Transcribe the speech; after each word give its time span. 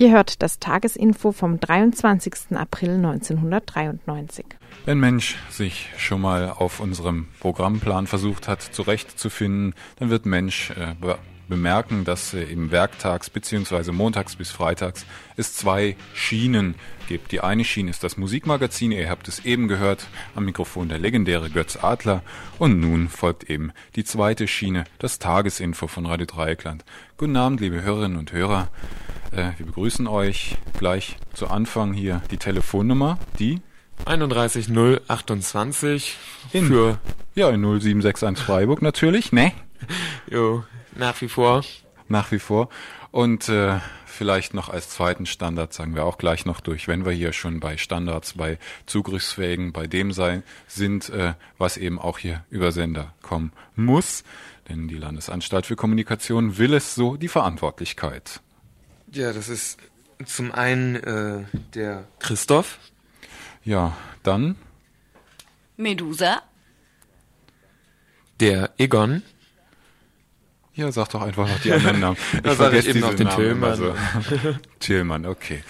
Ihr 0.00 0.12
hört 0.12 0.40
das 0.40 0.58
Tagesinfo 0.58 1.30
vom 1.30 1.60
23. 1.60 2.56
April 2.56 2.92
1993. 2.92 4.46
Wenn 4.86 4.98
Mensch 4.98 5.36
sich 5.50 5.90
schon 5.98 6.22
mal 6.22 6.48
auf 6.48 6.80
unserem 6.80 7.28
Programmplan 7.38 8.06
versucht 8.06 8.48
hat, 8.48 8.62
zurechtzufinden, 8.62 9.74
dann 9.96 10.08
wird 10.08 10.24
Mensch 10.24 10.70
äh, 10.70 10.94
bemerken, 11.50 12.06
dass 12.06 12.32
äh, 12.32 12.44
im 12.44 12.70
Werktags 12.70 13.28
bzw. 13.28 13.92
montags 13.92 14.36
bis 14.36 14.50
freitags 14.50 15.04
es 15.36 15.54
zwei 15.54 15.96
Schienen 16.14 16.74
gibt. 17.08 17.32
Die 17.32 17.40
eine 17.40 17.64
Schiene 17.64 17.90
ist 17.90 18.02
das 18.02 18.16
Musikmagazin, 18.16 18.92
ihr 18.92 19.10
habt 19.10 19.28
es 19.28 19.44
eben 19.44 19.68
gehört, 19.68 20.06
am 20.34 20.46
Mikrofon 20.46 20.88
der 20.88 20.98
legendäre 20.98 21.50
Götz 21.50 21.76
Adler 21.76 22.22
und 22.58 22.80
nun 22.80 23.10
folgt 23.10 23.50
eben 23.50 23.72
die 23.96 24.04
zweite 24.04 24.48
Schiene, 24.48 24.84
das 24.98 25.18
Tagesinfo 25.18 25.88
von 25.88 26.06
Radio 26.06 26.24
Dreieckland. 26.24 26.86
Guten 27.18 27.36
Abend, 27.36 27.60
liebe 27.60 27.82
Hörerinnen 27.82 28.16
und 28.16 28.32
Hörer. 28.32 28.68
Äh, 29.32 29.50
wir 29.58 29.66
begrüßen 29.66 30.06
euch 30.06 30.56
gleich 30.78 31.18
zu 31.34 31.48
Anfang 31.48 31.92
hier 31.92 32.22
die 32.30 32.38
Telefonnummer, 32.38 33.18
die 33.38 33.60
31028 34.06 36.16
in, 36.52 36.66
für 36.66 36.98
ja 37.34 37.50
in 37.50 37.60
0761 37.60 38.44
Freiburg 38.44 38.82
natürlich, 38.82 39.32
ne? 39.32 39.52
Jo, 40.30 40.64
nach 41.00 41.20
wie 41.20 41.28
vor. 41.28 41.64
Nach 42.08 42.30
wie 42.30 42.38
vor. 42.38 42.68
Und 43.10 43.48
äh, 43.48 43.80
vielleicht 44.06 44.54
noch 44.54 44.68
als 44.68 44.90
zweiten 44.90 45.26
Standard 45.26 45.72
sagen 45.72 45.96
wir 45.96 46.04
auch 46.04 46.18
gleich 46.18 46.44
noch 46.44 46.60
durch, 46.60 46.86
wenn 46.86 47.04
wir 47.04 47.12
hier 47.12 47.32
schon 47.32 47.58
bei 47.58 47.76
Standards, 47.76 48.34
bei 48.34 48.58
Zugriffsfähigen, 48.86 49.72
bei 49.72 49.88
dem 49.88 50.12
sein 50.12 50.44
sind, 50.68 51.08
äh, 51.08 51.34
was 51.58 51.76
eben 51.76 51.98
auch 51.98 52.18
hier 52.18 52.44
über 52.50 52.70
Sender 52.70 53.14
kommen 53.22 53.52
muss. 53.74 54.22
Denn 54.68 54.86
die 54.86 54.98
Landesanstalt 54.98 55.66
für 55.66 55.74
Kommunikation 55.74 56.58
will 56.58 56.74
es 56.74 56.94
so 56.94 57.16
die 57.16 57.28
Verantwortlichkeit. 57.28 58.40
Ja, 59.10 59.32
das 59.32 59.48
ist 59.48 59.78
zum 60.26 60.52
einen 60.52 60.96
äh, 60.96 61.44
der 61.74 62.06
Christoph. 62.20 62.78
Ja, 63.64 63.96
dann 64.22 64.56
Medusa. 65.76 66.42
Der 68.38 68.70
Egon. 68.78 69.22
Ja, 70.80 70.90
sag 70.90 71.10
doch 71.10 71.20
einfach 71.20 71.46
noch 71.46 71.60
die 71.60 71.72
anderen 71.72 72.00
Namen. 72.00 72.16
Ich 72.32 72.40
da 72.40 72.54
vergesse 72.54 72.88
eben 72.88 73.00
noch 73.00 73.12
den 73.12 73.26
Namen 73.26 73.38
Tillmann. 73.38 73.76
So. 73.76 73.94
Tillmann, 74.80 75.26
okay. 75.26 75.62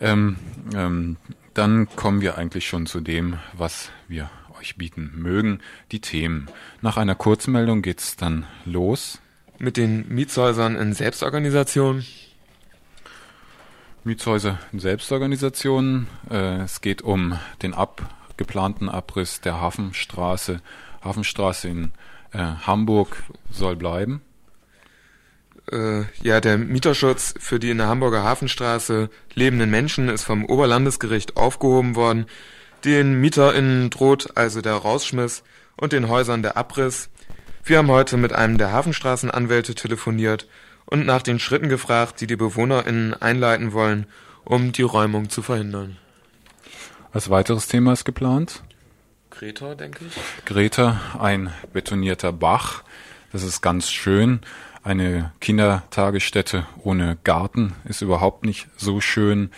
Ähm, 0.00 0.36
ähm, 0.72 1.16
dann 1.52 1.88
kommen 1.96 2.20
wir 2.20 2.38
eigentlich 2.38 2.68
schon 2.68 2.86
zu 2.86 3.00
dem, 3.00 3.40
was 3.54 3.90
wir 4.06 4.30
euch 4.60 4.76
bieten 4.76 5.14
mögen, 5.16 5.58
die 5.90 5.98
Themen. 5.98 6.46
Nach 6.80 6.96
einer 6.96 7.16
Kurzmeldung 7.16 7.82
geht's 7.82 8.14
dann 8.14 8.46
los. 8.64 9.20
Mit 9.58 9.76
den 9.76 10.06
Mietshäusern 10.08 10.76
in 10.76 10.92
Selbstorganisation. 10.92 12.04
Mietshäuser 14.04 14.60
in 14.72 14.78
Selbstorganisationen. 14.78 16.06
Äh, 16.30 16.60
es 16.60 16.82
geht 16.82 17.02
um 17.02 17.36
den 17.62 17.74
ab, 17.74 18.14
geplanten 18.36 18.88
Abriss 18.88 19.40
der 19.40 19.60
Hafenstraße. 19.60 20.60
Hafenstraße 21.02 21.66
in 21.66 21.90
äh, 22.30 22.38
Hamburg 22.38 23.24
soll 23.50 23.74
bleiben. 23.74 24.22
Äh, 25.72 26.04
ja, 26.22 26.40
der 26.40 26.58
Mieterschutz 26.58 27.34
für 27.38 27.58
die 27.58 27.70
in 27.70 27.78
der 27.78 27.88
Hamburger 27.88 28.22
Hafenstraße 28.22 29.08
lebenden 29.34 29.70
Menschen 29.70 30.08
ist 30.08 30.24
vom 30.24 30.44
Oberlandesgericht 30.44 31.36
aufgehoben 31.36 31.96
worden. 31.96 32.26
Den 32.84 33.20
MieterInnen 33.20 33.90
droht 33.90 34.36
also 34.36 34.60
der 34.60 34.74
Rausschmiss 34.74 35.42
und 35.76 35.92
den 35.92 36.08
Häusern 36.08 36.42
der 36.42 36.56
Abriss. 36.56 37.08
Wir 37.64 37.78
haben 37.78 37.90
heute 37.90 38.16
mit 38.16 38.32
einem 38.32 38.58
der 38.58 38.72
Hafenstraßenanwälte 38.72 39.74
telefoniert 39.74 40.46
und 40.84 41.06
nach 41.06 41.22
den 41.22 41.38
Schritten 41.38 41.68
gefragt, 41.68 42.20
die 42.20 42.26
die 42.26 42.36
BewohnerInnen 42.36 43.14
einleiten 43.14 43.72
wollen, 43.72 44.06
um 44.44 44.72
die 44.72 44.82
Räumung 44.82 45.30
zu 45.30 45.40
verhindern. 45.40 45.96
Als 47.12 47.30
weiteres 47.30 47.68
Thema 47.68 47.92
ist 47.92 48.04
geplant. 48.04 48.62
Greta, 49.30 49.74
denke 49.74 50.04
ich. 50.04 50.44
Greta, 50.44 51.00
ein 51.18 51.52
betonierter 51.72 52.32
Bach. 52.32 52.82
Das 53.32 53.42
ist 53.42 53.62
ganz 53.62 53.90
schön. 53.90 54.40
Eine 54.84 55.30
Kindertagesstätte 55.40 56.66
ohne 56.82 57.16
Garten 57.22 57.74
ist 57.84 58.02
überhaupt 58.02 58.44
nicht 58.44 58.66
so 58.76 59.00
schön. 59.00 59.50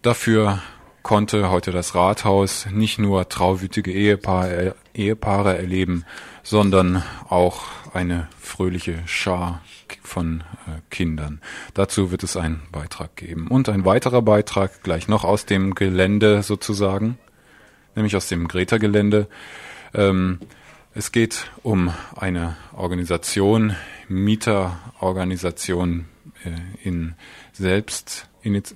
Dafür 0.00 0.62
konnte 1.02 1.50
heute 1.50 1.70
das 1.70 1.94
Rathaus 1.94 2.66
nicht 2.70 2.98
nur 2.98 3.28
trauwütige 3.28 3.92
Ehepaare, 3.92 4.74
Ehepaare 4.94 5.58
erleben, 5.58 6.06
sondern 6.42 7.02
auch 7.28 7.64
eine 7.92 8.28
fröhliche 8.40 9.02
Schar 9.04 9.60
von 10.02 10.40
äh, 10.66 10.80
Kindern. 10.88 11.42
Dazu 11.74 12.10
wird 12.10 12.22
es 12.22 12.38
einen 12.38 12.62
Beitrag 12.72 13.16
geben. 13.16 13.48
Und 13.48 13.68
ein 13.68 13.84
weiterer 13.84 14.22
Beitrag 14.22 14.82
gleich 14.82 15.08
noch 15.08 15.24
aus 15.24 15.44
dem 15.44 15.74
Gelände 15.74 16.42
sozusagen, 16.42 17.18
nämlich 17.94 18.16
aus 18.16 18.28
dem 18.28 18.48
Greta-Gelände. 18.48 19.28
Ähm, 19.92 20.40
es 20.94 21.12
geht 21.12 21.50
um 21.62 21.92
eine 22.16 22.56
Organisation, 22.72 23.76
Mieterorganisation 24.08 26.06
äh, 26.44 26.50
in 26.82 27.14
Selbst, 27.52 28.28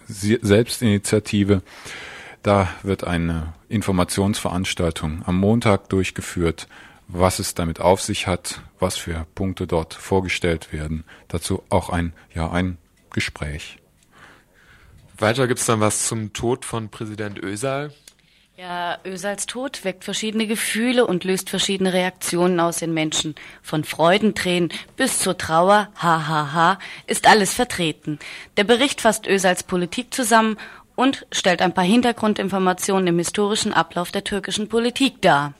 Selbstinitiative. 0.08 1.62
Da 2.42 2.68
wird 2.82 3.04
eine 3.04 3.54
Informationsveranstaltung 3.68 5.22
am 5.26 5.36
Montag 5.38 5.88
durchgeführt, 5.88 6.68
was 7.08 7.38
es 7.38 7.54
damit 7.54 7.80
auf 7.80 8.00
sich 8.00 8.26
hat, 8.26 8.62
was 8.78 8.96
für 8.96 9.26
Punkte 9.34 9.66
dort 9.66 9.94
vorgestellt 9.94 10.72
werden. 10.72 11.04
Dazu 11.26 11.62
auch 11.70 11.90
ein, 11.90 12.12
ja, 12.34 12.50
ein 12.50 12.78
Gespräch. 13.10 13.78
Weiter 15.16 15.48
gibt's 15.48 15.66
dann 15.66 15.80
was 15.80 16.06
zum 16.06 16.32
Tod 16.32 16.64
von 16.64 16.90
Präsident 16.90 17.42
Ösal. 17.42 17.92
Ja, 18.58 18.98
Ösals 19.04 19.46
Tod 19.46 19.84
weckt 19.84 20.02
verschiedene 20.02 20.48
Gefühle 20.48 21.06
und 21.06 21.22
löst 21.22 21.48
verschiedene 21.48 21.92
Reaktionen 21.92 22.58
aus 22.58 22.78
den 22.78 22.92
Menschen. 22.92 23.36
Von 23.62 23.84
Freudentränen 23.84 24.72
bis 24.96 25.20
zur 25.20 25.38
Trauer, 25.38 25.88
hahaha, 25.94 26.26
ha, 26.28 26.52
ha, 26.52 26.78
ist 27.06 27.28
alles 27.28 27.54
vertreten. 27.54 28.18
Der 28.56 28.64
Bericht 28.64 29.00
fasst 29.00 29.28
Ösals 29.28 29.62
Politik 29.62 30.12
zusammen 30.12 30.56
und 30.96 31.24
stellt 31.30 31.62
ein 31.62 31.72
paar 31.72 31.84
Hintergrundinformationen 31.84 33.06
im 33.06 33.18
historischen 33.18 33.72
Ablauf 33.72 34.10
der 34.10 34.24
türkischen 34.24 34.68
Politik 34.68 35.22
dar. 35.22 35.54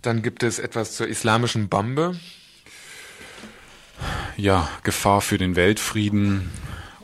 Dann 0.00 0.22
gibt 0.22 0.42
es 0.42 0.58
etwas 0.58 0.96
zur 0.96 1.06
islamischen 1.06 1.68
Bombe. 1.68 2.18
Ja, 4.38 4.70
Gefahr 4.84 5.20
für 5.20 5.36
den 5.36 5.54
Weltfrieden 5.54 6.50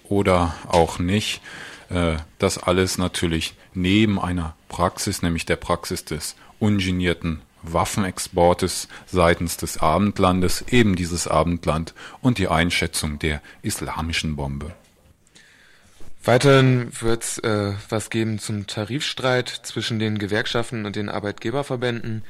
oder 0.05 0.55
auch 0.69 0.99
nicht. 0.99 1.43
Äh, 1.93 2.17
das 2.39 2.59
alles 2.59 2.99
natürlich 2.99 3.55
neben 3.75 4.19
einer 4.21 4.57
Praxis, 4.69 5.23
nämlich 5.23 5.47
der 5.47 5.57
Praxis 5.57 6.05
des 6.05 6.37
ungenierten 6.59 7.43
Waffenexportes 7.63 8.89
seitens 9.07 9.57
des 9.57 9.79
Abendlandes, 9.79 10.65
eben 10.69 10.97
dieses 10.97 11.29
Abendland 11.29 11.95
und 12.21 12.39
die 12.39 12.49
Einschätzung 12.49 13.19
der 13.19 13.41
islamischen 13.63 14.37
Bombe. 14.37 14.75
Weiterhin 16.25 16.89
wird 17.01 17.25
es 17.25 17.39
äh, 17.39 17.73
was 17.89 18.09
geben 18.09 18.39
zum 18.39 18.67
Tarifstreit 18.67 19.49
zwischen 19.49 19.99
den 19.99 20.19
Gewerkschaften 20.19 20.87
und 20.87 20.95
den 20.95 21.09
Arbeitgeberverbänden. 21.09 22.23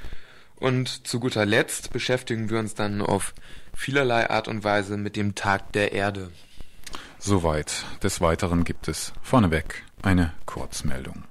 Und 0.57 1.07
zu 1.07 1.21
guter 1.21 1.45
Letzt 1.45 1.93
beschäftigen 1.93 2.49
wir 2.49 2.59
uns 2.59 2.75
dann 2.75 3.03
auf 3.03 3.35
vielerlei 3.75 4.31
Art 4.31 4.49
und 4.49 4.65
Weise 4.65 4.97
mit 4.97 5.17
dem 5.17 5.35
Tag 5.35 5.73
der 5.73 5.93
Erde. 5.93 6.31
Soweit. 7.19 7.85
Des 8.03 8.21
Weiteren 8.21 8.65
gibt 8.65 8.89
es 8.89 9.13
vorneweg 9.23 9.85
eine 10.03 10.33
Kurzmeldung. 10.47 11.25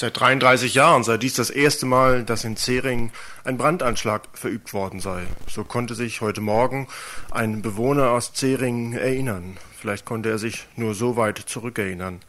Seit 0.00 0.20
33 0.20 0.74
Jahren 0.74 1.02
sei 1.02 1.16
dies 1.16 1.34
das 1.34 1.50
erste 1.50 1.84
Mal, 1.84 2.22
dass 2.22 2.44
in 2.44 2.56
Zering 2.56 3.10
ein 3.42 3.58
Brandanschlag 3.58 4.28
verübt 4.32 4.72
worden 4.72 5.00
sei. 5.00 5.26
So 5.48 5.64
konnte 5.64 5.96
sich 5.96 6.20
heute 6.20 6.40
Morgen 6.40 6.86
ein 7.32 7.62
Bewohner 7.62 8.10
aus 8.10 8.32
Zering 8.32 8.92
erinnern. 8.92 9.56
Vielleicht 9.76 10.04
konnte 10.04 10.30
er 10.30 10.38
sich 10.38 10.68
nur 10.76 10.94
so 10.94 11.16
weit 11.16 11.38
zurückerinnern. 11.38 12.20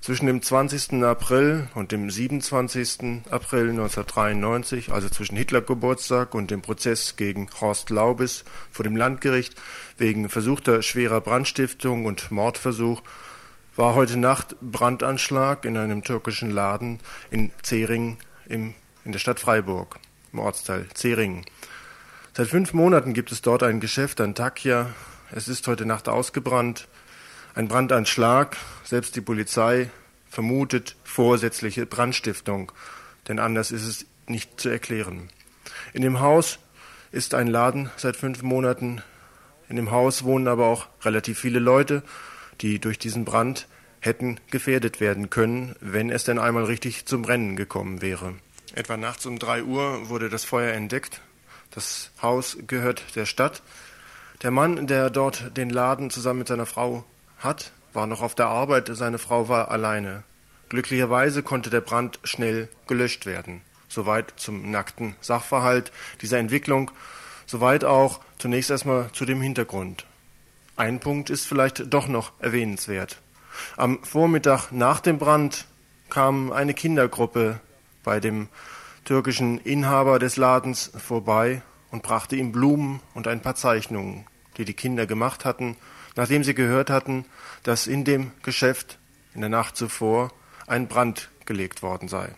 Zwischen 0.00 0.26
dem 0.26 0.42
20. 0.42 1.04
April 1.04 1.68
und 1.76 1.92
dem 1.92 2.10
27. 2.10 3.22
April 3.30 3.70
1993, 3.70 4.90
also 4.90 5.08
zwischen 5.08 5.36
Hitlergeburtstag 5.36 6.34
und 6.34 6.50
dem 6.50 6.60
Prozess 6.60 7.14
gegen 7.14 7.48
Horst 7.60 7.90
Laubis 7.90 8.44
vor 8.72 8.82
dem 8.82 8.96
Landgericht 8.96 9.54
wegen 9.96 10.28
versuchter 10.28 10.82
schwerer 10.82 11.20
Brandstiftung 11.20 12.04
und 12.04 12.32
Mordversuch, 12.32 13.00
war 13.76 13.94
heute 13.94 14.16
Nacht 14.16 14.56
Brandanschlag 14.62 15.66
in 15.66 15.76
einem 15.76 16.02
türkischen 16.02 16.50
Laden 16.50 16.98
in 17.30 17.52
Zering 17.62 18.16
im, 18.48 18.74
in 19.04 19.12
der 19.12 19.18
Stadt 19.18 19.38
Freiburg, 19.38 19.98
im 20.32 20.38
Ortsteil 20.38 20.86
Zering. 20.94 21.44
Seit 22.34 22.48
fünf 22.48 22.72
Monaten 22.72 23.12
gibt 23.12 23.32
es 23.32 23.42
dort 23.42 23.62
ein 23.62 23.80
Geschäft 23.80 24.20
an 24.22 24.34
Takia. 24.34 24.94
Es 25.30 25.46
ist 25.46 25.66
heute 25.68 25.84
Nacht 25.84 26.08
ausgebrannt. 26.08 26.88
Ein 27.54 27.68
Brandanschlag, 27.68 28.56
selbst 28.82 29.14
die 29.14 29.20
Polizei 29.20 29.90
vermutet 30.30 30.96
vorsätzliche 31.04 31.84
Brandstiftung, 31.84 32.72
denn 33.28 33.38
anders 33.38 33.72
ist 33.72 33.86
es 33.86 34.06
nicht 34.26 34.58
zu 34.58 34.70
erklären. 34.70 35.28
In 35.92 36.00
dem 36.00 36.20
Haus 36.20 36.58
ist 37.12 37.34
ein 37.34 37.46
Laden 37.46 37.90
seit 37.96 38.16
fünf 38.16 38.42
Monaten. 38.42 39.02
In 39.68 39.76
dem 39.76 39.90
Haus 39.90 40.24
wohnen 40.24 40.48
aber 40.48 40.66
auch 40.66 40.86
relativ 41.02 41.38
viele 41.38 41.58
Leute, 41.58 42.02
die 42.60 42.78
durch 42.78 42.98
diesen 42.98 43.24
Brand 43.24 43.66
hätten 44.00 44.38
gefährdet 44.50 45.00
werden 45.00 45.30
können, 45.30 45.74
wenn 45.80 46.10
es 46.10 46.24
denn 46.24 46.38
einmal 46.38 46.64
richtig 46.64 47.06
zum 47.06 47.22
Brennen 47.22 47.56
gekommen 47.56 48.02
wäre. 48.02 48.34
Etwa 48.74 48.96
nachts 48.96 49.26
um 49.26 49.38
drei 49.38 49.62
Uhr 49.62 50.08
wurde 50.08 50.28
das 50.28 50.44
Feuer 50.44 50.72
entdeckt. 50.72 51.20
Das 51.70 52.10
Haus 52.22 52.58
gehört 52.66 53.16
der 53.16 53.26
Stadt. 53.26 53.62
Der 54.42 54.50
Mann, 54.50 54.86
der 54.86 55.10
dort 55.10 55.56
den 55.56 55.70
Laden 55.70 56.10
zusammen 56.10 56.40
mit 56.40 56.48
seiner 56.48 56.66
Frau 56.66 57.04
hat, 57.38 57.72
war 57.92 58.06
noch 58.06 58.22
auf 58.22 58.34
der 58.34 58.46
Arbeit, 58.46 58.90
seine 58.92 59.18
Frau 59.18 59.48
war 59.48 59.70
alleine. 59.70 60.22
Glücklicherweise 60.68 61.42
konnte 61.42 61.70
der 61.70 61.80
Brand 61.80 62.18
schnell 62.24 62.68
gelöscht 62.86 63.24
werden. 63.24 63.62
Soweit 63.88 64.34
zum 64.36 64.70
nackten 64.70 65.16
Sachverhalt 65.20 65.92
dieser 66.20 66.38
Entwicklung, 66.38 66.90
soweit 67.46 67.84
auch 67.84 68.20
zunächst 68.38 68.70
erstmal 68.70 69.10
zu 69.12 69.24
dem 69.24 69.40
Hintergrund. 69.40 70.05
Ein 70.76 71.00
Punkt 71.00 71.30
ist 71.30 71.46
vielleicht 71.46 71.92
doch 71.92 72.06
noch 72.06 72.32
erwähnenswert. 72.38 73.22
Am 73.78 74.04
Vormittag 74.04 74.72
nach 74.72 75.00
dem 75.00 75.16
Brand 75.16 75.66
kam 76.10 76.52
eine 76.52 76.74
Kindergruppe 76.74 77.60
bei 78.04 78.20
dem 78.20 78.48
türkischen 79.06 79.58
Inhaber 79.58 80.18
des 80.18 80.36
Ladens 80.36 80.92
vorbei 80.94 81.62
und 81.90 82.02
brachte 82.02 82.36
ihm 82.36 82.52
Blumen 82.52 83.00
und 83.14 83.26
ein 83.26 83.40
paar 83.40 83.54
Zeichnungen, 83.54 84.26
die 84.58 84.66
die 84.66 84.74
Kinder 84.74 85.06
gemacht 85.06 85.46
hatten, 85.46 85.76
nachdem 86.14 86.44
sie 86.44 86.54
gehört 86.54 86.90
hatten, 86.90 87.24
dass 87.62 87.86
in 87.86 88.04
dem 88.04 88.32
Geschäft 88.42 88.98
in 89.32 89.40
der 89.40 89.50
Nacht 89.50 89.76
zuvor 89.76 90.30
ein 90.66 90.88
Brand 90.88 91.30
gelegt 91.46 91.82
worden 91.82 92.08
sei. 92.08 92.34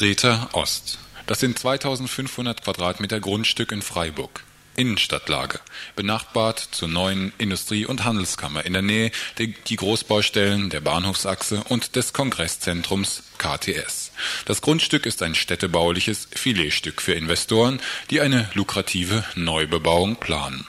Greta 0.00 0.48
Ost. 0.52 0.96
Das 1.26 1.40
sind 1.40 1.58
2500 1.58 2.64
Quadratmeter 2.64 3.20
Grundstück 3.20 3.70
in 3.70 3.82
Freiburg. 3.82 4.44
Innenstadtlage, 4.74 5.60
benachbart 5.94 6.68
zur 6.70 6.88
neuen 6.88 7.34
Industrie- 7.36 7.84
und 7.84 8.02
Handelskammer 8.02 8.64
in 8.64 8.72
der 8.72 8.80
Nähe 8.80 9.10
der 9.36 9.48
die 9.48 9.76
Großbaustellen 9.76 10.70
der 10.70 10.80
Bahnhofsachse 10.80 11.64
und 11.68 11.96
des 11.96 12.14
Kongresszentrums 12.14 13.24
KTS. 13.36 14.12
Das 14.46 14.62
Grundstück 14.62 15.04
ist 15.04 15.22
ein 15.22 15.34
städtebauliches 15.34 16.28
Filetstück 16.32 17.02
für 17.02 17.12
Investoren, 17.12 17.78
die 18.08 18.22
eine 18.22 18.48
lukrative 18.54 19.22
Neubebauung 19.34 20.16
planen. 20.16 20.66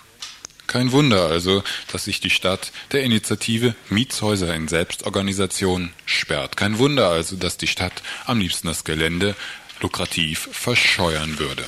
Kein 0.67 0.91
Wunder 0.91 1.25
also, 1.25 1.63
dass 1.91 2.05
sich 2.05 2.21
die 2.21 2.29
Stadt 2.29 2.71
der 2.91 3.03
Initiative 3.03 3.75
Mietshäuser 3.89 4.55
in 4.55 4.67
Selbstorganisation 4.67 5.91
sperrt. 6.05 6.55
Kein 6.55 6.77
Wunder 6.77 7.09
also, 7.09 7.35
dass 7.35 7.57
die 7.57 7.67
Stadt 7.67 8.01
am 8.25 8.39
liebsten 8.39 8.67
das 8.67 8.83
Gelände 8.83 9.35
lukrativ 9.81 10.47
verscheuern 10.51 11.39
würde. 11.39 11.65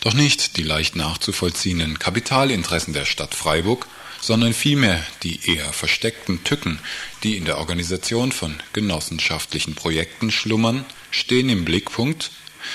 Doch 0.00 0.14
nicht 0.14 0.56
die 0.56 0.62
leicht 0.62 0.96
nachzuvollziehenden 0.96 1.98
Kapitalinteressen 1.98 2.92
der 2.92 3.04
Stadt 3.04 3.34
Freiburg, 3.34 3.86
sondern 4.20 4.52
vielmehr 4.52 5.04
die 5.22 5.54
eher 5.54 5.72
versteckten 5.72 6.42
Tücken, 6.42 6.80
die 7.22 7.36
in 7.36 7.44
der 7.44 7.58
Organisation 7.58 8.32
von 8.32 8.56
genossenschaftlichen 8.72 9.74
Projekten 9.74 10.30
schlummern, 10.30 10.84
stehen 11.10 11.48
im 11.48 11.64
Blickpunkt, 11.64 12.32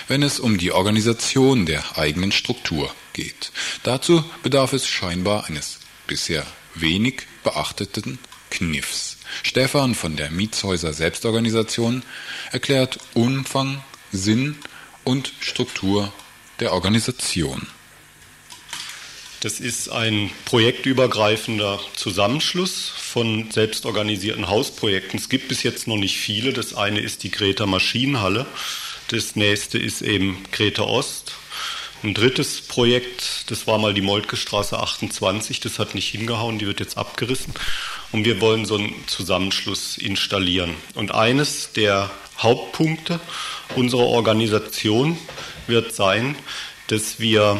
wenn 0.07 0.23
es 0.23 0.39
um 0.39 0.57
die 0.57 0.71
Organisation 0.71 1.65
der 1.65 1.97
eigenen 1.97 2.31
Struktur 2.31 2.93
geht. 3.13 3.51
Dazu 3.83 4.23
bedarf 4.41 4.73
es 4.73 4.87
scheinbar 4.87 5.45
eines 5.45 5.79
bisher 6.07 6.45
wenig 6.75 7.23
beachteten 7.43 8.19
Kniffs. 8.49 9.17
Stefan 9.41 9.95
von 9.95 10.15
der 10.15 10.31
Mietshäuser 10.31 10.93
Selbstorganisation 10.93 12.03
erklärt 12.51 12.99
Umfang, 13.13 13.83
Sinn 14.11 14.57
und 15.03 15.33
Struktur 15.39 16.13
der 16.59 16.73
Organisation. 16.73 17.67
Das 19.43 19.59
ist 19.59 19.89
ein 19.89 20.31
projektübergreifender 20.45 21.81
Zusammenschluss 21.97 22.87
von 22.95 23.51
selbstorganisierten 23.51 24.47
Hausprojekten. 24.47 25.19
Es 25.19 25.27
gibt 25.27 25.49
bis 25.49 25.63
jetzt 25.63 25.85
noch 25.85 25.97
nicht 25.97 26.17
viele. 26.17 26.53
Das 26.53 26.73
eine 26.73 27.01
ist 27.01 27.23
die 27.23 27.31
Greta 27.31 27.65
Maschinenhalle. 27.65 28.45
Das 29.09 29.35
nächste 29.35 29.77
ist 29.77 30.01
eben 30.01 30.45
Greta 30.53 30.83
Ost. 30.83 31.33
Ein 32.03 32.13
drittes 32.13 32.59
Projekt, 32.59 33.49
das 33.49 33.65
war 33.65 33.77
mal 33.77 33.93
die 33.93 34.01
Moltke 34.01 34.35
Straße 34.35 34.77
28, 34.77 35.61
das 35.61 35.79
hat 35.79 35.95
nicht 35.95 36.09
hingehauen, 36.09 36.59
die 36.59 36.67
wird 36.67 36.81
jetzt 36.81 36.97
abgerissen. 36.97 37.53
Und 38.11 38.25
wir 38.25 38.41
wollen 38.41 38.65
so 38.65 38.75
einen 38.75 38.93
Zusammenschluss 39.07 39.97
installieren. 39.97 40.75
Und 40.95 41.13
eines 41.13 41.71
der 41.71 42.11
Hauptpunkte 42.37 43.21
unserer 43.77 44.07
Organisation 44.07 45.17
wird 45.67 45.95
sein, 45.95 46.35
dass 46.87 47.21
wir 47.21 47.57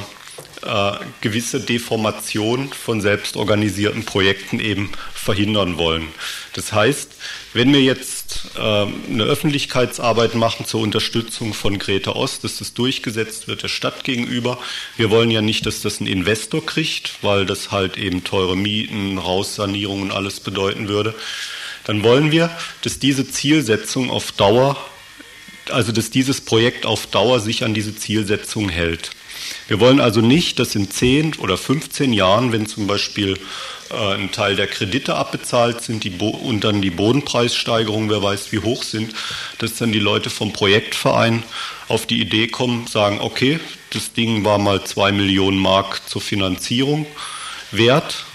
äh, 0.65 0.94
gewisse 1.21 1.60
Deformation 1.60 2.71
von 2.71 3.01
selbstorganisierten 3.01 4.06
Projekten 4.06 4.60
eben 4.60 4.92
verhindern 5.13 5.77
wollen. 5.77 6.07
Das 6.54 6.74
heißt, 6.74 7.12
wenn 7.54 7.74
wir 7.74 7.81
jetzt 7.81 8.51
äh, 8.56 8.60
eine 8.60 9.24
Öffentlichkeitsarbeit 9.24 10.36
machen 10.36 10.65
zur 10.65 10.81
Unterstützung 10.81 11.54
von 11.54 11.80
Greta 11.80 12.12
Ost, 12.12 12.44
dass 12.44 12.57
das 12.57 12.74
durchgesetzt 12.74 13.48
wird 13.48 13.63
der 13.63 13.68
Stadt 13.68 14.04
gegenüber, 14.04 14.57
wir 14.98 15.10
wollen 15.10 15.31
ja 15.31 15.42
nicht, 15.42 15.65
dass 15.65 15.81
das 15.81 16.00
ein 16.00 16.07
Investor 16.07 16.65
kriegt, 16.65 17.24
weil 17.24 17.46
das 17.46 17.72
halt 17.72 17.98
eben 17.98 18.24
teure 18.24 18.55
Mieten, 18.55 19.17
Raussanierungen 19.17 20.12
alles 20.12 20.39
bedeuten 20.39 20.88
würde, 20.88 21.13
dann 21.86 22.03
wollen 22.03 22.32
wir, 22.32 22.50
dass 22.82 23.00
diese 23.00 23.29
Zielsetzung 23.29 24.10
auf 24.10 24.32
Dauer 24.32 24.77
also 25.72 25.91
dass 25.91 26.10
dieses 26.10 26.41
Projekt 26.41 26.86
auf 26.86 27.08
Dauer 27.08 27.39
sich 27.39 27.63
an 27.63 27.74
diese 27.74 27.96
Zielsetzung 27.96 28.70
hält. 28.70 29.12
Wir 29.67 29.79
wollen 29.79 30.00
also 30.00 30.21
nicht, 30.21 30.59
dass 30.59 30.75
in 30.75 30.89
10 30.89 31.35
oder 31.35 31.57
15 31.57 32.13
Jahren, 32.13 32.51
wenn 32.51 32.65
zum 32.65 32.88
Beispiel 32.88 33.39
äh, 33.91 34.15
ein 34.15 34.31
Teil 34.31 34.55
der 34.55 34.67
Kredite 34.67 35.15
abbezahlt 35.15 35.81
sind 35.81 36.05
und 36.21 36.63
dann 36.63 36.81
die 36.81 36.89
Bodenpreissteigerungen, 36.89 38.09
wer 38.09 38.21
weiß 38.21 38.51
wie 38.51 38.59
hoch 38.59 38.83
sind, 38.83 39.13
dass 39.59 39.75
dann 39.75 39.91
die 39.91 40.00
Leute 40.00 40.29
vom 40.29 40.53
Projektverein 40.53 41.43
auf 41.88 42.05
die 42.05 42.21
Idee 42.21 42.47
kommen, 42.47 42.88
sagen, 42.88 43.19
okay, 43.21 43.59
das 43.91 44.13
Ding 44.13 44.43
war 44.43 44.57
mal 44.57 44.83
2 44.83 45.12
Millionen 45.12 45.57
Mark 45.57 46.07
zur 46.07 46.21
Finanzierung 46.21 47.05
wert, 47.71 48.25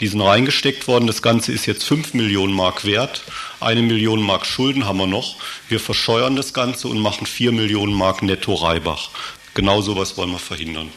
die 0.00 0.06
sind 0.06 0.20
reingesteckt 0.20 0.86
worden. 0.86 1.06
Das 1.06 1.22
Ganze 1.22 1.52
ist 1.52 1.66
jetzt 1.66 1.84
5 1.84 2.14
Millionen 2.14 2.54
Mark 2.54 2.84
wert. 2.84 3.22
Eine 3.60 3.82
Million 3.82 4.22
Mark 4.22 4.46
Schulden 4.46 4.86
haben 4.86 4.98
wir 4.98 5.08
noch. 5.08 5.36
Wir 5.68 5.80
verscheuern 5.80 6.36
das 6.36 6.54
Ganze 6.54 6.86
und 6.86 7.00
machen 7.00 7.26
4 7.26 7.50
Millionen 7.50 7.94
Mark 7.94 8.22
netto 8.22 8.54
Reibach. 8.54 9.10
Genau 9.58 9.80
sowas 9.80 10.16
wollen 10.16 10.30
wir 10.30 10.38
verhindern. 10.38 10.88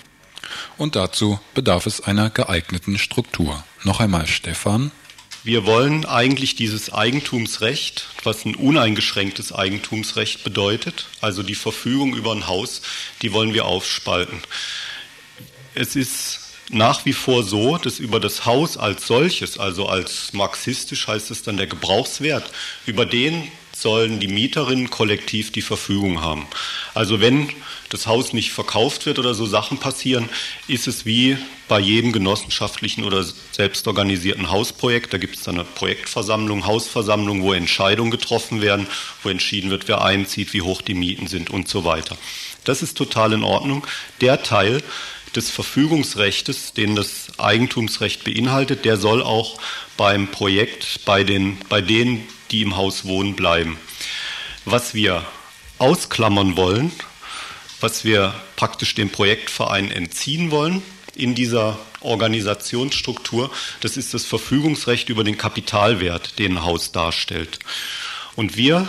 Und 0.77 0.95
dazu 0.95 1.39
bedarf 1.55 1.87
es 1.87 1.99
einer 1.99 2.29
geeigneten 2.29 2.99
Struktur. 2.99 3.63
Noch 3.83 3.99
einmal 3.99 4.27
Stefan. 4.27 4.91
Wir 5.43 5.65
wollen 5.65 6.05
eigentlich 6.05 6.57
dieses 6.57 6.93
Eigentumsrecht, 6.93 8.05
was 8.23 8.45
ein 8.45 8.53
uneingeschränktes 8.53 9.51
Eigentumsrecht 9.51 10.43
bedeutet, 10.43 11.07
also 11.21 11.41
die 11.41 11.55
Verfügung 11.55 12.13
über 12.15 12.33
ein 12.33 12.45
Haus, 12.45 12.83
die 13.23 13.33
wollen 13.33 13.55
wir 13.55 13.65
aufspalten. 13.65 14.39
Es 15.73 15.95
ist 15.95 16.41
nach 16.69 17.03
wie 17.05 17.13
vor 17.13 17.43
so, 17.43 17.79
dass 17.79 17.97
über 17.97 18.19
das 18.19 18.45
Haus 18.45 18.77
als 18.77 19.07
solches, 19.07 19.57
also 19.57 19.87
als 19.87 20.33
marxistisch 20.33 21.07
heißt 21.07 21.31
es 21.31 21.41
dann 21.41 21.57
der 21.57 21.65
Gebrauchswert, 21.65 22.47
über 22.85 23.07
den 23.07 23.51
sollen 23.81 24.19
die 24.19 24.27
Mieterinnen 24.27 24.89
kollektiv 24.89 25.51
die 25.51 25.61
Verfügung 25.61 26.21
haben. 26.21 26.47
Also 26.93 27.19
wenn 27.19 27.49
das 27.89 28.07
Haus 28.07 28.31
nicht 28.31 28.51
verkauft 28.51 29.05
wird 29.05 29.19
oder 29.19 29.33
so 29.33 29.45
Sachen 29.45 29.77
passieren, 29.77 30.29
ist 30.67 30.87
es 30.87 31.05
wie 31.05 31.37
bei 31.67 31.79
jedem 31.79 32.11
genossenschaftlichen 32.11 33.03
oder 33.03 33.25
selbstorganisierten 33.51 34.49
Hausprojekt. 34.49 35.13
Da 35.13 35.17
gibt 35.17 35.35
es 35.35 35.43
dann 35.43 35.55
eine 35.55 35.63
Projektversammlung, 35.63 36.65
Hausversammlung, 36.65 37.41
wo 37.41 37.53
Entscheidungen 37.53 38.11
getroffen 38.11 38.61
werden, 38.61 38.87
wo 39.23 39.29
entschieden 39.29 39.71
wird, 39.71 39.87
wer 39.87 40.03
einzieht, 40.03 40.53
wie 40.53 40.61
hoch 40.61 40.81
die 40.81 40.93
Mieten 40.93 41.27
sind 41.27 41.49
und 41.49 41.67
so 41.67 41.83
weiter. 41.83 42.17
Das 42.63 42.81
ist 42.81 42.97
total 42.97 43.33
in 43.33 43.43
Ordnung. 43.43 43.85
Der 44.21 44.43
Teil, 44.43 44.83
des 45.35 45.49
Verfügungsrechtes, 45.49 46.73
den 46.73 46.95
das 46.95 47.27
Eigentumsrecht 47.37 48.23
beinhaltet, 48.23 48.85
der 48.85 48.97
soll 48.97 49.23
auch 49.23 49.57
beim 49.97 50.27
Projekt 50.27 51.05
bei, 51.05 51.23
den, 51.23 51.57
bei 51.69 51.81
denen, 51.81 52.27
die 52.51 52.61
im 52.61 52.75
Haus 52.75 53.05
wohnen, 53.05 53.35
bleiben. 53.35 53.77
Was 54.65 54.93
wir 54.93 55.25
ausklammern 55.77 56.55
wollen, 56.57 56.91
was 57.79 58.03
wir 58.03 58.33
praktisch 58.55 58.93
dem 58.93 59.09
Projektverein 59.09 59.89
entziehen 59.89 60.51
wollen 60.51 60.83
in 61.15 61.33
dieser 61.33 61.79
Organisationsstruktur, 62.01 63.51
das 63.79 63.97
ist 63.97 64.13
das 64.13 64.25
Verfügungsrecht 64.25 65.09
über 65.09 65.23
den 65.23 65.37
Kapitalwert, 65.37 66.37
den 66.39 66.57
ein 66.57 66.63
Haus 66.63 66.91
darstellt. 66.91 67.59
Und 68.35 68.57
wir 68.57 68.87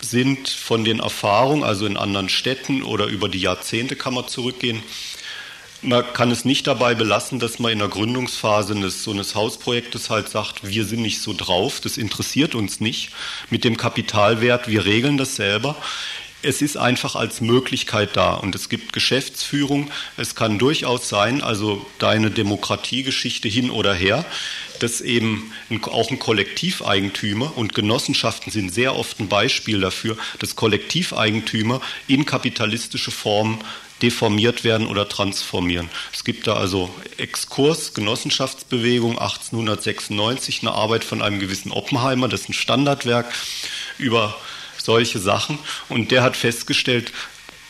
sind 0.00 0.48
von 0.48 0.84
den 0.84 1.00
Erfahrungen, 1.00 1.64
also 1.64 1.86
in 1.86 1.96
anderen 1.96 2.28
Städten 2.28 2.82
oder 2.82 3.06
über 3.06 3.28
die 3.28 3.40
Jahrzehnte 3.40 3.96
kann 3.96 4.14
man 4.14 4.28
zurückgehen, 4.28 4.82
man 5.84 6.04
kann 6.12 6.30
es 6.30 6.44
nicht 6.44 6.66
dabei 6.66 6.94
belassen, 6.94 7.38
dass 7.38 7.58
man 7.58 7.72
in 7.72 7.78
der 7.78 7.88
Gründungsphase 7.88 8.74
eines 8.74 9.04
so 9.04 9.12
eines 9.12 9.34
Hausprojektes 9.34 10.10
halt 10.10 10.28
sagt, 10.28 10.66
wir 10.66 10.84
sind 10.84 11.02
nicht 11.02 11.20
so 11.20 11.32
drauf, 11.32 11.80
das 11.80 11.96
interessiert 11.96 12.54
uns 12.54 12.80
nicht 12.80 13.10
mit 13.50 13.64
dem 13.64 13.76
Kapitalwert, 13.76 14.68
wir 14.68 14.84
regeln 14.84 15.16
das 15.16 15.36
selber. 15.36 15.76
Es 16.42 16.60
ist 16.60 16.76
einfach 16.76 17.16
als 17.16 17.40
Möglichkeit 17.40 18.10
da 18.16 18.34
und 18.34 18.54
es 18.54 18.68
gibt 18.68 18.92
Geschäftsführung. 18.92 19.90
Es 20.18 20.34
kann 20.34 20.58
durchaus 20.58 21.08
sein, 21.08 21.42
also 21.42 21.86
deine 21.98 22.30
Demokratiegeschichte 22.30 23.48
hin 23.48 23.70
oder 23.70 23.94
her, 23.94 24.26
dass 24.80 25.00
eben 25.00 25.52
auch 25.84 26.10
ein 26.10 26.18
Kollektiveigentümer 26.18 27.56
und 27.56 27.74
Genossenschaften 27.74 28.52
sind 28.52 28.74
sehr 28.74 28.94
oft 28.94 29.20
ein 29.20 29.28
Beispiel 29.28 29.80
dafür, 29.80 30.18
dass 30.38 30.54
Kollektiveigentümer 30.54 31.80
in 32.08 32.26
kapitalistische 32.26 33.10
Formen 33.10 33.60
deformiert 34.04 34.64
werden 34.64 34.86
oder 34.86 35.08
transformieren. 35.08 35.88
Es 36.12 36.24
gibt 36.24 36.46
da 36.46 36.54
also 36.56 36.94
Exkurs, 37.16 37.94
Genossenschaftsbewegung 37.94 39.18
1896, 39.18 40.60
eine 40.60 40.72
Arbeit 40.72 41.04
von 41.04 41.22
einem 41.22 41.40
gewissen 41.40 41.72
Oppenheimer, 41.72 42.28
das 42.28 42.42
ist 42.42 42.50
ein 42.50 42.52
Standardwerk 42.52 43.32
über 43.96 44.36
solche 44.76 45.18
Sachen. 45.18 45.58
Und 45.88 46.10
der 46.10 46.22
hat 46.22 46.36
festgestellt, 46.36 47.12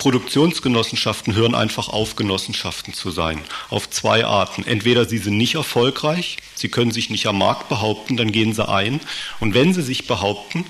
Produktionsgenossenschaften 0.04 1.34
hören 1.34 1.54
einfach 1.54 1.88
auf, 1.88 2.14
Genossenschaften 2.14 2.92
zu 2.92 3.11
sein. 3.11 3.40
Auf 3.70 3.88
zwei 3.88 4.26
Arten. 4.26 4.62
Entweder 4.66 5.06
sie 5.06 5.16
sind 5.16 5.38
nicht 5.38 5.54
erfolgreich, 5.54 6.37
sie 6.54 6.68
können 6.68 6.90
sich 6.90 7.08
nicht 7.08 7.26
am 7.26 7.38
Markt 7.38 7.70
behaupten, 7.70 8.18
dann 8.18 8.30
gehen 8.30 8.52
sie 8.52 8.68
ein. 8.68 9.00
Und 9.40 9.54
wenn 9.54 9.73
sie 9.73 9.80
sich 9.80 10.06
behaupten, 10.06 10.66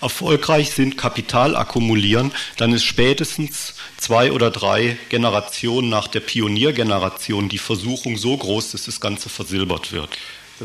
erfolgreich 0.00 0.70
sind, 0.70 0.96
Kapital 0.96 1.56
akkumulieren, 1.56 2.32
dann 2.56 2.72
ist 2.72 2.84
spätestens 2.84 3.74
zwei 3.98 4.32
oder 4.32 4.50
drei 4.50 4.96
Generationen 5.10 5.90
nach 5.90 6.08
der 6.08 6.20
Pioniergeneration 6.20 7.50
die 7.50 7.58
Versuchung 7.58 8.16
so 8.16 8.34
groß, 8.34 8.70
dass 8.70 8.84
das 8.84 8.98
Ganze 8.98 9.28
versilbert 9.28 9.92
wird. 9.92 10.08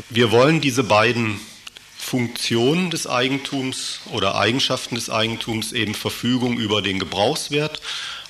Wir 0.08 0.32
wollen 0.32 0.62
diese 0.62 0.84
beiden 0.84 1.38
Funktionen 2.06 2.90
des 2.90 3.08
Eigentums 3.08 3.98
oder 4.12 4.36
Eigenschaften 4.36 4.94
des 4.94 5.10
Eigentums 5.10 5.72
eben 5.72 5.92
Verfügung 5.92 6.56
über 6.56 6.80
den 6.80 7.00
Gebrauchswert 7.00 7.80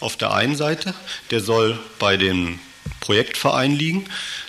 auf 0.01 0.17
der 0.17 0.33
einen 0.33 0.57
Seite, 0.57 0.95
der 1.31 1.41
soll 1.41 1.79
bei 1.99 2.17
dem 2.17 2.59
Projektverein 3.01 3.73
liegen. 3.73 4.07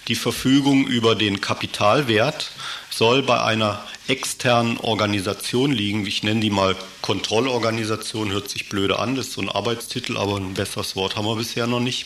Die 0.08 0.16
Verfügung 0.16 0.88
über 0.88 1.14
den 1.14 1.42
Kapitalwert 1.42 2.52
soll 2.90 3.22
bei 3.22 3.44
einer 3.44 3.86
externen 4.08 4.78
Organisation 4.78 5.74
liegen. 5.74 6.06
Ich 6.06 6.24
nenne 6.24 6.40
die 6.40 6.50
mal 6.50 6.78
Kontrollorganisation, 7.02 8.32
hört 8.32 8.50
sich 8.50 8.70
blöde 8.70 8.98
an, 8.98 9.18
das 9.18 9.28
ist 9.28 9.34
so 9.34 9.42
ein 9.42 9.50
Arbeitstitel, 9.50 10.16
aber 10.16 10.38
ein 10.38 10.54
besseres 10.54 10.96
Wort 10.96 11.18
haben 11.18 11.26
wir 11.26 11.36
bisher 11.36 11.68
noch 11.68 11.82
nicht. 11.82 12.06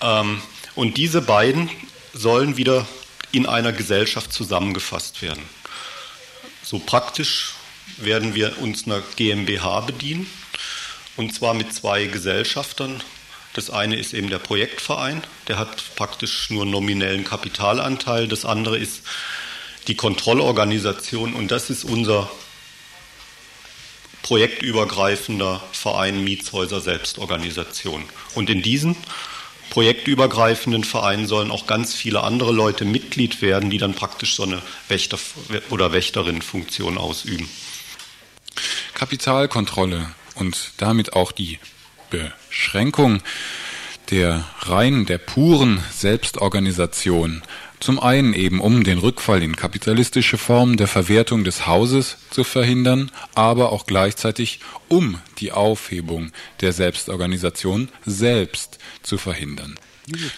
Ähm, 0.00 0.40
und 0.74 0.96
diese 0.96 1.20
beiden 1.20 1.68
sollen 2.14 2.56
wieder 2.56 2.86
in 3.32 3.44
einer 3.44 3.72
Gesellschaft 3.72 4.32
zusammengefasst 4.32 5.20
werden. 5.20 5.42
So 6.66 6.80
praktisch 6.80 7.54
werden 7.96 8.34
wir 8.34 8.60
uns 8.60 8.86
einer 8.86 9.00
GmbH 9.14 9.82
bedienen 9.82 10.28
und 11.16 11.32
zwar 11.32 11.54
mit 11.54 11.72
zwei 11.72 12.06
Gesellschaftern. 12.06 13.04
Das 13.52 13.70
eine 13.70 13.94
ist 13.94 14.12
eben 14.12 14.30
der 14.30 14.40
Projektverein, 14.40 15.22
der 15.46 15.60
hat 15.60 15.94
praktisch 15.94 16.50
nur 16.50 16.66
nominellen 16.66 17.22
Kapitalanteil. 17.22 18.26
Das 18.26 18.44
andere 18.44 18.78
ist 18.78 19.02
die 19.86 19.94
Kontrollorganisation 19.94 21.34
und 21.34 21.52
das 21.52 21.70
ist 21.70 21.84
unser 21.84 22.28
projektübergreifender 24.22 25.62
Verein 25.70 26.24
Mietshäuser 26.24 26.80
Selbstorganisation. 26.80 28.02
Und 28.34 28.50
in 28.50 28.60
diesen 28.60 28.96
projektübergreifenden 29.76 30.84
Vereinen 30.84 31.26
sollen 31.26 31.50
auch 31.50 31.66
ganz 31.66 31.92
viele 31.92 32.22
andere 32.22 32.50
Leute 32.50 32.86
Mitglied 32.86 33.42
werden, 33.42 33.68
die 33.68 33.76
dann 33.76 33.92
praktisch 33.92 34.34
so 34.34 34.44
eine 34.44 34.62
Wächter- 34.88 35.18
oder 35.68 35.92
Wächterinnenfunktion 35.92 36.96
ausüben. 36.96 37.46
Kapitalkontrolle 38.94 40.08
und 40.34 40.72
damit 40.78 41.12
auch 41.12 41.30
die 41.30 41.58
Beschränkung 42.08 43.20
der 44.08 44.46
rein 44.60 45.04
der 45.04 45.18
puren 45.18 45.84
Selbstorganisation 45.92 47.42
zum 47.80 48.00
einen 48.00 48.34
eben, 48.34 48.60
um 48.60 48.84
den 48.84 48.98
Rückfall 48.98 49.42
in 49.42 49.56
kapitalistische 49.56 50.38
Formen 50.38 50.76
der 50.76 50.88
Verwertung 50.88 51.44
des 51.44 51.66
Hauses 51.66 52.16
zu 52.30 52.44
verhindern, 52.44 53.10
aber 53.34 53.72
auch 53.72 53.86
gleichzeitig, 53.86 54.60
um 54.88 55.20
die 55.38 55.52
Aufhebung 55.52 56.32
der 56.60 56.72
Selbstorganisation 56.72 57.90
selbst 58.04 58.78
zu 59.02 59.18
verhindern. 59.18 59.78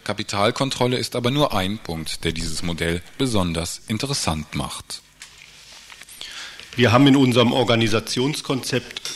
Kapitalkontrolle 0.05 0.97
ist 0.97 1.15
aber 1.15 1.31
nur 1.31 1.55
ein 1.55 1.79
Punkt, 1.79 2.25
der 2.25 2.33
dieses 2.33 2.63
Modell 2.63 3.03
besonders 3.19 3.83
interessant 3.87 4.55
macht. 4.55 5.03
Wir 6.75 6.93
haben 6.93 7.07
in 7.07 7.17
unserem 7.17 7.53
Organisationskonzept 7.53 9.11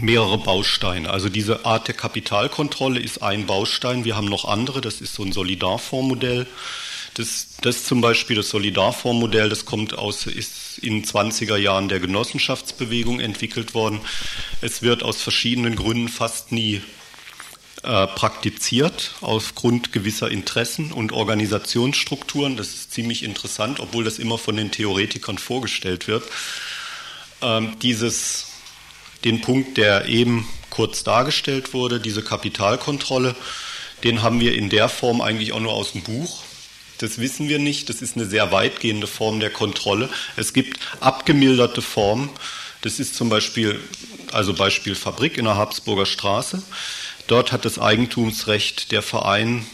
mehrere 0.00 0.38
Bausteine. 0.38 1.10
Also 1.10 1.28
diese 1.28 1.64
Art 1.64 1.88
der 1.88 1.94
Kapitalkontrolle 1.94 3.00
ist 3.00 3.22
ein 3.22 3.46
Baustein. 3.46 4.04
Wir 4.04 4.16
haben 4.16 4.28
noch 4.28 4.44
andere. 4.44 4.80
Das 4.80 5.00
ist 5.00 5.14
so 5.14 5.22
ein 5.22 5.32
Solidarfondsmodell. 5.32 6.46
Das, 7.14 7.48
das 7.62 7.84
zum 7.84 8.00
Beispiel, 8.00 8.36
das 8.36 8.50
Solidarfondsmodell, 8.50 9.48
das 9.48 9.64
kommt 9.64 9.96
aus, 9.96 10.26
ist 10.26 10.78
in 10.78 10.94
den 10.94 11.04
20er 11.04 11.56
Jahren 11.56 11.88
der 11.88 12.00
Genossenschaftsbewegung 12.00 13.20
entwickelt 13.20 13.72
worden. 13.72 14.00
Es 14.60 14.82
wird 14.82 15.04
aus 15.04 15.22
verschiedenen 15.22 15.76
Gründen 15.76 16.08
fast 16.08 16.50
nie 16.50 16.82
äh, 17.84 18.06
praktiziert, 18.08 19.14
aufgrund 19.20 19.92
gewisser 19.92 20.30
Interessen 20.30 20.90
und 20.90 21.12
Organisationsstrukturen. 21.12 22.56
Das 22.56 22.68
ist 22.68 22.92
ziemlich 22.92 23.22
interessant, 23.22 23.78
obwohl 23.78 24.04
das 24.04 24.18
immer 24.18 24.38
von 24.38 24.56
den 24.56 24.70
Theoretikern 24.70 25.38
vorgestellt 25.38 26.08
wird. 26.08 26.24
Ähm, 27.42 27.76
dieses, 27.80 28.46
den 29.22 29.40
Punkt, 29.40 29.76
der 29.76 30.06
eben 30.06 30.48
kurz 30.70 31.04
dargestellt 31.04 31.74
wurde, 31.74 32.00
diese 32.00 32.22
Kapitalkontrolle, 32.22 33.36
den 34.02 34.22
haben 34.22 34.40
wir 34.40 34.54
in 34.54 34.70
der 34.70 34.88
Form 34.88 35.20
eigentlich 35.20 35.52
auch 35.52 35.60
nur 35.60 35.74
aus 35.74 35.92
dem 35.92 36.02
Buch. 36.02 36.42
Das 36.98 37.18
wissen 37.18 37.48
wir 37.48 37.58
nicht. 37.58 37.88
Das 37.88 38.02
ist 38.02 38.16
eine 38.16 38.26
sehr 38.26 38.52
weitgehende 38.52 39.06
Form 39.06 39.40
der 39.40 39.50
Kontrolle. 39.50 40.08
Es 40.36 40.52
gibt 40.52 40.78
abgemilderte 41.00 41.82
Formen. 41.82 42.30
Das 42.82 43.00
ist 43.00 43.14
zum 43.14 43.28
Beispiel, 43.28 43.80
also 44.32 44.54
Beispiel 44.54 44.94
Fabrik 44.94 45.38
in 45.38 45.44
der 45.46 45.56
Habsburger 45.56 46.06
Straße. 46.06 46.62
Dort 47.26 47.52
hat 47.52 47.64
das 47.64 47.78
Eigentumsrecht 47.78 48.92
der 48.92 49.02
Verein 49.02 49.66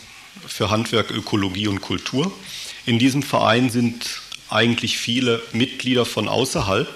für 0.47 0.71
Handwerk, 0.71 1.11
Ökologie 1.11 1.69
und 1.69 1.81
Kultur. 1.81 2.33
In 2.87 2.99
diesem 2.99 3.23
Verein 3.23 3.71
sind 3.71 4.21
eigentlich 4.49 4.99
viele 4.99 5.43
Mitglieder 5.53 6.07
von 6.07 6.29
außerhalb, 6.29 6.89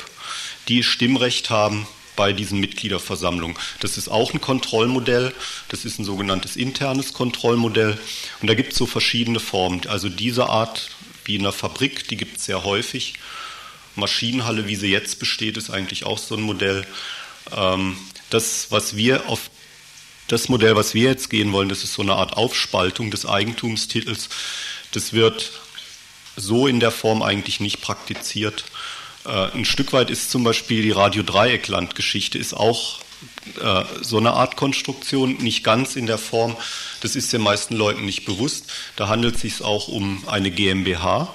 die 0.68 0.82
Stimmrecht 0.82 1.50
haben 1.50 1.86
bei 2.16 2.32
diesen 2.32 2.60
Mitgliederversammlungen. 2.60 3.56
Das 3.80 3.98
ist 3.98 4.08
auch 4.08 4.32
ein 4.32 4.40
Kontrollmodell, 4.40 5.34
das 5.68 5.84
ist 5.84 5.98
ein 5.98 6.04
sogenanntes 6.04 6.56
internes 6.56 7.12
Kontrollmodell 7.12 7.98
und 8.40 8.48
da 8.48 8.54
gibt 8.54 8.72
es 8.72 8.78
so 8.78 8.86
verschiedene 8.86 9.40
Formen. 9.40 9.86
Also 9.86 10.08
diese 10.08 10.48
Art 10.48 10.90
wie 11.24 11.36
in 11.36 11.42
der 11.42 11.52
Fabrik, 11.52 12.08
die 12.08 12.16
gibt 12.16 12.36
es 12.38 12.44
sehr 12.44 12.64
häufig. 12.64 13.14
Maschinenhalle, 13.96 14.66
wie 14.66 14.76
sie 14.76 14.88
jetzt 14.88 15.18
besteht, 15.18 15.56
ist 15.56 15.70
eigentlich 15.70 16.04
auch 16.04 16.18
so 16.18 16.36
ein 16.36 16.42
Modell. 16.42 16.86
Ähm, 17.54 17.96
das, 18.30 18.66
was 18.70 18.96
wir 18.96 19.28
auf 19.28 19.50
das 20.28 20.48
Modell, 20.48 20.74
was 20.74 20.94
wir 20.94 21.10
jetzt 21.10 21.30
gehen 21.30 21.52
wollen, 21.52 21.68
das 21.68 21.84
ist 21.84 21.94
so 21.94 22.02
eine 22.02 22.14
Art 22.14 22.36
Aufspaltung 22.36 23.10
des 23.10 23.26
Eigentumstitels. 23.26 24.28
Das 24.92 25.12
wird 25.12 25.52
so 26.36 26.66
in 26.66 26.80
der 26.80 26.90
Form 26.90 27.22
eigentlich 27.22 27.60
nicht 27.60 27.80
praktiziert. 27.80 28.64
Äh, 29.24 29.50
ein 29.52 29.64
Stück 29.64 29.92
weit 29.92 30.10
ist 30.10 30.30
zum 30.30 30.44
Beispiel 30.44 30.82
die 30.82 30.90
Radio-Dreieckland-Geschichte 30.90 32.38
ist 32.38 32.54
auch 32.54 33.00
äh, 33.60 33.84
so 34.02 34.18
eine 34.18 34.32
Art 34.32 34.56
Konstruktion, 34.56 35.36
nicht 35.38 35.64
ganz 35.64 35.96
in 35.96 36.06
der 36.06 36.18
Form, 36.18 36.56
das 37.00 37.16
ist 37.16 37.32
den 37.32 37.42
meisten 37.42 37.74
Leuten 37.74 38.04
nicht 38.04 38.24
bewusst. 38.24 38.72
Da 38.96 39.08
handelt 39.08 39.36
es 39.36 39.40
sich 39.42 39.62
auch 39.62 39.88
um 39.88 40.22
eine 40.26 40.50
GmbH, 40.50 41.34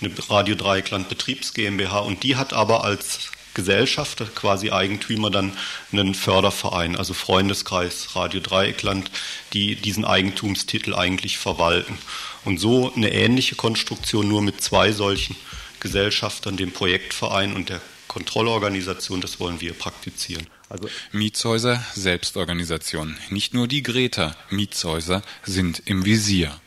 eine 0.00 0.10
Radio 0.28 0.54
Dreieckland 0.54 1.08
Betriebs 1.08 1.54
GmbH 1.54 2.00
und 2.00 2.22
die 2.22 2.36
hat 2.36 2.52
aber 2.52 2.84
als 2.84 3.30
Gesellschafter, 3.54 4.26
quasi 4.26 4.70
Eigentümer, 4.70 5.30
dann 5.30 5.56
einen 5.90 6.14
Förderverein, 6.14 6.94
also 6.94 7.14
Freundeskreis 7.14 8.14
Radio 8.14 8.40
Dreieckland, 8.40 9.10
die 9.54 9.76
diesen 9.76 10.04
Eigentumstitel 10.04 10.94
eigentlich 10.94 11.38
verwalten. 11.38 11.96
Und 12.44 12.60
so 12.60 12.92
eine 12.94 13.12
ähnliche 13.12 13.54
Konstruktion 13.54 14.28
nur 14.28 14.42
mit 14.42 14.60
zwei 14.60 14.92
solchen 14.92 15.36
Gesellschaftern, 15.80 16.56
dem 16.56 16.72
Projektverein 16.72 17.54
und 17.54 17.68
der 17.68 17.80
Kontrollorganisation, 18.08 19.20
das 19.20 19.40
wollen 19.40 19.60
wir 19.60 19.74
praktizieren. 19.74 20.46
Also 20.68 20.88
Mietshäuser 21.12 21.84
Selbstorganisation. 21.94 23.16
Nicht 23.30 23.54
nur 23.54 23.68
die 23.68 23.82
Greta 23.82 24.36
Mietshäuser 24.50 25.22
sind 25.44 25.82
im 25.84 26.04
Visier. 26.04 26.60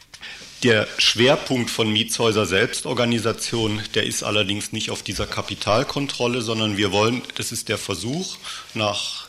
Der 0.64 0.88
Schwerpunkt 0.98 1.70
von 1.70 1.92
Mietshäuser 1.92 2.46
Selbstorganisation, 2.46 3.82
der 3.96 4.04
ist 4.04 4.24
allerdings 4.24 4.74
nicht 4.74 4.90
auf 4.92 5.04
dieser 5.04 5.26
Kapitalkontrolle, 5.26 6.42
sondern 6.42 6.76
wir 6.76 6.92
wollen, 6.92 7.22
das 7.36 7.54
ist 7.54 7.70
der 7.70 7.78
Versuch 7.78 8.38
nach 8.74 9.29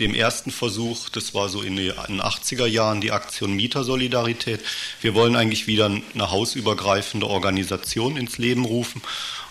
dem 0.00 0.14
ersten 0.14 0.50
Versuch, 0.50 1.08
das 1.08 1.34
war 1.34 1.48
so 1.48 1.62
in 1.62 1.76
den 1.76 1.92
80er 1.92 2.66
Jahren 2.66 3.00
die 3.00 3.12
Aktion 3.12 3.52
Mietersolidarität. 3.52 4.60
Wir 5.00 5.14
wollen 5.14 5.36
eigentlich 5.36 5.66
wieder 5.66 5.86
eine 5.86 6.30
hausübergreifende 6.30 7.26
Organisation 7.26 8.16
ins 8.16 8.38
Leben 8.38 8.64
rufen. 8.64 9.02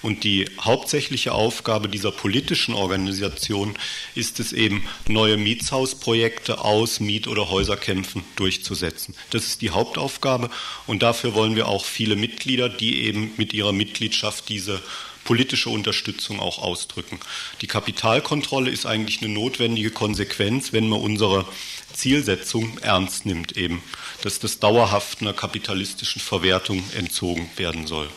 Und 0.01 0.23
die 0.23 0.49
hauptsächliche 0.61 1.33
Aufgabe 1.33 1.89
dieser 1.89 2.11
politischen 2.11 2.75
Organisation 2.75 3.75
ist 4.13 4.39
es 4.39 4.53
eben, 4.53 4.87
neue 5.07 5.37
Mietshausprojekte 5.37 6.59
aus 6.59 6.99
Miet- 6.99 7.27
oder 7.27 7.49
Häuserkämpfen 7.49 8.23
durchzusetzen. 8.35 9.15
Das 9.31 9.45
ist 9.45 9.61
die 9.61 9.71
Hauptaufgabe 9.71 10.49
und 10.85 11.01
dafür 11.01 11.33
wollen 11.33 11.55
wir 11.55 11.67
auch 11.67 11.83
viele 11.83 12.15
Mitglieder, 12.15 12.69
die 12.69 13.03
eben 13.03 13.31
mit 13.37 13.53
ihrer 13.53 13.73
Mitgliedschaft 13.73 14.49
diese 14.49 14.81
politische 15.27 15.69
Unterstützung 15.69 16.39
auch 16.39 16.57
ausdrücken. 16.59 17.19
Die 17.59 17.67
Kapitalkontrolle 17.67 18.71
ist 18.71 18.85
eigentlich 18.85 19.21
eine 19.21 19.33
notwendige 19.33 19.91
Konsequenz, 19.91 20.71
wenn 20.71 20.87
man 20.87 21.01
unsere 21.01 21.45
Zielsetzung 21.91 22.77
ernst 22.79 23.25
nimmt, 23.25 23.57
eben, 23.57 23.83
dass 24.21 24.39
das 24.39 24.59
dauerhaft 24.59 25.21
einer 25.21 25.33
kapitalistischen 25.33 26.21
Verwertung 26.21 26.81
entzogen 26.97 27.49
werden 27.57 27.87
soll. 27.87 28.07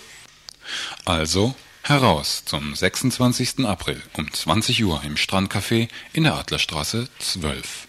Also 1.05 1.57
heraus 1.83 2.45
zum 2.45 2.77
26. 2.77 3.67
April 3.67 4.01
um 4.17 4.33
20 4.33 4.85
Uhr 4.85 5.03
im 5.05 5.17
Strandcafé 5.17 5.89
in 6.13 6.23
der 6.23 6.37
Adlerstraße 6.37 7.09
12. 7.19 7.89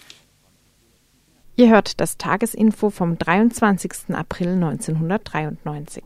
Ihr 1.58 1.70
hört 1.70 2.00
das 2.02 2.18
Tagesinfo 2.18 2.90
vom 2.90 3.20
23. 3.20 4.16
April 4.16 4.54
1993. 4.54 6.06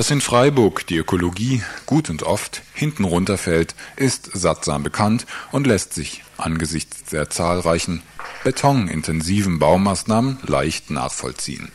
Dass 0.00 0.10
in 0.10 0.22
Freiburg 0.22 0.86
die 0.86 0.96
Ökologie 0.96 1.62
gut 1.84 2.08
und 2.08 2.22
oft 2.22 2.62
hinten 2.72 3.04
runterfällt, 3.04 3.74
ist 3.96 4.30
sattsam 4.32 4.82
bekannt 4.82 5.26
und 5.52 5.66
lässt 5.66 5.92
sich 5.92 6.24
angesichts 6.38 7.04
der 7.10 7.28
zahlreichen 7.28 8.02
betonintensiven 8.42 9.58
Baumaßnahmen 9.58 10.38
leicht 10.46 10.90
nachvollziehen. 10.90 11.70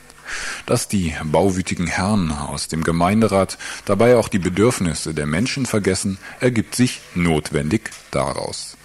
Dass 0.65 0.87
die 0.87 1.13
bauwütigen 1.23 1.85
Herren 1.85 2.31
aus 2.31 2.67
dem 2.67 2.83
Gemeinderat 2.83 3.59
dabei 3.85 4.17
auch 4.17 4.27
die 4.27 4.39
Bedürfnisse 4.39 5.13
der 5.13 5.27
Menschen 5.27 5.67
vergessen, 5.67 6.17
ergibt 6.39 6.73
sich 6.73 7.01
notwendig 7.13 7.91
daraus. 8.09 8.75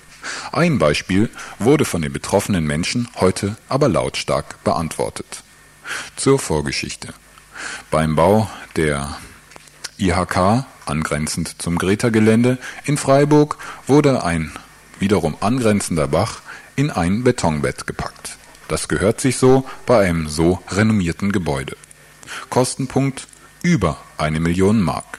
Ein 0.52 0.78
Beispiel 0.78 1.30
wurde 1.58 1.86
von 1.86 2.02
den 2.02 2.12
betroffenen 2.12 2.66
Menschen 2.66 3.08
heute 3.16 3.56
aber 3.70 3.88
lautstark 3.88 4.62
beantwortet. 4.64 5.44
Zur 6.14 6.38
Vorgeschichte. 6.38 7.14
Beim 7.90 8.16
Bau 8.16 8.50
der 8.76 9.16
IHK, 10.00 10.64
angrenzend 10.86 11.60
zum 11.60 11.78
Greta-Gelände 11.78 12.58
in 12.84 12.96
Freiburg, 12.96 13.58
wurde 13.86 14.24
ein 14.24 14.52
wiederum 14.98 15.36
angrenzender 15.40 16.08
Bach 16.08 16.40
in 16.74 16.90
ein 16.90 17.22
Betonbett 17.22 17.86
gepackt. 17.86 18.38
Das 18.68 18.88
gehört 18.88 19.20
sich 19.20 19.36
so 19.36 19.68
bei 19.84 20.06
einem 20.08 20.28
so 20.28 20.60
renommierten 20.70 21.32
Gebäude. 21.32 21.76
Kostenpunkt 22.48 23.26
über 23.62 23.98
eine 24.16 24.40
Million 24.40 24.80
Mark. 24.80 25.18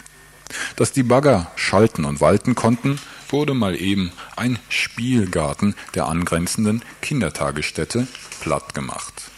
Dass 0.76 0.92
die 0.92 1.04
Bagger 1.04 1.52
schalten 1.56 2.06
und 2.06 2.20
walten 2.20 2.56
konnten, 2.56 3.00
wurde 3.30 3.54
mal 3.54 3.80
eben 3.80 4.12
ein 4.36 4.60
Spielgarten 4.70 5.76
der 5.96 6.08
angrenzenden 6.08 6.82
Kindertagesstätte 7.02 8.08
platt 8.42 8.74
gemacht. 8.74 9.30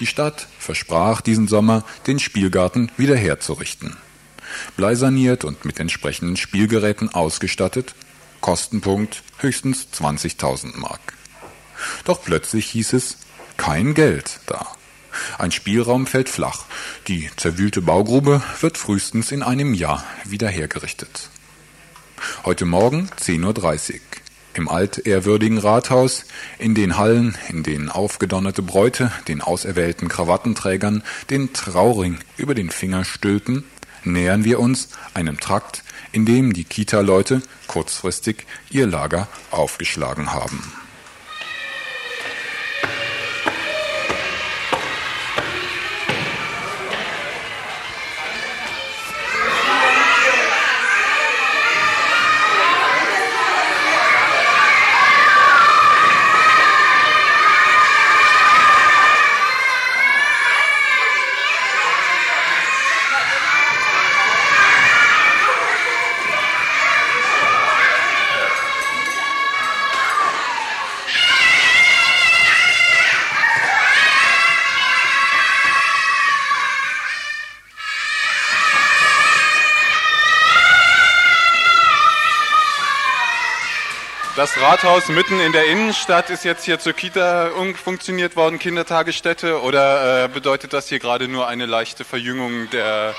Die 0.00 0.06
Stadt 0.06 0.46
versprach 0.58 1.20
diesen 1.20 1.48
Sommer, 1.48 1.84
den 2.06 2.18
Spielgarten 2.18 2.92
wiederherzurichten 2.96 3.96
bleisaniert 4.76 5.44
und 5.44 5.64
mit 5.64 5.80
entsprechenden 5.80 6.36
Spielgeräten 6.36 7.14
ausgestattet, 7.14 7.94
Kostenpunkt 8.40 9.22
höchstens 9.38 9.88
20.000 9.94 10.76
Mark. 10.76 11.14
Doch 12.04 12.22
plötzlich 12.22 12.66
hieß 12.66 12.92
es, 12.92 13.18
kein 13.56 13.94
Geld 13.94 14.40
da. 14.46 14.66
Ein 15.38 15.50
Spielraum 15.50 16.06
fällt 16.06 16.28
flach. 16.28 16.64
Die 17.08 17.30
zerwühlte 17.36 17.82
Baugrube 17.82 18.42
wird 18.60 18.76
frühestens 18.76 19.32
in 19.32 19.42
einem 19.42 19.74
Jahr 19.74 20.04
wieder 20.24 20.48
hergerichtet. 20.48 21.30
Heute 22.44 22.64
Morgen 22.64 23.08
10.30 23.20 23.94
Uhr. 23.94 24.00
Im 24.54 24.68
altehrwürdigen 24.70 25.58
Rathaus, 25.58 26.24
in 26.58 26.74
den 26.74 26.96
Hallen, 26.96 27.36
in 27.50 27.62
denen 27.62 27.90
aufgedonnerte 27.90 28.62
Bräute 28.62 29.12
den 29.28 29.42
auserwählten 29.42 30.08
Krawattenträgern 30.08 31.02
den 31.28 31.52
Trauring 31.52 32.18
über 32.38 32.54
den 32.54 32.70
Finger 32.70 33.04
stülpen, 33.04 33.64
nähern 34.06 34.44
wir 34.44 34.60
uns 34.60 34.88
einem 35.14 35.38
Trakt, 35.40 35.82
in 36.12 36.24
dem 36.24 36.52
die 36.52 36.64
Kita-Leute 36.64 37.42
kurzfristig 37.66 38.46
ihr 38.70 38.86
Lager 38.86 39.28
aufgeschlagen 39.50 40.32
haben. 40.32 40.72
Das 84.46 84.62
Rathaus 84.62 85.08
mitten 85.08 85.40
in 85.40 85.50
der 85.50 85.66
Innenstadt 85.66 86.30
ist 86.30 86.44
jetzt 86.44 86.64
hier 86.64 86.78
zur 86.78 86.92
Kita 86.92 87.48
umfunktioniert 87.48 88.36
worden, 88.36 88.60
Kindertagesstätte, 88.60 89.60
oder 89.60 90.26
äh, 90.26 90.28
bedeutet 90.28 90.72
das 90.72 90.88
hier 90.88 91.00
gerade 91.00 91.26
nur 91.26 91.48
eine 91.48 91.66
leichte 91.66 92.04
Verjüngung 92.04 92.70
der, 92.70 93.16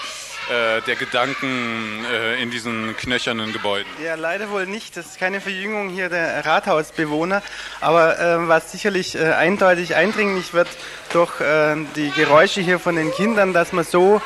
äh, 0.49 0.81
der 0.83 0.95
Gedanken 0.95 2.05
äh, 2.05 2.41
in 2.41 2.49
diesen 2.49 2.95
knöchernen 2.95 3.51
Gebäuden? 3.51 3.89
Ja, 4.01 4.15
leider 4.15 4.49
wohl 4.51 4.67
nicht. 4.67 4.95
Das 4.95 5.05
ist 5.07 5.19
keine 5.19 5.41
Verjüngung 5.41 5.89
hier 5.89 6.07
der 6.07 6.45
Rathausbewohner, 6.45 7.43
aber 7.81 8.17
äh, 8.17 8.47
was 8.47 8.71
sicherlich 8.71 9.15
äh, 9.15 9.33
eindeutig 9.33 9.95
eindringlich 9.95 10.53
wird 10.53 10.69
durch 11.11 11.41
äh, 11.41 11.75
die 11.97 12.09
Geräusche 12.11 12.61
hier 12.61 12.79
von 12.79 12.95
den 12.95 13.11
Kindern, 13.11 13.51
dass 13.51 13.73
man 13.73 13.83
so 13.83 14.21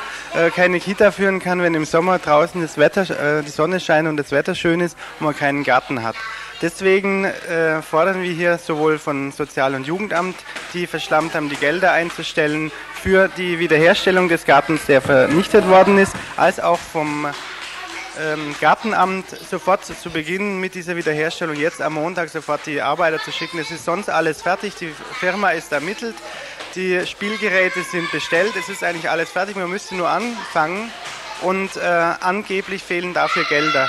keine 0.54 0.78
Kita 0.78 1.10
führen 1.10 1.40
kann, 1.40 1.62
wenn 1.62 1.74
im 1.74 1.84
Sommer 1.84 2.20
draußen 2.20 2.62
das 2.62 2.78
Wetter, 2.78 3.42
die 3.42 3.50
Sonne 3.50 3.80
scheint 3.80 4.08
und 4.08 4.16
das 4.16 4.30
Wetter 4.30 4.54
schön 4.54 4.80
ist 4.80 4.96
und 5.18 5.26
man 5.26 5.36
keinen 5.36 5.62
Garten 5.62 6.02
hat. 6.02 6.14
Deswegen 6.62 7.24
äh, 7.24 7.82
fordern 7.82 8.22
wir 8.22 8.30
hier 8.30 8.56
sowohl 8.56 8.98
von 8.98 9.32
Sozial- 9.32 9.74
und 9.74 9.84
Jugendamt, 9.84 10.36
die 10.72 10.86
verschlammt 10.86 11.34
haben, 11.34 11.48
die 11.48 11.56
Gelder 11.56 11.90
einzustellen 11.90 12.70
für 12.94 13.26
die 13.26 13.58
Wiederherstellung 13.58 14.28
des 14.28 14.44
Gartens, 14.44 14.86
der 14.86 15.02
vernichtet 15.02 15.68
worden 15.68 15.98
ist, 15.98 16.14
als 16.36 16.60
auch 16.60 16.78
vom 16.78 17.26
ähm, 18.20 18.54
Gartenamt 18.60 19.28
sofort 19.28 19.84
zu, 19.84 19.98
zu 19.98 20.10
beginnen 20.10 20.60
mit 20.60 20.76
dieser 20.76 20.94
Wiederherstellung, 20.94 21.56
jetzt 21.56 21.82
am 21.82 21.94
Montag 21.94 22.28
sofort 22.28 22.64
die 22.66 22.80
Arbeiter 22.80 23.18
zu 23.18 23.32
schicken. 23.32 23.58
Es 23.58 23.72
ist 23.72 23.84
sonst 23.84 24.08
alles 24.08 24.40
fertig, 24.42 24.76
die 24.76 24.92
Firma 25.18 25.50
ist 25.50 25.72
ermittelt, 25.72 26.14
die 26.76 27.04
Spielgeräte 27.06 27.82
sind 27.82 28.08
bestellt, 28.12 28.52
es 28.56 28.68
ist 28.68 28.84
eigentlich 28.84 29.10
alles 29.10 29.30
fertig, 29.30 29.56
man 29.56 29.68
müsste 29.68 29.96
nur 29.96 30.08
anfangen 30.08 30.92
und 31.40 31.76
äh, 31.76 31.80
angeblich 32.20 32.84
fehlen 32.84 33.14
dafür 33.14 33.42
Gelder. 33.48 33.88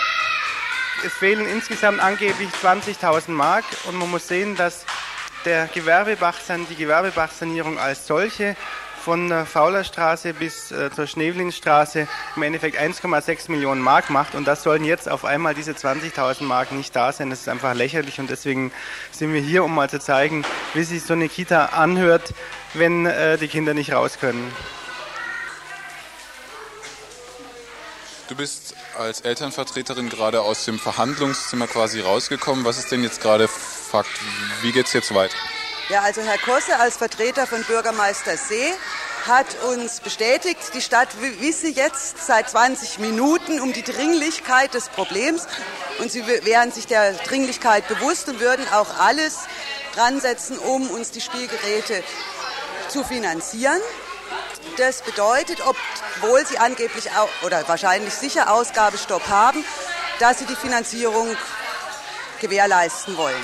Es 1.05 1.11
fehlen 1.11 1.45
insgesamt 1.47 1.99
angeblich 1.99 2.49
20.000 2.63 3.31
Mark 3.31 3.65
und 3.85 3.95
man 3.95 4.09
muss 4.09 4.29
sehen, 4.29 4.55
dass 4.55 4.85
der 5.43 5.67
Gewerbebach, 5.67 6.35
die 6.69 6.75
Gewerbebachsanierung 6.75 7.77
als 7.77 8.07
solche 8.07 8.55
von 9.03 9.27
der 9.27 9.45
Faulerstraße 9.45 10.33
bis 10.33 10.71
äh, 10.71 10.89
zur 10.91 11.05
Schnevlinstraße 11.05 12.07
im 12.37 12.43
Endeffekt 12.43 12.79
1,6 12.79 13.51
Millionen 13.51 13.81
Mark 13.81 14.09
macht 14.09 14.33
und 14.33 14.47
das 14.47 14.63
sollen 14.63 14.85
jetzt 14.85 15.09
auf 15.09 15.25
einmal 15.25 15.53
diese 15.53 15.73
20.000 15.73 16.43
Mark 16.43 16.71
nicht 16.71 16.95
da 16.95 17.11
sein. 17.11 17.29
Das 17.29 17.41
ist 17.41 17.49
einfach 17.49 17.73
lächerlich 17.73 18.21
und 18.21 18.29
deswegen 18.29 18.71
sind 19.11 19.33
wir 19.33 19.41
hier, 19.41 19.65
um 19.65 19.75
mal 19.75 19.89
zu 19.89 19.99
zeigen, 19.99 20.45
wie 20.73 20.83
sich 20.83 21.03
so 21.03 21.13
eine 21.13 21.27
Kita 21.27 21.65
anhört, 21.65 22.33
wenn 22.75 23.05
äh, 23.05 23.37
die 23.37 23.49
Kinder 23.49 23.73
nicht 23.73 23.91
raus 23.91 24.19
können. 24.21 24.49
Du 28.29 28.35
bist 28.35 28.73
als 28.97 29.19
Elternvertreterin 29.21 30.07
gerade 30.07 30.41
aus 30.41 30.63
dem 30.63 30.79
Verhandlungszimmer 30.79 31.67
quasi 31.67 31.99
rausgekommen. 31.99 32.63
Was 32.63 32.77
ist 32.77 32.89
denn 32.89 33.03
jetzt 33.03 33.21
gerade 33.21 33.49
Fakt? 33.49 34.09
Wie 34.61 34.71
geht 34.71 34.85
es 34.85 34.93
jetzt 34.93 35.13
weiter? 35.13 35.35
Ja, 35.89 36.01
also 36.01 36.21
Herr 36.21 36.37
Kosse 36.37 36.79
als 36.79 36.95
Vertreter 36.95 37.45
von 37.45 37.61
Bürgermeister 37.65 38.37
See 38.37 38.73
hat 39.27 39.61
uns 39.63 39.99
bestätigt, 39.99 40.59
die 40.73 40.81
Stadt 40.81 41.09
wisse 41.39 41.67
jetzt 41.67 42.25
seit 42.25 42.49
20 42.49 42.99
Minuten 42.99 43.59
um 43.59 43.73
die 43.73 43.83
Dringlichkeit 43.83 44.73
des 44.73 44.87
Problems 44.87 45.45
und 45.99 46.09
sie 46.09 46.25
wären 46.25 46.71
sich 46.71 46.87
der 46.87 47.13
Dringlichkeit 47.13 47.87
bewusst 47.89 48.29
und 48.29 48.39
würden 48.39 48.65
auch 48.73 48.99
alles 48.99 49.39
dran 49.95 50.21
setzen, 50.21 50.57
um 50.57 50.89
uns 50.89 51.11
die 51.11 51.21
Spielgeräte 51.21 52.03
zu 52.87 53.03
finanzieren. 53.03 53.81
Das 54.77 55.01
bedeutet, 55.01 55.59
obwohl 55.65 56.45
sie 56.45 56.57
angeblich 56.57 57.09
oder 57.43 57.67
wahrscheinlich 57.67 58.13
sicher 58.13 58.51
Ausgabestopp 58.51 59.27
haben, 59.27 59.63
dass 60.19 60.39
sie 60.39 60.45
die 60.45 60.55
Finanzierung 60.55 61.35
gewährleisten 62.41 63.17
wollen. 63.17 63.43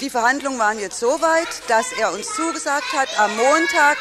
Die 0.00 0.10
Verhandlungen 0.10 0.58
waren 0.58 0.78
jetzt 0.78 0.98
so 0.98 1.20
weit, 1.20 1.48
dass 1.68 1.92
er 1.92 2.12
uns 2.12 2.34
zugesagt 2.34 2.92
hat, 2.94 3.08
am 3.18 3.36
Montag 3.36 3.98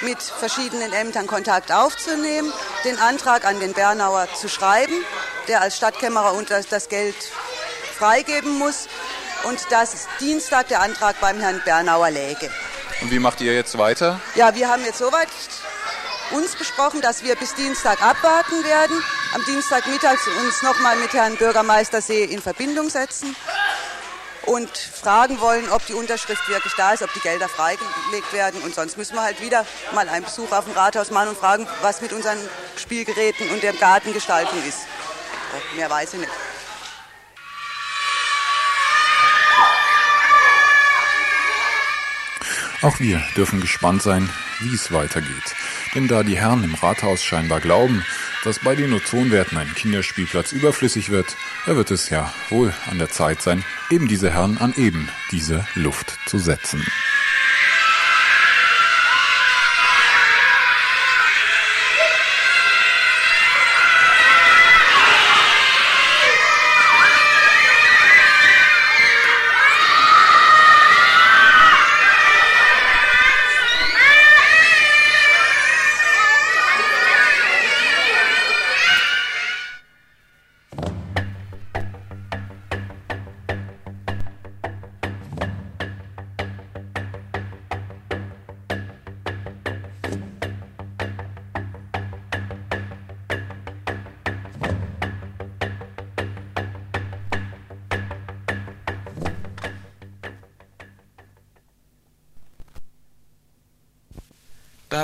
mit 0.00 0.20
verschiedenen 0.20 0.92
Ämtern 0.92 1.26
Kontakt 1.26 1.70
aufzunehmen, 1.70 2.52
den 2.84 2.98
Antrag 2.98 3.44
an 3.44 3.60
den 3.60 3.72
Bernauer 3.72 4.26
zu 4.34 4.48
schreiben, 4.48 5.04
der 5.46 5.60
als 5.60 5.76
Stadtkämmerer 5.76 6.34
das 6.68 6.88
Geld 6.88 7.14
freigeben 7.96 8.58
muss 8.58 8.88
und 9.44 9.70
dass 9.70 10.08
Dienstag 10.18 10.68
der 10.68 10.80
Antrag 10.80 11.20
beim 11.20 11.38
Herrn 11.38 11.62
Bernauer 11.64 12.10
läge. 12.10 12.50
Und 13.00 13.10
wie 13.10 13.18
macht 13.18 13.40
ihr 13.40 13.54
jetzt 13.54 13.78
weiter? 13.78 14.20
Ja, 14.34 14.54
wir 14.54 14.68
haben 14.68 14.84
jetzt 14.84 14.98
soweit 14.98 15.28
uns 16.32 16.54
besprochen, 16.54 17.00
dass 17.00 17.24
wir 17.24 17.34
bis 17.34 17.54
Dienstag 17.54 18.02
abwarten 18.02 18.62
werden, 18.64 19.02
am 19.34 19.44
Dienstagmittag 19.44 20.18
uns 20.40 20.62
nochmal 20.62 20.96
mit 20.96 21.12
Herrn 21.12 21.36
Bürgermeister 21.36 22.00
See 22.00 22.24
in 22.24 22.40
Verbindung 22.40 22.90
setzen 22.90 23.34
und 24.46 24.70
fragen 24.76 25.40
wollen, 25.40 25.68
ob 25.70 25.84
die 25.86 25.94
Unterschrift 25.94 26.48
wirklich 26.48 26.72
da 26.74 26.92
ist, 26.92 27.02
ob 27.02 27.12
die 27.14 27.20
Gelder 27.20 27.48
freigelegt 27.48 28.32
werden. 28.32 28.62
Und 28.62 28.74
sonst 28.74 28.96
müssen 28.96 29.14
wir 29.14 29.22
halt 29.22 29.40
wieder 29.40 29.66
mal 29.94 30.08
einen 30.08 30.24
Besuch 30.24 30.52
auf 30.52 30.64
dem 30.64 30.74
Rathaus 30.74 31.10
machen 31.10 31.30
und 31.30 31.38
fragen, 31.38 31.66
was 31.82 32.00
mit 32.00 32.12
unseren 32.12 32.38
Spielgeräten 32.76 33.50
und 33.50 33.62
der 33.62 33.72
Gartengestaltung 33.72 34.58
ist. 34.66 34.80
Oh, 35.54 35.76
mehr 35.76 35.90
weiß 35.90 36.14
ich 36.14 36.20
nicht. 36.20 36.32
Auch 42.82 42.98
wir 42.98 43.22
dürfen 43.36 43.60
gespannt 43.60 44.00
sein, 44.02 44.30
wie 44.60 44.74
es 44.74 44.90
weitergeht. 44.90 45.54
Denn 45.94 46.08
da 46.08 46.22
die 46.22 46.38
Herren 46.38 46.64
im 46.64 46.74
Rathaus 46.74 47.22
scheinbar 47.22 47.60
glauben, 47.60 48.04
dass 48.42 48.60
bei 48.60 48.74
den 48.74 48.94
Ozonwerten 48.94 49.58
ein 49.58 49.74
Kinderspielplatz 49.74 50.52
überflüssig 50.52 51.10
wird, 51.10 51.36
da 51.66 51.76
wird 51.76 51.90
es 51.90 52.08
ja 52.08 52.32
wohl 52.48 52.72
an 52.90 52.98
der 52.98 53.10
Zeit 53.10 53.42
sein, 53.42 53.64
eben 53.90 54.08
diese 54.08 54.30
Herren 54.30 54.56
an 54.56 54.72
eben 54.76 55.10
diese 55.30 55.66
Luft 55.74 56.18
zu 56.26 56.38
setzen. 56.38 56.82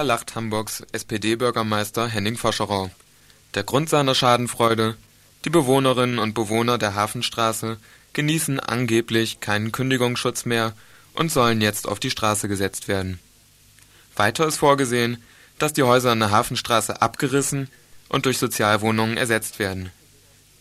Lacht 0.07 0.37
Hamburgs 0.37 0.83
SPD-Bürgermeister 0.92 2.07
Henning 2.07 2.37
Foscherau. 2.37 2.90
Der 3.55 3.64
Grund 3.64 3.90
seiner 3.90 4.14
Schadenfreude: 4.14 4.97
Die 5.45 5.51
Bewohnerinnen 5.51 6.19
und 6.19 6.33
Bewohner 6.33 6.79
der 6.79 6.95
Hafenstraße 6.95 7.77
genießen 8.12 8.61
angeblich 8.61 9.40
keinen 9.40 9.73
Kündigungsschutz 9.73 10.47
mehr 10.47 10.73
und 11.12 11.31
sollen 11.31 11.61
jetzt 11.61 11.88
auf 11.88 12.01
die 12.01 12.11
Straße 12.11 12.49
gesetzt 12.49 12.88
werden. 12.88 13.19
Weiter 14.14 14.47
ist 14.47 14.57
vorgesehen, 14.57 15.23
dass 15.59 15.73
die 15.73 15.83
Häuser 15.83 16.12
in 16.12 16.21
der 16.21 16.31
Hafenstraße 16.31 17.03
abgerissen 17.03 17.69
und 18.09 18.27
durch 18.27 18.38
Sozialwohnungen 18.38 19.16
ersetzt 19.16 19.59
werden. 19.59 19.90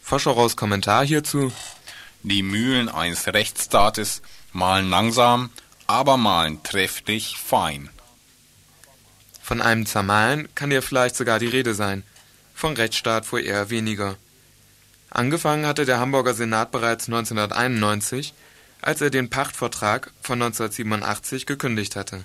Foscheraus 0.01 0.57
Kommentar 0.57 1.05
hierzu: 1.05 1.53
Die 2.23 2.43
Mühlen 2.43 2.89
eines 2.89 3.27
Rechtsstaates 3.27 4.23
malen 4.51 4.89
langsam, 4.89 5.51
aber 5.85 6.17
malen 6.17 6.63
trefflich 6.63 7.37
fein. 7.37 7.89
Von 9.45 9.61
einem 9.61 9.85
Zermahlen 9.85 10.47
kann 10.55 10.71
hier 10.71 10.81
vielleicht 10.81 11.15
sogar 11.15 11.37
die 11.37 11.45
Rede 11.45 11.75
sein, 11.75 12.01
von 12.55 12.73
Rechtsstaat 12.73 13.31
wohl 13.31 13.41
eher 13.41 13.69
weniger. 13.69 14.17
Angefangen 15.11 15.67
hatte 15.67 15.85
der 15.85 15.99
Hamburger 15.99 16.33
Senat 16.33 16.71
bereits 16.71 17.05
1991, 17.05 18.33
als 18.81 19.01
er 19.01 19.11
den 19.11 19.29
Pachtvertrag 19.29 20.11
von 20.23 20.41
1987 20.41 21.45
gekündigt 21.45 21.95
hatte. 21.95 22.23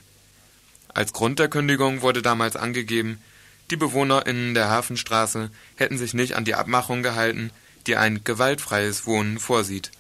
Als 0.94 1.12
Grund 1.12 1.38
der 1.38 1.48
Kündigung 1.48 2.00
wurde 2.00 2.22
damals 2.22 2.56
angegeben, 2.56 3.22
die 3.70 3.76
BewohnerInnen 3.76 4.54
der 4.54 4.70
Hafenstraße 4.70 5.50
hätten 5.76 5.98
sich 5.98 6.14
nicht 6.14 6.37
an 6.37 6.46
die 6.46 6.54
Abmachung 6.54 7.02
gehalten, 7.02 7.50
die 7.87 7.96
ein 7.96 8.24
gewaltfreies 8.24 9.04
Wohnen 9.04 9.38
vorsieht. 9.38 9.90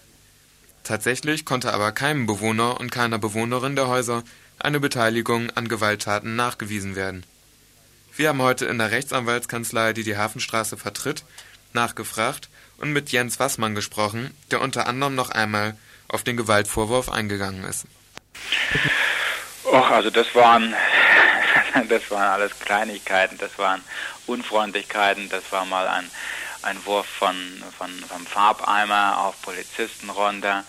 Tatsächlich 0.84 1.44
konnte 1.44 1.74
aber 1.74 1.92
keinem 1.92 2.24
Bewohner 2.24 2.80
und 2.80 2.90
keiner 2.90 3.18
Bewohnerin 3.18 3.76
der 3.76 3.88
Häuser 3.88 4.24
eine 4.64 4.80
Beteiligung 4.80 5.50
an 5.50 5.68
Gewalttaten 5.68 6.36
nachgewiesen 6.36 6.96
werden. 6.96 7.24
Wir 8.16 8.28
haben 8.28 8.42
heute 8.42 8.66
in 8.66 8.78
der 8.78 8.90
Rechtsanwaltskanzlei, 8.90 9.92
die 9.92 10.04
die 10.04 10.16
Hafenstraße 10.16 10.76
vertritt, 10.76 11.24
nachgefragt 11.72 12.48
und 12.78 12.92
mit 12.92 13.10
Jens 13.10 13.38
Wassmann 13.38 13.74
gesprochen, 13.74 14.36
der 14.50 14.60
unter 14.60 14.86
anderem 14.86 15.14
noch 15.14 15.30
einmal 15.30 15.76
auf 16.08 16.24
den 16.24 16.36
Gewaltvorwurf 16.36 17.08
eingegangen 17.08 17.64
ist. 17.64 17.86
Och, 19.64 19.90
also 19.90 20.10
das 20.10 20.34
waren 20.34 20.74
das 21.88 22.10
waren 22.10 22.28
alles 22.28 22.58
Kleinigkeiten, 22.58 23.38
das 23.38 23.58
waren 23.58 23.82
Unfreundlichkeiten, 24.26 25.28
das 25.28 25.50
war 25.50 25.64
mal 25.64 25.86
ein, 25.88 26.10
ein 26.62 26.84
Wurf 26.84 27.06
von, 27.06 27.36
von, 27.76 27.90
vom 27.90 28.26
Farbeimer 28.26 29.18
auf 29.18 29.40
Polizisten 29.42 30.10
runter 30.10 30.64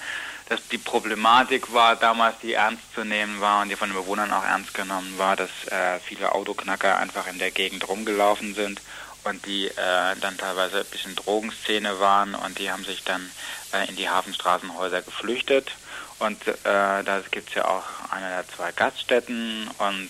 dass 0.52 0.68
die 0.68 0.78
Problematik 0.78 1.72
war 1.72 1.96
damals, 1.96 2.40
die 2.40 2.56
ernst 2.56 2.84
zu 2.94 3.06
nehmen 3.06 3.40
war 3.40 3.62
und 3.62 3.70
die 3.70 3.78
von 3.78 3.88
den 3.88 3.96
Bewohnern 3.96 4.34
auch 4.34 4.44
ernst 4.44 4.74
genommen 4.74 5.18
war, 5.18 5.38
dass 5.38 5.50
äh, 5.68 5.98
viele 6.02 6.36
Autoknacker 6.36 6.98
einfach 6.98 7.26
in 7.28 7.40
der 7.40 7.52
Gegend 7.52 7.88
rumgelaufen 7.88 8.54
sind 8.54 8.82
und 9.24 9.46
die 9.46 9.68
äh, 9.68 10.16
dann 10.20 10.38
teilweise 10.38 10.80
ein 10.80 10.92
bisschen 10.92 11.16
Drogenszene 11.16 12.02
waren 12.02 12.36
und 12.36 12.60
die 12.60 12.70
haben 12.70 12.84
sich 12.84 13.06
dann 13.06 13.32
äh, 13.72 13.88
in 13.88 13.96
die 13.96 14.10
Hafenstraßenhäuser 14.10 15.02
geflüchtet. 15.02 15.72
Und 16.20 16.46
äh, 16.46 16.54
da 16.66 17.22
gibt 17.32 17.48
es 17.48 17.56
ja 17.56 17.70
auch 17.70 17.86
eine 18.10 18.28
der 18.28 18.46
zwei 18.50 18.74
Gaststätten 18.74 19.70
und 19.78 20.10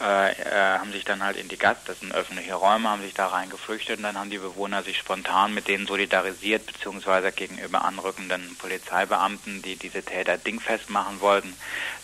äh, 0.00 0.32
äh, 0.32 0.78
haben 0.78 0.92
sich 0.92 1.04
dann 1.04 1.22
halt 1.22 1.36
in 1.36 1.48
die 1.48 1.56
Gast, 1.56 1.88
das 1.88 2.00
sind 2.00 2.14
öffentliche 2.14 2.54
Räume, 2.54 2.88
haben 2.88 3.02
sich 3.02 3.14
da 3.14 3.26
reingeflüchtet 3.26 3.98
und 3.98 4.04
dann 4.04 4.18
haben 4.18 4.30
die 4.30 4.38
Bewohner 4.38 4.82
sich 4.82 4.98
spontan 4.98 5.54
mit 5.54 5.68
denen 5.68 5.86
solidarisiert, 5.86 6.66
beziehungsweise 6.66 7.32
gegenüber 7.32 7.84
anrückenden 7.84 8.56
Polizeibeamten, 8.58 9.62
die 9.62 9.76
diese 9.76 10.02
Täter 10.02 10.38
dingfest 10.38 10.90
machen 10.90 11.20
wollten, 11.20 11.54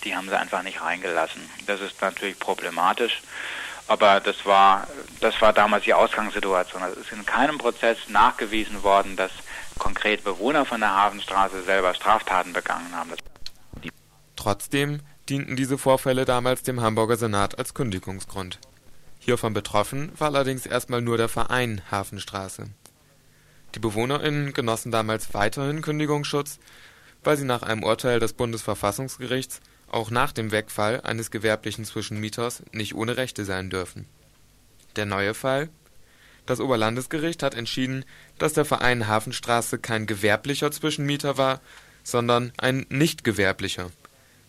die 0.04 0.16
haben 0.16 0.28
sie 0.28 0.38
einfach 0.38 0.62
nicht 0.62 0.80
reingelassen. 0.80 1.48
Das 1.66 1.80
ist 1.80 2.00
natürlich 2.00 2.38
problematisch. 2.38 3.22
Aber 3.87 4.20
das 4.20 4.46
war, 4.46 4.88
das 5.20 5.40
war 5.42 5.52
damals 5.52 5.85
die 5.85 5.94
Ausgangssituation. 5.94 6.83
Also 6.83 7.00
es 7.00 7.07
ist 7.07 7.12
in 7.12 7.26
keinem 7.26 7.59
Prozess 7.59 7.98
nachgewiesen 8.09 8.83
worden, 8.83 9.14
dass 9.16 9.30
konkret 9.78 10.24
Bewohner 10.24 10.64
von 10.64 10.80
der 10.80 10.94
Hafenstraße 10.94 11.62
selber 11.64 11.94
Straftaten 11.94 12.52
begangen 12.52 12.94
haben. 12.96 13.12
Trotzdem 14.37 15.00
dienten 15.28 15.56
diese 15.56 15.78
Vorfälle 15.78 16.24
damals 16.24 16.62
dem 16.62 16.80
Hamburger 16.80 17.16
Senat 17.16 17.58
als 17.58 17.74
Kündigungsgrund. 17.74 18.58
Hiervon 19.18 19.54
betroffen 19.54 20.12
war 20.18 20.28
allerdings 20.28 20.66
erstmal 20.66 21.00
nur 21.00 21.16
der 21.16 21.28
Verein 21.28 21.80
Hafenstraße. 21.90 22.66
Die 23.74 23.78
BewohnerInnen 23.78 24.52
genossen 24.52 24.92
damals 24.92 25.32
weiterhin 25.34 25.80
Kündigungsschutz, 25.82 26.58
weil 27.24 27.37
sie 27.37 27.46
nach 27.46 27.62
einem 27.62 27.82
Urteil 27.82 28.20
des 28.20 28.34
Bundesverfassungsgerichts 28.34 29.60
auch 29.90 30.10
nach 30.10 30.32
dem 30.32 30.52
Wegfall 30.52 31.00
eines 31.00 31.30
gewerblichen 31.30 31.84
Zwischenmieters 31.84 32.62
nicht 32.72 32.94
ohne 32.94 33.16
Rechte 33.16 33.44
sein 33.44 33.70
dürfen. 33.70 34.06
Der 34.96 35.06
neue 35.06 35.34
Fall? 35.34 35.70
Das 36.46 36.60
Oberlandesgericht 36.60 37.42
hat 37.42 37.54
entschieden, 37.54 38.04
dass 38.38 38.52
der 38.52 38.66
Verein 38.66 39.08
Hafenstraße 39.08 39.78
kein 39.78 40.06
gewerblicher 40.06 40.70
Zwischenmieter 40.70 41.38
war, 41.38 41.60
sondern 42.02 42.52
ein 42.58 42.84
nicht 42.90 43.24
gewerblicher. 43.24 43.90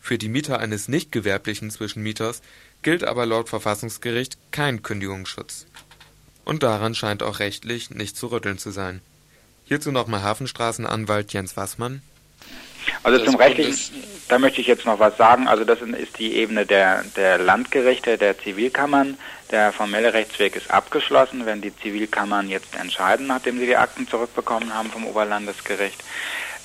Für 0.05 0.19
die 0.19 0.29
Mieter 0.29 0.59
eines 0.59 0.87
nicht 0.87 1.11
gewerblichen 1.11 1.71
Zwischenmieters 1.71 2.43
gilt 2.83 3.03
aber 3.03 3.25
laut 3.25 3.49
Verfassungsgericht 3.49 4.37
kein 4.51 4.83
Kündigungsschutz. 4.83 5.65
Und 6.43 6.61
daran 6.61 6.93
scheint 6.93 7.23
auch 7.23 7.39
rechtlich 7.39 7.89
nicht 7.89 8.15
zu 8.15 8.27
rütteln 8.27 8.59
zu 8.59 8.69
sein. 8.69 9.01
Hierzu 9.63 9.91
nochmal 9.91 10.21
Hafenstraßenanwalt 10.21 11.33
Jens 11.33 11.57
Wassmann. 11.57 12.03
Also 13.01 13.25
zum 13.25 13.33
Rechtlichen, 13.33 13.95
da 14.27 14.37
möchte 14.37 14.61
ich 14.61 14.67
jetzt 14.67 14.85
noch 14.85 14.99
was 14.99 15.17
sagen. 15.17 15.47
Also 15.47 15.63
das 15.63 15.81
ist 15.81 16.19
die 16.19 16.35
Ebene 16.35 16.67
der, 16.67 17.03
der 17.15 17.39
Landgerichte, 17.39 18.19
der 18.19 18.37
Zivilkammern. 18.37 19.17
Der 19.49 19.73
formelle 19.73 20.13
Rechtsweg 20.13 20.55
ist 20.55 20.69
abgeschlossen, 20.69 21.47
wenn 21.47 21.61
die 21.61 21.75
Zivilkammern 21.75 22.47
jetzt 22.47 22.75
entscheiden, 22.79 23.25
nachdem 23.25 23.57
sie 23.57 23.65
die 23.65 23.77
Akten 23.77 24.07
zurückbekommen 24.07 24.71
haben 24.71 24.91
vom 24.91 25.07
Oberlandesgericht. 25.07 26.03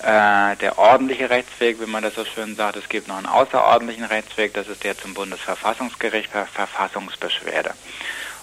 Äh, 0.03 0.57
der 0.57 0.79
ordentliche 0.79 1.29
Rechtsweg, 1.29 1.79
wie 1.79 1.87
man 1.87 2.03
das 2.03 2.15
so 2.15 2.25
schön 2.25 2.57
sagt, 2.57 2.77
es 2.77 2.89
gibt 2.89 3.07
noch 3.09 3.19
einen 3.19 3.27
außerordentlichen 3.27 4.05
Rechtsweg, 4.05 4.55
das 4.55 4.67
ist 4.69 4.83
der 4.83 4.97
zum 4.97 5.13
Bundesverfassungsgericht 5.13 6.33
per 6.33 6.47
Verfassungsbeschwerde. 6.47 7.75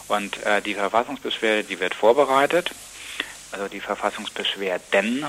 Und 0.07 0.43
äh, 0.45 0.61
die 0.61 0.75
Verfassungsbeschwerde, 0.75 1.63
die 1.63 1.79
wird 1.79 1.95
vorbereitet, 1.95 2.71
also 3.51 3.67
die 3.69 3.79
Verfassungsbeschwerden, 3.79 5.25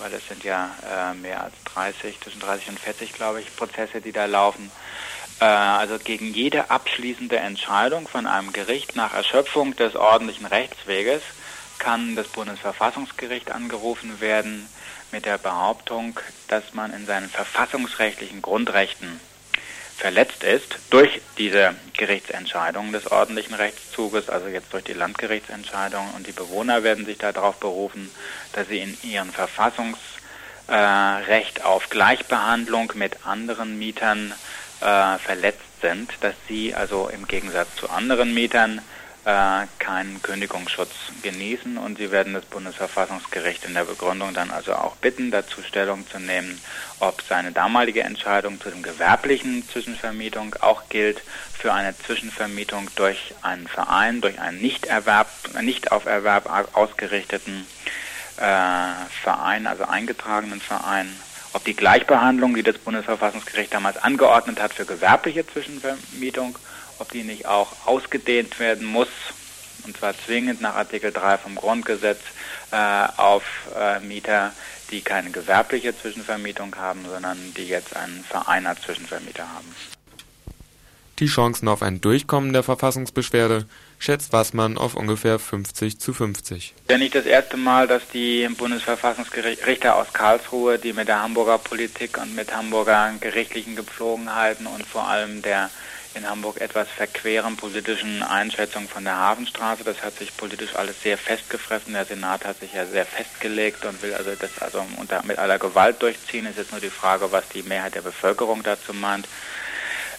weil 0.00 0.14
es 0.14 0.26
sind 0.26 0.42
ja 0.42 0.70
äh, 0.82 1.14
mehr 1.14 1.44
als 1.44 1.54
30, 1.72 2.20
zwischen 2.22 2.40
30 2.40 2.70
und 2.70 2.80
40, 2.80 3.12
glaube 3.12 3.40
ich, 3.40 3.54
Prozesse, 3.54 4.00
die 4.00 4.12
da 4.12 4.24
laufen. 4.24 4.72
Äh, 5.40 5.44
also 5.44 5.98
gegen 5.98 6.34
jede 6.34 6.70
abschließende 6.70 7.36
Entscheidung 7.36 8.08
von 8.08 8.26
einem 8.26 8.52
Gericht 8.52 8.96
nach 8.96 9.14
Erschöpfung 9.14 9.76
des 9.76 9.94
ordentlichen 9.94 10.46
Rechtsweges 10.46 11.22
kann 11.78 12.16
das 12.16 12.26
Bundesverfassungsgericht 12.26 13.52
angerufen 13.52 14.20
werden 14.20 14.68
mit 15.12 15.24
der 15.24 15.38
Behauptung, 15.38 16.18
dass 16.48 16.74
man 16.74 16.92
in 16.92 17.06
seinen 17.06 17.28
verfassungsrechtlichen 17.28 18.42
Grundrechten 18.42 19.20
verletzt 19.96 20.44
ist 20.44 20.78
durch 20.90 21.20
diese 21.38 21.74
Gerichtsentscheidung 21.96 22.92
des 22.92 23.10
ordentlichen 23.10 23.54
Rechtszuges, 23.54 24.28
also 24.28 24.46
jetzt 24.46 24.72
durch 24.72 24.84
die 24.84 24.92
Landgerichtsentscheidung. 24.92 26.14
Und 26.14 26.26
die 26.28 26.32
Bewohner 26.32 26.84
werden 26.84 27.04
sich 27.04 27.18
darauf 27.18 27.58
berufen, 27.58 28.10
dass 28.52 28.68
sie 28.68 28.78
in 28.78 28.96
ihrem 29.02 29.32
Verfassungsrecht 29.32 29.98
äh, 30.68 31.62
auf 31.62 31.90
Gleichbehandlung 31.90 32.92
mit 32.94 33.26
anderen 33.26 33.76
Mietern 33.78 34.32
äh, 34.80 35.18
verletzt 35.18 35.80
sind, 35.82 36.12
dass 36.20 36.34
sie 36.46 36.74
also 36.74 37.08
im 37.08 37.26
Gegensatz 37.26 37.74
zu 37.74 37.90
anderen 37.90 38.32
Mietern 38.32 38.80
äh, 39.24 39.66
keinen 39.78 40.22
Kündigungsschutz 40.22 40.92
genießen. 41.22 41.78
Und 41.78 41.98
sie 41.98 42.10
werden 42.10 42.34
das 42.34 42.44
Bundesverfassungsgericht 42.46 43.64
in 43.64 43.74
der 43.74 43.84
Begründung 43.84 44.34
dann 44.34 44.50
also 44.50 44.74
auch 44.74 44.96
bitten, 44.96 45.30
dazu 45.30 45.62
Stellung 45.62 46.08
zu 46.08 46.18
nehmen, 46.18 46.60
ob 47.00 47.22
seine 47.22 47.52
damalige 47.52 48.02
Entscheidung 48.02 48.60
zu 48.60 48.70
dem 48.70 48.82
gewerblichen 48.82 49.68
Zwischenvermietung 49.68 50.54
auch 50.60 50.88
gilt 50.88 51.22
für 51.58 51.72
eine 51.72 51.96
Zwischenvermietung 51.98 52.88
durch 52.96 53.34
einen 53.42 53.68
Verein, 53.68 54.20
durch 54.20 54.40
einen 54.40 54.60
nicht, 54.60 54.86
Erwerb, 54.86 55.28
nicht 55.60 55.92
auf 55.92 56.06
Erwerb 56.06 56.48
ausgerichteten 56.74 57.66
äh, 58.36 58.42
Verein, 59.22 59.66
also 59.66 59.84
eingetragenen 59.84 60.60
Verein, 60.60 61.08
ob 61.52 61.64
die 61.64 61.74
Gleichbehandlung, 61.74 62.54
die 62.54 62.62
das 62.62 62.78
Bundesverfassungsgericht 62.78 63.72
damals 63.74 63.96
angeordnet 63.96 64.60
hat 64.60 64.72
für 64.74 64.84
gewerbliche 64.84 65.46
Zwischenvermietung, 65.46 66.56
ob 66.98 67.12
die 67.12 67.22
nicht 67.22 67.46
auch 67.46 67.86
ausgedehnt 67.86 68.58
werden 68.58 68.86
muss, 68.86 69.08
und 69.84 69.96
zwar 69.96 70.14
zwingend 70.26 70.60
nach 70.60 70.74
Artikel 70.74 71.12
3 71.12 71.38
vom 71.38 71.54
Grundgesetz 71.54 72.20
äh, 72.70 73.06
auf 73.16 73.44
äh, 73.76 74.00
Mieter, 74.00 74.52
die 74.90 75.00
keine 75.00 75.30
gewerbliche 75.30 75.96
Zwischenvermietung 75.96 76.74
haben, 76.76 77.04
sondern 77.10 77.38
die 77.56 77.68
jetzt 77.68 77.96
einen 77.96 78.24
Verein 78.24 78.66
als 78.66 78.82
Zwischenvermieter 78.82 79.48
haben. 79.48 79.74
Die 81.18 81.26
Chancen 81.26 81.66
auf 81.66 81.82
ein 81.82 82.00
Durchkommen 82.00 82.52
der 82.52 82.62
Verfassungsbeschwerde 82.62 83.66
schätzt 83.98 84.32
Wassmann 84.32 84.78
auf 84.78 84.94
ungefähr 84.94 85.40
50 85.40 85.98
zu 85.98 86.12
50. 86.12 86.74
Ja 86.88 86.96
nicht 86.96 87.16
das 87.16 87.26
erste 87.26 87.56
Mal, 87.56 87.88
dass 87.88 88.06
die 88.08 88.48
Bundesverfassungsrichter 88.48 89.96
aus 89.96 90.12
Karlsruhe, 90.12 90.78
die 90.78 90.92
mit 90.92 91.08
der 91.08 91.20
Hamburger 91.20 91.58
Politik 91.58 92.18
und 92.18 92.36
mit 92.36 92.54
Hamburger 92.54 93.12
gerichtlichen 93.20 93.74
Gepflogenheiten 93.74 94.68
und 94.68 94.86
vor 94.86 95.08
allem 95.08 95.42
der 95.42 95.70
in 96.14 96.28
Hamburg 96.28 96.60
etwas 96.60 96.88
verqueren 96.88 97.56
politischen 97.56 98.22
Einschätzung 98.22 98.88
von 98.88 99.04
der 99.04 99.16
Hafenstraße. 99.16 99.84
Das 99.84 100.02
hat 100.02 100.18
sich 100.18 100.36
politisch 100.36 100.74
alles 100.74 101.02
sehr 101.02 101.18
festgefressen. 101.18 101.92
Der 101.92 102.04
Senat 102.04 102.44
hat 102.44 102.60
sich 102.60 102.72
ja 102.72 102.86
sehr 102.86 103.06
festgelegt 103.06 103.84
und 103.84 104.02
will 104.02 104.14
also 104.14 104.30
das 104.38 104.50
also 104.60 104.84
unter, 104.96 105.22
mit 105.24 105.38
aller 105.38 105.58
Gewalt 105.58 106.02
durchziehen. 106.02 106.46
Es 106.46 106.52
ist 106.52 106.58
jetzt 106.58 106.72
nur 106.72 106.80
die 106.80 106.90
Frage, 106.90 107.30
was 107.32 107.48
die 107.48 107.62
Mehrheit 107.62 107.94
der 107.94 108.02
Bevölkerung 108.02 108.62
dazu 108.62 108.92
meint. 108.92 109.28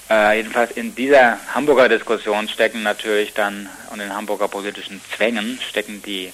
Äh, 0.10 0.38
jedenfalls 0.38 0.72
in 0.72 0.96
dieser 0.96 1.38
Hamburger 1.54 1.88
Diskussion 1.88 2.48
stecken 2.50 2.82
natürlich 2.82 3.34
dann 3.34 3.70
und 3.92 4.00
in 4.00 4.14
Hamburger 4.14 4.48
politischen 4.48 5.02
Zwängen 5.16 5.60
stecken 5.62 6.02
die 6.02 6.32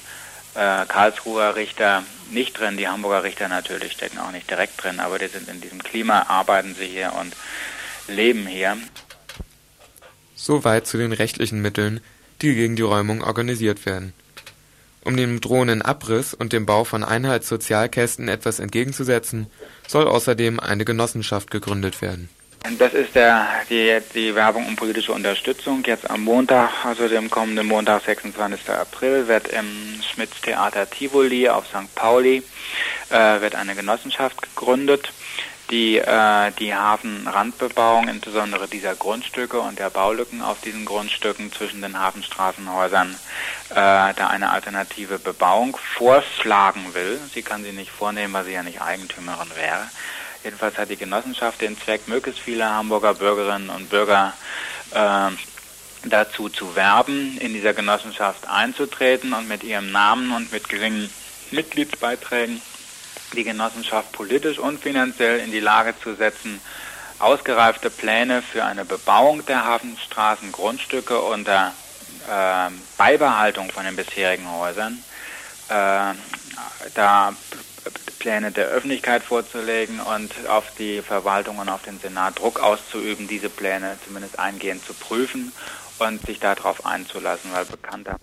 äh, 0.55 0.85
Karlsruher 0.87 1.55
Richter 1.55 2.03
nicht 2.31 2.57
drin, 2.57 2.77
die 2.77 2.87
Hamburger 2.87 3.23
Richter 3.23 3.49
natürlich 3.49 3.91
stecken 3.91 4.19
auch 4.19 4.31
nicht 4.31 4.49
direkt 4.49 4.81
drin, 4.81 4.99
aber 4.99 5.19
die 5.19 5.27
sind 5.27 5.49
in 5.49 5.59
diesem 5.59 5.83
Klima, 5.83 6.25
arbeiten 6.29 6.75
sie 6.75 6.87
hier 6.87 7.13
und 7.19 7.35
leben 8.07 8.47
hier. 8.47 8.77
Soweit 10.45 10.85
zu 10.85 10.99
den 10.99 11.11
rechtlichen 11.11 11.59
Mitteln, 11.59 12.01
die 12.43 12.53
gegen 12.53 12.75
die 12.75 12.83
Räumung 12.83 13.23
organisiert 13.23 13.87
werden. 13.87 14.13
Um 15.03 15.17
dem 15.17 15.41
drohenden 15.41 15.81
Abriss 15.81 16.35
und 16.35 16.53
dem 16.53 16.67
Bau 16.67 16.83
von 16.83 17.03
Einheitssozialkästen 17.03 18.27
etwas 18.27 18.59
entgegenzusetzen, 18.59 19.47
soll 19.87 20.07
außerdem 20.07 20.59
eine 20.59 20.85
Genossenschaft 20.85 21.49
gegründet 21.49 21.99
werden. 22.03 22.29
Das 22.77 22.93
ist 22.93 23.15
der, 23.15 23.47
die, 23.71 23.97
die 24.13 24.35
Werbung 24.35 24.67
um 24.67 24.75
politische 24.75 25.13
Unterstützung. 25.13 25.83
Jetzt 25.83 26.07
am 26.07 26.23
Montag, 26.23 26.85
also 26.85 27.07
dem 27.07 27.31
kommenden 27.31 27.65
Montag, 27.65 28.03
26. 28.03 28.69
April, 28.69 29.27
wird 29.27 29.47
im 29.47 29.65
Schmitz 30.03 30.41
Theater 30.41 30.87
Tivoli 30.87 31.49
auf 31.49 31.65
St. 31.65 31.95
Pauli 31.95 32.43
äh, 33.09 33.41
wird 33.41 33.55
eine 33.55 33.75
Genossenschaft 33.75 34.41
gegründet 34.41 35.11
die 35.69 35.97
äh, 35.97 36.51
die 36.59 36.75
Hafenrandbebauung, 36.75 38.07
insbesondere 38.07 38.67
dieser 38.67 38.95
Grundstücke 38.95 39.59
und 39.59 39.79
der 39.79 39.89
Baulücken 39.89 40.41
auf 40.41 40.61
diesen 40.61 40.85
Grundstücken 40.85 41.51
zwischen 41.51 41.81
den 41.81 41.99
Hafenstraßenhäusern, 41.99 43.15
äh, 43.71 43.73
da 43.73 44.27
eine 44.29 44.51
alternative 44.51 45.17
Bebauung 45.17 45.77
vorschlagen 45.77 46.93
will. 46.93 47.19
Sie 47.33 47.41
kann 47.41 47.63
sie 47.63 47.71
nicht 47.71 47.91
vornehmen, 47.91 48.33
weil 48.33 48.45
sie 48.45 48.53
ja 48.53 48.63
nicht 48.63 48.81
Eigentümerin 48.81 49.49
wäre. 49.55 49.89
Jedenfalls 50.43 50.77
hat 50.77 50.91
die 50.91 50.97
Genossenschaft 50.97 51.61
den 51.61 51.79
Zweck, 51.79 52.07
möglichst 52.07 52.41
viele 52.41 52.69
Hamburger 52.69 53.15
Bürgerinnen 53.15 53.69
und 53.69 53.89
Bürger 53.89 54.33
äh, 54.91 55.31
dazu 56.07 56.49
zu 56.49 56.75
werben, 56.75 57.37
in 57.39 57.53
dieser 57.53 57.73
Genossenschaft 57.73 58.47
einzutreten 58.47 59.33
und 59.33 59.47
mit 59.47 59.63
ihrem 59.63 59.91
Namen 59.91 60.31
und 60.31 60.51
mit 60.51 60.69
geringen 60.69 61.09
Mitgliedsbeiträgen 61.49 62.61
die 63.35 63.43
Genossenschaft 63.43 64.11
politisch 64.11 64.59
und 64.59 64.79
finanziell 64.79 65.39
in 65.39 65.51
die 65.51 65.59
Lage 65.59 65.93
zu 66.01 66.15
setzen, 66.15 66.59
ausgereifte 67.19 67.89
Pläne 67.89 68.41
für 68.41 68.63
eine 68.63 68.85
Bebauung 68.85 69.45
der 69.45 69.65
Hafenstraßen, 69.65 70.51
Grundstücke 70.51 71.19
unter 71.19 71.73
äh, 72.29 72.69
Beibehaltung 72.97 73.69
von 73.71 73.85
den 73.85 73.95
bisherigen 73.95 74.49
Häusern, 74.51 74.97
äh, 75.69 76.13
da 76.93 77.33
Pläne 78.19 78.51
der 78.51 78.67
Öffentlichkeit 78.69 79.23
vorzulegen 79.23 79.99
und 79.99 80.31
auf 80.47 80.73
die 80.79 81.03
Verwaltung 81.03 81.59
und 81.59 81.69
auf 81.69 81.83
den 81.83 81.99
Senat 81.99 82.39
Druck 82.39 82.59
auszuüben, 82.59 83.27
diese 83.27 83.49
Pläne 83.49 83.97
zumindest 84.03 84.39
eingehend 84.39 84.83
zu 84.83 84.95
prüfen 84.95 85.51
und 85.99 86.25
sich 86.25 86.39
darauf 86.39 86.85
einzulassen, 86.85 87.51
weil 87.53 87.65
bekannter. 87.65 88.17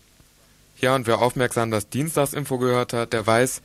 Ja, 0.80 0.96
und 0.96 1.06
wer 1.06 1.20
aufmerksam 1.20 1.70
das 1.70 1.88
Dienstagsinfo 1.88 2.58
gehört 2.58 2.92
hat, 2.92 3.12
der 3.12 3.24
weiß, 3.24 3.62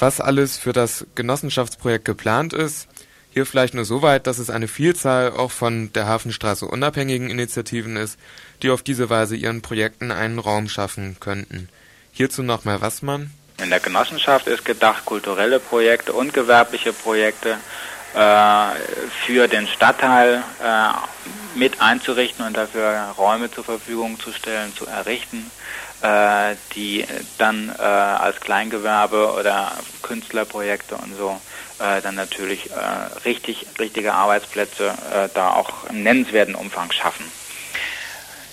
was 0.00 0.20
alles 0.20 0.58
für 0.58 0.72
das 0.72 1.06
Genossenschaftsprojekt 1.14 2.04
geplant 2.04 2.52
ist. 2.52 2.88
Hier 3.32 3.46
vielleicht 3.46 3.74
nur 3.74 3.84
so 3.84 4.02
weit, 4.02 4.26
dass 4.26 4.38
es 4.38 4.50
eine 4.50 4.66
Vielzahl 4.66 5.30
auch 5.30 5.52
von 5.52 5.92
der 5.92 6.06
Hafenstraße 6.06 6.66
unabhängigen 6.66 7.30
Initiativen 7.30 7.96
ist, 7.96 8.18
die 8.62 8.70
auf 8.70 8.82
diese 8.82 9.08
Weise 9.08 9.36
ihren 9.36 9.62
Projekten 9.62 10.10
einen 10.10 10.40
Raum 10.40 10.68
schaffen 10.68 11.16
könnten. 11.20 11.68
Hierzu 12.12 12.42
nochmal 12.42 12.80
Wassmann. 12.80 13.30
In 13.62 13.70
der 13.70 13.78
Genossenschaft 13.78 14.48
ist 14.48 14.64
gedacht, 14.64 15.04
kulturelle 15.04 15.60
Projekte 15.60 16.12
und 16.12 16.32
gewerbliche 16.34 16.92
Projekte 16.92 17.58
äh, 18.14 18.66
für 19.24 19.46
den 19.46 19.68
Stadtteil 19.68 20.42
äh, 20.62 21.58
mit 21.58 21.80
einzurichten 21.80 22.44
und 22.44 22.56
dafür 22.56 23.14
Räume 23.16 23.50
zur 23.50 23.64
Verfügung 23.64 24.18
zu 24.18 24.32
stellen, 24.32 24.74
zu 24.74 24.86
errichten, 24.86 25.50
äh, 26.02 26.54
die 26.74 27.04
dann 27.38 27.72
äh, 27.78 27.82
als 27.82 28.40
Kleingewerbe 28.40 29.34
oder 29.38 29.72
Künstlerprojekte 30.02 30.96
und 30.96 31.16
so 31.16 31.40
äh, 31.80 32.00
dann 32.02 32.14
natürlich 32.14 32.70
äh, 32.70 32.74
richtig, 33.24 33.66
richtige 33.78 34.12
Arbeitsplätze 34.12 34.88
äh, 34.88 35.28
da 35.34 35.54
auch 35.54 35.88
im 35.90 36.02
nennenswerten 36.02 36.54
Umfang 36.54 36.92
schaffen. 36.92 37.24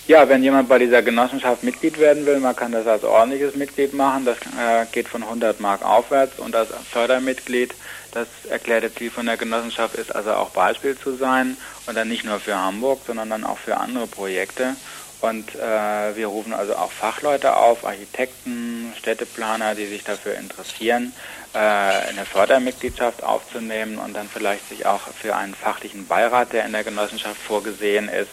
Ja, 0.08 0.30
wenn 0.30 0.42
jemand 0.42 0.70
bei 0.70 0.80
dieser 0.80 1.02
Genossenschaft 1.02 1.64
Mitglied 1.64 2.00
werden 2.00 2.26
will, 2.26 2.40
man 2.40 2.56
kann 2.56 2.72
das 2.72 2.88
als 2.88 3.04
ordentliches 3.04 3.56
Mitglied 3.56 3.94
machen. 3.94 4.24
Das 4.24 4.38
äh, 4.38 4.86
geht 4.94 5.10
von 5.10 5.22
100 5.22 5.60
Mark 5.60 5.84
aufwärts 5.84 6.40
und 6.40 6.56
als 6.56 6.70
Fördermitglied, 6.90 7.76
das 8.14 8.28
erklärte 8.50 8.94
Ziel 8.96 9.12
von 9.12 9.26
der 9.26 9.36
Genossenschaft 9.36 9.96
ist 9.96 10.16
also 10.16 10.32
auch 10.32 10.52
Beispiel 10.52 10.98
zu 10.98 11.18
sein 11.18 11.58
und 11.88 11.98
dann 11.98 12.08
nicht 12.08 12.24
nur 12.24 12.40
für 12.40 12.56
Hamburg, 12.56 13.02
sondern 13.06 13.30
dann 13.30 13.44
auch 13.44 13.58
für 13.58 13.76
andere 13.76 14.08
Projekte. 14.08 14.78
Und 15.20 15.56
äh, 15.56 16.16
wir 16.16 16.28
rufen 16.28 16.54
also 16.54 16.76
auch 16.76 16.92
Fachleute 16.92 17.56
auf, 17.56 17.86
Architekten, 17.86 18.94
Städteplaner, 18.98 19.74
die 19.74 19.88
sich 19.88 20.04
dafür 20.04 20.36
interessieren, 20.36 21.12
äh, 21.54 21.58
eine 21.58 22.26
Fördermitgliedschaft 22.26 23.24
aufzunehmen 23.24 23.98
und 23.98 24.16
dann 24.16 24.30
vielleicht 24.30 24.70
sich 24.70 24.86
auch 24.86 25.02
für 25.20 25.36
einen 25.36 25.56
fachlichen 25.56 26.06
Beirat, 26.06 26.54
der 26.54 26.66
in 26.66 26.72
der 26.72 26.84
Genossenschaft 26.84 27.42
vorgesehen 27.42 28.10
ist, 28.10 28.30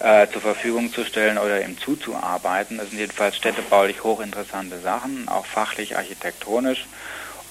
äh, 0.00 0.26
zur 0.30 0.42
Verfügung 0.42 0.92
zu 0.92 1.04
stellen 1.04 1.38
oder 1.38 1.64
ihm 1.64 1.78
zuzuarbeiten. 1.78 2.76
Das 2.76 2.90
sind 2.90 2.98
jedenfalls 2.98 3.36
städtebaulich 3.36 4.04
hochinteressante 4.04 4.80
Sachen, 4.80 5.28
auch 5.28 5.46
fachlich, 5.46 5.96
architektonisch 5.96 6.86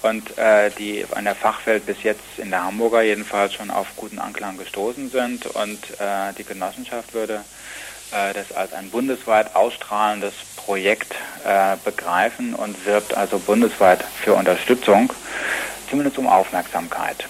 und 0.04 0.38
äh, 0.38 0.70
die 0.78 1.06
an 1.16 1.26
der 1.26 1.36
Fachwelt 1.36 1.86
bis 1.86 2.04
jetzt 2.04 2.22
in 2.38 2.52
der 2.52 2.64
Hamburger 2.64 3.02
jedenfalls 3.02 3.54
schon 3.54 3.72
auf 3.72 3.88
guten 3.96 4.20
Anklang 4.20 4.58
gestoßen 4.58 5.10
sind 5.10 5.48
und 5.48 6.00
äh, 6.00 6.34
die 6.38 6.44
Genossenschaft 6.44 7.14
würde 7.14 7.44
das 8.12 8.52
als 8.52 8.74
ein 8.74 8.90
bundesweit 8.90 9.56
ausstrahlendes 9.56 10.34
Projekt 10.56 11.16
äh, 11.46 11.78
begreifen 11.84 12.54
und 12.54 12.86
wirbt 12.86 13.16
also 13.16 13.40
bundesweit 13.40 14.04
für 14.04 14.34
Unterstützung, 14.34 15.12
zumindest 15.90 16.18
um 16.18 16.28
Aufmerksamkeit. 16.28 17.28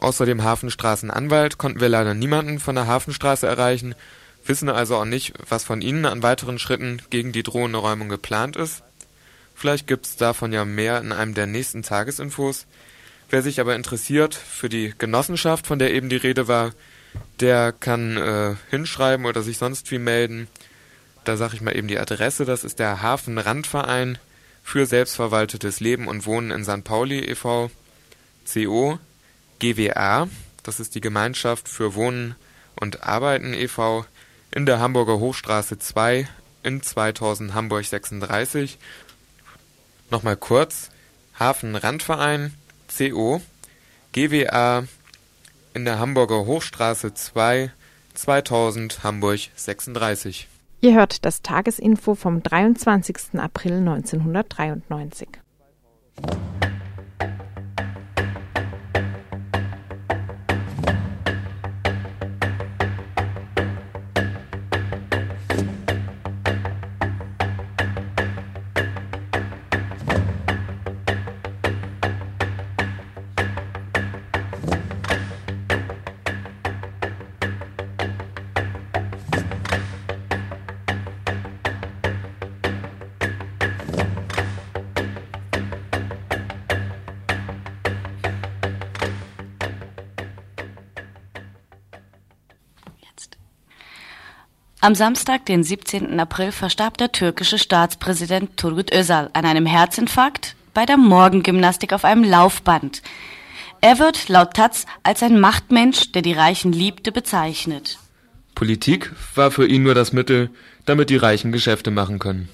Außer 0.00 0.26
dem 0.26 0.44
Hafenstraßenanwalt 0.44 1.58
konnten 1.58 1.80
wir 1.80 1.88
leider 1.88 2.14
niemanden 2.14 2.60
von 2.60 2.74
der 2.74 2.86
Hafenstraße 2.86 3.46
erreichen, 3.46 3.94
wissen 4.44 4.68
also 4.68 4.96
auch 4.96 5.04
nicht, 5.04 5.34
was 5.48 5.64
von 5.64 5.82
Ihnen 5.82 6.06
an 6.06 6.22
weiteren 6.22 6.58
Schritten 6.58 7.02
gegen 7.10 7.32
die 7.32 7.42
drohende 7.42 7.78
Räumung 7.78 8.08
geplant 8.08 8.56
ist. 8.56 8.82
Vielleicht 9.54 9.86
gibt's 9.88 10.16
davon 10.16 10.52
ja 10.52 10.64
mehr 10.64 11.00
in 11.00 11.12
einem 11.12 11.34
der 11.34 11.46
nächsten 11.46 11.82
Tagesinfos. 11.82 12.66
Wer 13.28 13.42
sich 13.42 13.60
aber 13.60 13.74
interessiert 13.74 14.34
für 14.34 14.68
die 14.68 14.94
Genossenschaft, 14.96 15.66
von 15.66 15.78
der 15.78 15.92
eben 15.92 16.08
die 16.08 16.16
Rede 16.16 16.46
war, 16.46 16.70
der 17.40 17.72
kann 17.72 18.16
äh, 18.16 18.56
hinschreiben 18.70 19.26
oder 19.26 19.42
sich 19.42 19.58
sonst 19.58 19.90
wie 19.90 19.98
melden. 19.98 20.48
Da 21.24 21.36
sage 21.36 21.54
ich 21.54 21.60
mal 21.60 21.76
eben 21.76 21.88
die 21.88 21.98
Adresse. 21.98 22.44
Das 22.44 22.64
ist 22.64 22.78
der 22.78 23.02
Hafenrandverein 23.02 24.18
für 24.62 24.86
selbstverwaltetes 24.86 25.80
Leben 25.80 26.08
und 26.08 26.26
Wohnen 26.26 26.50
in 26.50 26.64
St. 26.64 26.84
Pauli 26.84 27.20
e.V. 27.20 27.70
CO 28.52 28.98
GWA. 29.58 30.28
Das 30.62 30.80
ist 30.80 30.94
die 30.94 31.00
Gemeinschaft 31.00 31.68
für 31.68 31.94
Wohnen 31.94 32.34
und 32.76 33.02
Arbeiten 33.02 33.54
e.V. 33.54 34.04
in 34.50 34.66
der 34.66 34.80
Hamburger 34.80 35.18
Hochstraße 35.18 35.78
2 35.78 36.28
in 36.62 36.82
2000 36.82 37.54
Hamburg 37.54 37.84
36. 37.84 38.78
Nochmal 40.10 40.36
kurz. 40.36 40.90
Hafenrandverein 41.38 42.54
CO 42.96 43.40
GWA 44.12 44.84
in 45.74 45.84
der 45.84 45.98
Hamburger 45.98 46.46
Hochstraße 46.46 47.14
2, 47.14 47.70
2000 48.14 49.02
Hamburg 49.04 49.40
36. 49.54 50.48
Ihr 50.80 50.94
hört 50.94 51.24
das 51.24 51.42
Tagesinfo 51.42 52.14
vom 52.14 52.42
23. 52.42 53.38
April 53.38 53.78
1993. 53.78 55.28
Am 94.88 94.94
Samstag, 94.94 95.44
den 95.44 95.64
17. 95.64 96.18
April, 96.18 96.50
verstarb 96.50 96.96
der 96.96 97.12
türkische 97.12 97.58
Staatspräsident 97.58 98.56
Turgut 98.56 98.90
Özal 98.90 99.28
an 99.34 99.44
einem 99.44 99.66
Herzinfarkt 99.66 100.56
bei 100.72 100.86
der 100.86 100.96
Morgengymnastik 100.96 101.92
auf 101.92 102.06
einem 102.06 102.24
Laufband. 102.24 103.02
Er 103.82 103.98
wird 103.98 104.30
laut 104.30 104.54
Taz 104.54 104.86
als 105.02 105.22
ein 105.22 105.40
Machtmensch, 105.40 106.12
der 106.12 106.22
die 106.22 106.32
Reichen 106.32 106.72
liebte, 106.72 107.12
bezeichnet. 107.12 107.98
Politik 108.54 109.12
war 109.34 109.50
für 109.50 109.66
ihn 109.66 109.82
nur 109.82 109.94
das 109.94 110.14
Mittel, 110.14 110.48
damit 110.86 111.10
die 111.10 111.18
Reichen 111.18 111.52
Geschäfte 111.52 111.90
machen 111.90 112.18
können. 112.18 112.48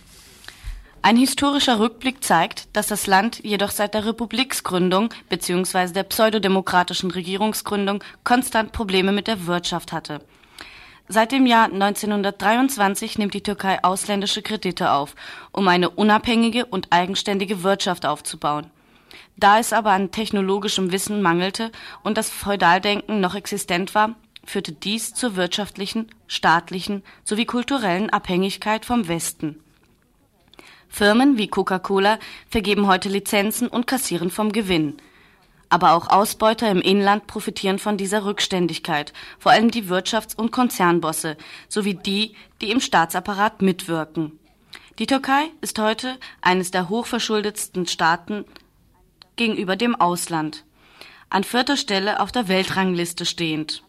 Ein 1.03 1.17
historischer 1.17 1.79
Rückblick 1.79 2.25
zeigt, 2.25 2.67
dass 2.73 2.89
das 2.89 3.07
Land 3.07 3.45
jedoch 3.45 3.71
seit 3.71 3.95
der 3.95 4.07
Republiksgründung 4.07 5.11
bzw. 5.29 5.93
der 5.93 6.03
pseudodemokratischen 6.03 7.13
Regierungsgründung 7.13 8.03
konstant 8.25 8.73
Probleme 8.73 9.13
mit 9.13 9.29
der 9.29 9.47
Wirtschaft 9.47 9.93
hatte. 9.93 10.21
Seit 11.07 11.33
dem 11.33 11.45
Jahr 11.45 11.65
1923 11.65 13.19
nimmt 13.19 13.35
die 13.35 13.43
Türkei 13.43 13.85
ausländische 13.85 14.41
Kredite 14.41 14.91
auf, 14.91 15.15
um 15.53 15.69
eine 15.69 15.91
unabhängige 15.91 16.65
und 16.65 16.89
eigenständige 16.91 17.63
Wirtschaft 17.63 18.07
aufzubauen. 18.07 18.71
Da 19.37 19.59
es 19.59 19.75
aber 19.75 19.91
an 19.91 20.13
technologischem 20.13 20.93
Wissen 20.93 21.21
mangelte 21.21 21.71
und 22.03 22.17
das 22.17 22.31
Feudaldenken 22.31 23.21
noch 23.21 23.35
existent 23.35 23.95
war, 23.95 24.15
führte 24.47 24.73
dies 24.73 25.13
zur 25.13 25.37
wirtschaftlichen, 25.37 26.09
staatlichen 26.27 27.03
sowie 27.23 27.45
kulturellen 27.45 28.09
Abhängigkeit 28.09 28.87
vom 28.87 29.07
Westen. 29.07 29.61
Firmen 30.89 31.37
wie 31.37 31.49
Coca-Cola 31.49 32.19
vergeben 32.49 32.87
heute 32.87 33.11
Lizenzen 33.11 33.69
und 33.69 33.87
kassieren 33.87 34.31
vom 34.31 34.53
Gewinn 34.53 34.97
aber 35.69 35.93
auch 35.93 36.09
Ausbeuter 36.09 36.71
im 36.71 36.81
Inland 36.81 37.27
profitieren 37.27 37.79
von 37.79 37.97
dieser 37.97 38.25
Rückständigkeit, 38.25 39.13
vor 39.39 39.53
allem 39.53 39.71
die 39.71 39.85
Wirtschafts- 39.85 40.37
und 40.37 40.53
Konzernbosse 40.53 41.37
sowie 41.69 41.95
die, 41.95 42.35
die 42.61 42.71
im 42.71 42.81
Staatsapparat 42.81 43.63
mitwirken. 43.63 44.39
Die 44.99 45.07
Türkei 45.07 45.51
ist 45.61 45.79
heute 45.79 46.19
eines 46.41 46.71
der 46.71 46.89
hochverschuldetsten 46.89 47.87
Staaten 47.87 48.45
gegenüber 49.37 49.75
dem 49.75 49.95
Ausland, 50.01 50.65
an 51.31 51.43
vierter 51.43 51.77
Stelle 51.77 52.21
auf 52.21 52.31
der 52.31 52.47
Weltrangliste 52.47 53.27
stehend. 53.27 53.83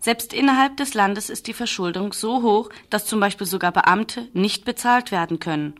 Selbst 0.00 0.32
innerhalb 0.32 0.76
des 0.76 0.94
Landes 0.94 1.30
ist 1.30 1.46
die 1.46 1.54
Verschuldung 1.54 2.12
so 2.12 2.42
hoch, 2.42 2.70
dass 2.90 3.06
zum 3.06 3.20
Beispiel 3.20 3.46
sogar 3.46 3.72
Beamte 3.72 4.28
nicht 4.32 4.64
bezahlt 4.64 5.10
werden 5.10 5.40
können. 5.40 5.74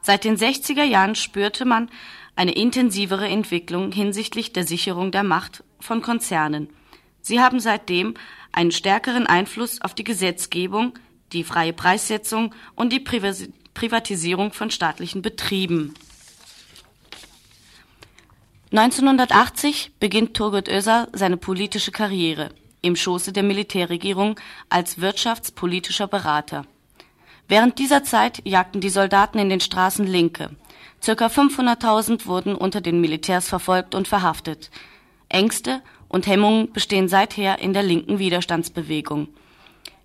Seit 0.00 0.24
den 0.24 0.36
60er 0.36 0.82
Jahren 0.82 1.14
spürte 1.14 1.64
man 1.64 1.88
eine 2.36 2.52
intensivere 2.52 3.28
Entwicklung 3.28 3.92
hinsichtlich 3.92 4.52
der 4.52 4.66
Sicherung 4.66 5.12
der 5.12 5.22
Macht 5.22 5.64
von 5.80 6.02
Konzernen. 6.02 6.68
Sie 7.20 7.40
haben 7.40 7.60
seitdem 7.60 8.14
einen 8.52 8.72
stärkeren 8.72 9.26
Einfluss 9.26 9.80
auf 9.80 9.94
die 9.94 10.04
Gesetzgebung, 10.04 10.98
die 11.32 11.44
freie 11.44 11.72
Preissetzung 11.72 12.54
und 12.74 12.92
die 12.92 13.00
Privatisierung 13.00 14.52
von 14.52 14.70
staatlichen 14.70 15.22
Betrieben. 15.22 15.94
1980 18.70 19.92
beginnt 20.00 20.34
Turgut 20.34 20.68
Özal 20.68 21.08
seine 21.12 21.36
politische 21.36 21.92
Karriere 21.92 22.50
im 22.82 22.96
Schoße 22.96 23.32
der 23.32 23.42
Militärregierung 23.42 24.38
als 24.68 25.00
wirtschaftspolitischer 25.00 26.08
Berater. 26.08 26.66
Während 27.48 27.78
dieser 27.78 28.02
Zeit 28.02 28.42
jagten 28.44 28.80
die 28.80 28.90
Soldaten 28.90 29.38
in 29.38 29.48
den 29.48 29.60
Straßen 29.60 30.06
Linke. 30.06 30.50
Circa 31.02 31.26
500.000 31.26 32.26
wurden 32.26 32.54
unter 32.54 32.80
den 32.80 33.00
Militärs 33.00 33.48
verfolgt 33.48 33.94
und 33.96 34.06
verhaftet. 34.06 34.70
Ängste 35.28 35.82
und 36.08 36.28
Hemmungen 36.28 36.72
bestehen 36.72 37.08
seither 37.08 37.58
in 37.58 37.72
der 37.72 37.82
linken 37.82 38.20
Widerstandsbewegung. 38.20 39.28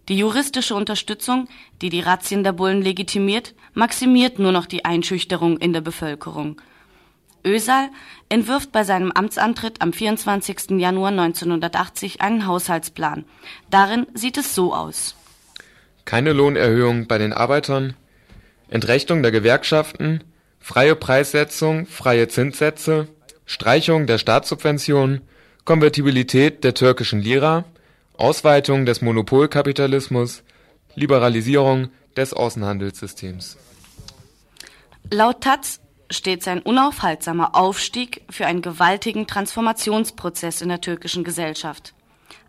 Die 0.10 0.18
juristische 0.18 0.74
Unterstützung, 0.74 1.48
die 1.82 1.89
die 1.89 2.00
Razzien 2.00 2.43
der 2.43 2.54
Bullen 2.54 2.82
legitimiert, 2.82 3.54
maximiert 3.74 4.39
nur 4.39 4.52
noch 4.52 4.66
die 4.66 4.86
Einschüchterung 4.86 5.58
in 5.58 5.74
der 5.74 5.82
Bevölkerung. 5.82 6.60
Ösal 7.45 7.89
entwirft 8.30 8.72
bei 8.72 8.84
seinem 8.84 9.12
Amtsantritt 9.12 9.82
am 9.82 9.93
24. 9.93 10.80
Januar 10.80 11.12
1980 11.12 12.22
einen 12.22 12.48
Haushaltsplan. 12.48 13.26
Darin 13.70 14.08
sieht 14.14 14.38
es 14.38 14.56
so 14.56 14.74
aus. 14.74 15.16
Keine 16.06 16.34
Lohnerhöhung 16.34 17.08
bei 17.08 17.18
den 17.18 17.34
Arbeitern, 17.34 17.93
Entrechtung 18.70 19.22
der 19.22 19.32
Gewerkschaften, 19.32 20.24
freie 20.68 20.97
Preissetzung, 20.97 21.86
freie 21.86 22.28
Zinssätze, 22.28 23.07
Streichung 23.45 24.05
der 24.05 24.18
Staatssubventionen, 24.18 25.22
Konvertibilität 25.63 26.65
der 26.65 26.74
türkischen 26.74 27.22
Lira, 27.22 27.63
Ausweitung 28.18 28.86
des 28.86 29.01
Monopolkapitalismus, 29.01 30.43
Liberalisierung 30.93 31.88
des 32.18 32.34
Außenhandelssystems. 32.34 33.55
Laut 35.09 35.39
Taz 35.39 35.80
steht 36.11 36.43
sein 36.43 36.61
unaufhaltsamer 36.61 37.55
Aufstieg 37.55 38.24
für 38.30 38.45
einen 38.45 38.61
gewaltigen 38.61 39.26
Transformationsprozess 39.26 40.61
in 40.61 40.68
der 40.68 40.82
türkischen 40.82 41.24
Gesellschaft. 41.24 41.93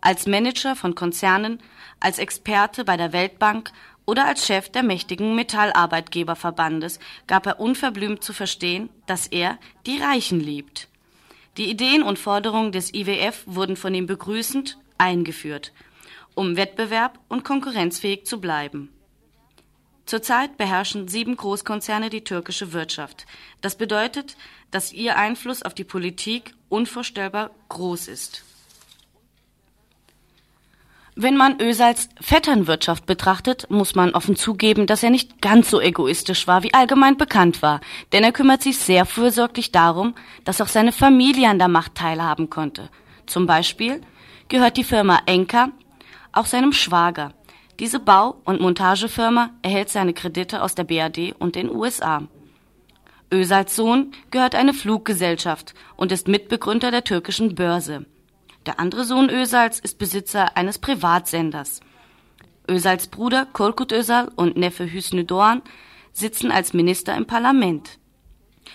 Als 0.01 0.27
Manager 0.27 0.75
von 0.75 0.93
Konzernen, 0.93 1.61
als 2.01 2.19
Experte 2.19 2.83
bei 2.83 2.97
der 2.97 3.13
Weltbank 3.13 3.71
oder 4.09 4.25
als 4.25 4.47
Chef 4.47 4.69
der 4.69 4.81
mächtigen 4.81 5.35
Metallarbeitgeberverbandes 5.35 6.97
gab 7.27 7.45
er 7.45 7.59
unverblümt 7.59 8.23
zu 8.23 8.33
verstehen, 8.33 8.89
dass 9.05 9.27
er 9.27 9.59
die 9.85 9.99
Reichen 9.99 10.39
liebt. 10.39 10.87
Die 11.57 11.69
Ideen 11.69 12.01
und 12.01 12.17
Forderungen 12.17 12.71
des 12.71 12.91
IWF 12.91 13.43
wurden 13.45 13.75
von 13.75 13.93
ihm 13.93 14.07
begrüßend 14.07 14.79
eingeführt, 14.97 15.73
um 16.33 16.57
wettbewerb 16.57 17.19
und 17.27 17.43
konkurrenzfähig 17.43 18.25
zu 18.25 18.41
bleiben. 18.41 18.89
Zurzeit 20.07 20.57
beherrschen 20.57 21.07
sieben 21.07 21.37
Großkonzerne 21.37 22.09
die 22.09 22.23
türkische 22.23 22.73
Wirtschaft. 22.73 23.27
Das 23.61 23.77
bedeutet, 23.77 24.37
dass 24.71 24.91
ihr 24.91 25.17
Einfluss 25.17 25.61
auf 25.61 25.75
die 25.75 25.83
Politik 25.83 26.55
unvorstellbar 26.67 27.51
groß 27.69 28.07
ist. 28.07 28.43
Wenn 31.15 31.35
man 31.35 31.59
Ösals 31.59 32.09
Vetternwirtschaft 32.21 33.05
betrachtet, 33.05 33.69
muss 33.69 33.95
man 33.95 34.11
offen 34.11 34.35
zugeben, 34.35 34.87
dass 34.87 35.03
er 35.03 35.09
nicht 35.09 35.41
ganz 35.41 35.69
so 35.69 35.81
egoistisch 35.81 36.47
war, 36.47 36.63
wie 36.63 36.73
allgemein 36.73 37.17
bekannt 37.17 37.61
war, 37.61 37.81
denn 38.13 38.23
er 38.23 38.31
kümmert 38.31 38.61
sich 38.61 38.77
sehr 38.77 39.05
fürsorglich 39.05 39.71
darum, 39.71 40.15
dass 40.45 40.61
auch 40.61 40.67
seine 40.67 40.91
Familie 40.91 41.49
an 41.49 41.59
der 41.59 41.67
Macht 41.67 41.95
teilhaben 41.95 42.49
konnte. 42.49 42.89
Zum 43.25 43.47
Beispiel 43.47 44.01
gehört 44.47 44.77
die 44.77 44.83
Firma 44.83 45.19
Enka 45.25 45.71
auch 46.31 46.45
seinem 46.45 46.73
Schwager. 46.73 47.33
Diese 47.79 47.99
Bau- 47.99 48.41
und 48.45 48.61
Montagefirma 48.61 49.51
erhält 49.61 49.89
seine 49.89 50.13
Kredite 50.13 50.61
aus 50.61 50.75
der 50.75 50.83
BRD 50.83 51.33
und 51.37 51.55
den 51.55 51.69
USA. 51.69 52.23
Özals 53.31 53.75
Sohn 53.75 54.11
gehört 54.31 54.55
eine 54.55 54.73
Fluggesellschaft 54.73 55.73
und 55.95 56.11
ist 56.11 56.27
Mitbegründer 56.27 56.91
der 56.91 57.03
türkischen 57.03 57.55
Börse. 57.55 58.05
Der 58.65 58.79
andere 58.79 59.05
Sohn 59.05 59.29
Özals 59.29 59.79
ist 59.79 59.97
Besitzer 59.97 60.57
eines 60.57 60.79
Privatsenders. 60.79 61.79
Özals 62.67 63.07
Bruder 63.07 63.45
Korkut 63.45 63.91
Özal 63.91 64.29
und 64.35 64.57
Neffe 64.57 64.91
Hüsnü 64.91 65.23
Doğan 65.23 65.61
sitzen 66.11 66.51
als 66.51 66.73
Minister 66.73 67.15
im 67.15 67.25
Parlament. 67.25 67.99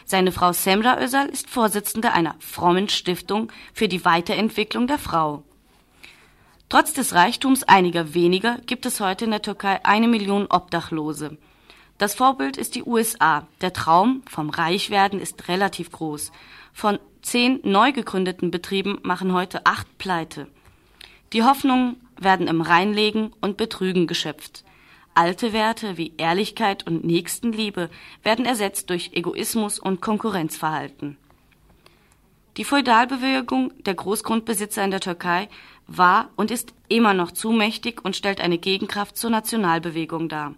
Seine 0.05 0.33
Frau 0.33 0.53
Semra 0.53 1.01
Özal 1.01 1.29
ist 1.29 1.49
Vorsitzende 1.49 2.13
einer 2.13 2.35
frommen 2.41 2.89
Stiftung 2.89 3.53
für 3.73 3.89
die 3.89 4.05
Weiterentwicklung 4.05 4.87
der 4.87 4.99
Frau. 4.99 5.45
Trotz 6.69 6.93
des 6.93 7.15
Reichtums 7.15 7.63
einiger 7.63 8.15
weniger 8.15 8.59
gibt 8.67 8.87
es 8.87 9.01
heute 9.01 9.27
in 9.27 9.31
der 9.31 9.43
Türkei 9.43 9.85
eine 9.85 10.09
Million 10.09 10.47
Obdachlose. 10.49 11.37
Das 11.99 12.15
Vorbild 12.15 12.57
ist 12.57 12.75
die 12.75 12.83
USA. 12.83 13.47
Der 13.61 13.73
Traum 13.73 14.23
vom 14.29 14.51
Reichwerden 14.51 15.21
ist 15.21 15.47
relativ 15.49 15.93
groß. 15.93 16.33
Von 16.73 16.99
zehn 17.25 17.61
neu 17.65 17.93
gegründeten 17.93 18.51
Betrieben 18.51 18.99
machen 19.03 19.33
heute 19.33 19.67
acht 19.67 19.99
Pleite. 19.99 20.47
Die 21.33 21.43
Hoffnungen 21.43 21.97
werden 22.21 22.47
im 22.47 22.61
Reinlegen 22.61 23.33
und 23.41 23.57
Betrügen 23.57 24.07
geschöpft. 24.07 24.65
Alte 25.15 25.53
Werte 25.53 25.97
wie 25.97 26.13
Ehrlichkeit 26.17 26.87
und 26.87 27.05
Nächstenliebe 27.05 27.89
werden 28.23 28.45
ersetzt 28.45 28.91
durch 28.91 29.11
Egoismus 29.15 29.79
und 29.79 30.01
Konkurrenzverhalten. 30.01 31.17
Die 32.57 32.65
Feudalbewegung 32.65 33.73
der 33.85 33.95
Großgrundbesitzer 33.95 34.85
in 34.85 34.91
der 34.93 35.01
Türkei 35.01 35.49
war 35.87 36.31
und 36.37 36.51
ist 36.51 36.73
immer 36.89 37.15
noch 37.15 37.33
zu 37.33 37.51
mächtig 37.51 38.05
und 38.05 38.17
stellt 38.17 38.41
eine 38.41 38.59
Gegenkraft 38.59 39.17
zur 39.17 39.31
Nationalbewegung 39.31 40.29
dar. 40.29 40.55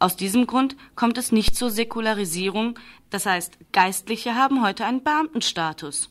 Aus 0.00 0.16
diesem 0.16 0.46
Grund 0.46 0.76
kommt 0.94 1.18
es 1.18 1.32
nicht 1.32 1.56
zur 1.56 1.70
Säkularisierung, 1.70 2.78
das 3.10 3.26
heißt, 3.26 3.58
Geistliche 3.72 4.34
haben 4.34 4.62
heute 4.62 4.84
einen 4.84 5.02
Beamtenstatus. 5.02 6.10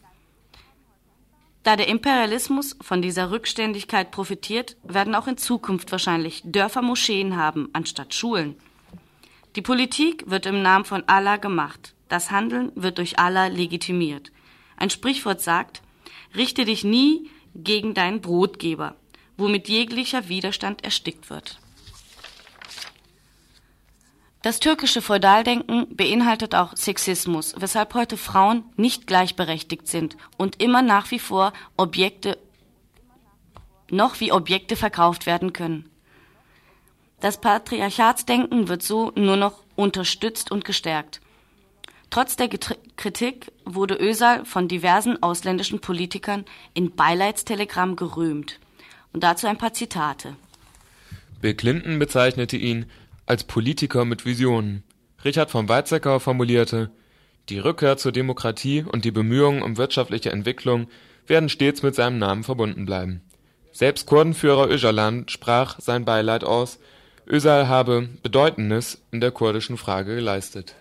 Da 1.64 1.76
der 1.76 1.88
Imperialismus 1.88 2.76
von 2.82 3.02
dieser 3.02 3.32
Rückständigkeit 3.32 4.12
profitiert, 4.12 4.78
werden 4.84 5.16
auch 5.16 5.28
in 5.28 5.38
Zukunft 5.38 5.92
wahrscheinlich 5.92 6.42
Dörfer 6.46 6.82
Moscheen 6.82 7.36
haben, 7.36 7.70
anstatt 7.74 8.14
Schulen. 8.14 8.56
Die 9.56 9.62
Politik 9.62 10.30
wird 10.30 10.46
im 10.46 10.62
Namen 10.62 10.86
von 10.86 11.04
Allah 11.08 11.38
gemacht, 11.38 11.94
das 12.10 12.32
Handeln 12.32 12.72
wird 12.76 12.98
durch 13.00 13.20
Allah 13.20 13.48
legitimiert. 13.48 14.32
Ein 14.78 14.90
Sprichwort 14.90 15.42
sagt, 15.42 15.82
richte 16.36 16.66
dich 16.66 16.84
nie 16.84 17.30
gegen 17.56 17.94
deinen 17.94 18.22
Brotgeber, 18.22 18.96
womit 19.38 19.68
jeglicher 19.68 20.30
Widerstand 20.30 20.84
erstickt 20.84 21.30
wird. 21.30 21.60
Das 24.48 24.62
türkische 24.62 25.02
Feudaldenken 25.02 25.94
beinhaltet 25.94 26.56
auch 26.56 26.74
Sexismus, 26.78 27.54
weshalb 27.58 27.94
heute 27.96 28.16
Frauen 28.16 28.64
nicht 28.78 29.06
gleichberechtigt 29.06 29.90
sind 29.90 30.16
und 30.38 30.64
immer 30.64 30.82
nach 30.82 31.12
wie 31.12 31.20
vor 31.20 31.52
Objekte 31.76 32.38
noch 33.90 34.22
wie 34.22 34.32
Objekte 34.32 34.78
verkauft 34.78 35.26
werden 35.26 35.52
können. 35.52 35.90
Das 37.20 37.42
Patriarchatsdenken 37.42 38.70
wird 38.70 38.84
so 38.84 39.12
nur 39.18 39.36
noch 39.36 39.66
unterstützt 39.76 40.50
und 40.50 40.64
gestärkt. 40.64 41.20
Trotz 42.10 42.38
der 42.38 42.48
Kritik 42.48 43.52
wurde 43.66 43.96
Ösal 43.96 44.46
von 44.46 44.70
diversen 44.70 45.22
ausländischen 45.22 45.82
Politikern 45.82 46.46
in 46.74 46.96
Beileidstelegramm 46.96 47.98
gerühmt. 47.98 48.62
Und 49.12 49.26
dazu 49.26 49.46
ein 49.46 49.58
paar 49.58 49.74
Zitate. 49.74 50.38
Bill 51.42 51.54
Clinton 51.54 52.00
bezeichnete 52.00 52.56
ihn 52.56 52.86
als 53.28 53.44
Politiker 53.44 54.06
mit 54.06 54.26
Visionen. 54.26 54.84
Richard 55.24 55.52
von 55.52 55.70
Weizsäcker 55.70 56.20
formulierte, 56.20 56.90
die 57.50 57.60
Rückkehr 57.60 57.98
zur 57.98 58.12
Demokratie 58.12 58.84
und 58.84 59.06
die 59.06 59.12
Bemühungen 59.12 59.62
um 59.62 59.78
wirtschaftliche 59.78 60.32
Entwicklung 60.32 60.88
werden 61.28 61.50
stets 61.50 61.84
mit 61.84 61.94
seinem 61.94 62.18
Namen 62.18 62.44
verbunden 62.44 62.86
bleiben. 62.86 63.22
Selbst 63.72 64.08
Kurdenführer 64.08 64.70
Öcalan 64.70 65.28
sprach 65.28 65.80
sein 65.80 66.04
Beileid 66.04 66.44
aus, 66.44 66.80
Özal 67.30 67.68
habe 67.68 68.10
Bedeutendes 68.24 69.02
in 69.12 69.22
der 69.22 69.32
kurdischen 69.32 69.78
Frage 69.78 70.16
geleistet. 70.16 70.76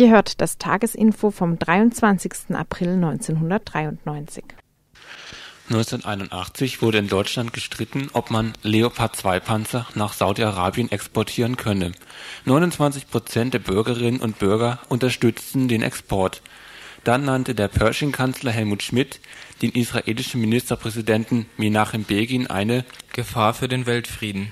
Ihr 0.00 0.08
hört 0.08 0.40
das 0.40 0.56
Tagesinfo 0.56 1.30
vom 1.30 1.58
23. 1.58 2.54
April 2.54 2.94
1993. 2.94 4.42
1981 5.68 6.80
wurde 6.80 6.96
in 6.96 7.08
Deutschland 7.08 7.52
gestritten, 7.52 8.08
ob 8.14 8.30
man 8.30 8.54
Leopard-2-Panzer 8.62 9.86
nach 9.94 10.14
Saudi-Arabien 10.14 10.90
exportieren 10.90 11.58
könne. 11.58 11.92
29 12.46 13.10
Prozent 13.10 13.52
der 13.52 13.58
Bürgerinnen 13.58 14.22
und 14.22 14.38
Bürger 14.38 14.78
unterstützten 14.88 15.68
den 15.68 15.82
Export. 15.82 16.40
Dann 17.04 17.26
nannte 17.26 17.54
der 17.54 17.68
Pershing-Kanzler 17.68 18.52
Helmut 18.52 18.82
Schmidt 18.82 19.20
den 19.60 19.70
israelischen 19.72 20.40
Ministerpräsidenten 20.40 21.44
Menachem 21.58 22.04
Begin 22.04 22.46
eine 22.46 22.86
Gefahr 23.12 23.52
für 23.52 23.68
den 23.68 23.84
Weltfrieden. 23.84 24.48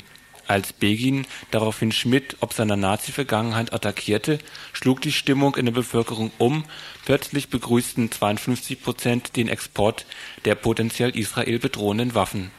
Als 0.49 0.73
Begin 0.73 1.27
daraufhin 1.51 1.93
Schmidt 1.93 2.39
ob 2.41 2.55
seiner 2.55 2.77
Nazi-Vergangenheit 2.77 3.75
attackierte, 3.75 4.39
schlug 4.73 5.03
die 5.03 5.13
Stimmung 5.13 5.55
in 5.57 5.67
der 5.67 5.73
Bevölkerung 5.73 6.31
um, 6.39 6.65
plötzlich 7.05 7.51
begrüßten 7.51 8.11
52 8.11 8.83
Prozent 8.83 9.37
den 9.37 9.49
Export 9.49 10.07
der 10.47 10.55
potenziell 10.55 11.17
Israel 11.17 11.59
bedrohenden 11.59 12.15
Waffen. 12.15 12.51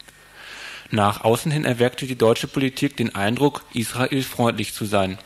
Nach 0.92 1.24
außen 1.24 1.52
hin 1.52 1.66
erweckte 1.66 2.06
die 2.06 2.18
deutsche 2.18 2.48
Politik 2.48 2.96
den 2.96 3.16
Eindruck, 3.16 3.64
Israel 3.74 4.22
freundlich 4.22 4.74
zu 4.74 4.86
sein. 4.86 5.18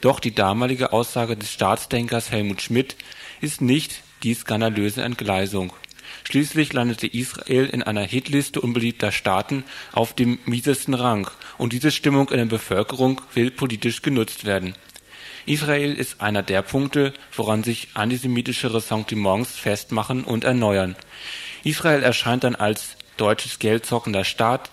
Doch 0.00 0.18
die 0.18 0.34
damalige 0.34 0.92
Aussage 0.92 1.36
des 1.36 1.52
Staatsdenkers 1.52 2.32
Helmut 2.32 2.62
Schmidt 2.62 2.96
ist 3.40 3.60
nicht 3.60 4.02
die 4.24 4.34
skandalöse 4.34 5.02
Entgleisung. 5.02 5.72
Schließlich 6.30 6.74
landete 6.74 7.06
Israel 7.06 7.64
in 7.64 7.82
einer 7.82 8.02
Hitliste 8.02 8.60
unbeliebter 8.60 9.12
Staaten 9.12 9.64
auf 9.92 10.12
dem 10.12 10.38
miesesten 10.44 10.92
Rang 10.92 11.30
und 11.56 11.72
diese 11.72 11.90
Stimmung 11.90 12.28
in 12.28 12.36
der 12.36 12.44
Bevölkerung 12.44 13.22
will 13.32 13.50
politisch 13.50 14.02
genutzt 14.02 14.44
werden. 14.44 14.74
Israel 15.46 15.94
ist 15.94 16.20
einer 16.20 16.42
der 16.42 16.60
Punkte, 16.60 17.14
woran 17.34 17.64
sich 17.64 17.88
antisemitische 17.94 18.74
Ressentiments 18.74 19.56
festmachen 19.56 20.22
und 20.22 20.44
erneuern. 20.44 20.96
Israel 21.64 22.02
erscheint 22.02 22.44
dann 22.44 22.56
als 22.56 22.98
deutsches 23.16 23.58
geldzockender 23.58 24.24
Staat, 24.24 24.70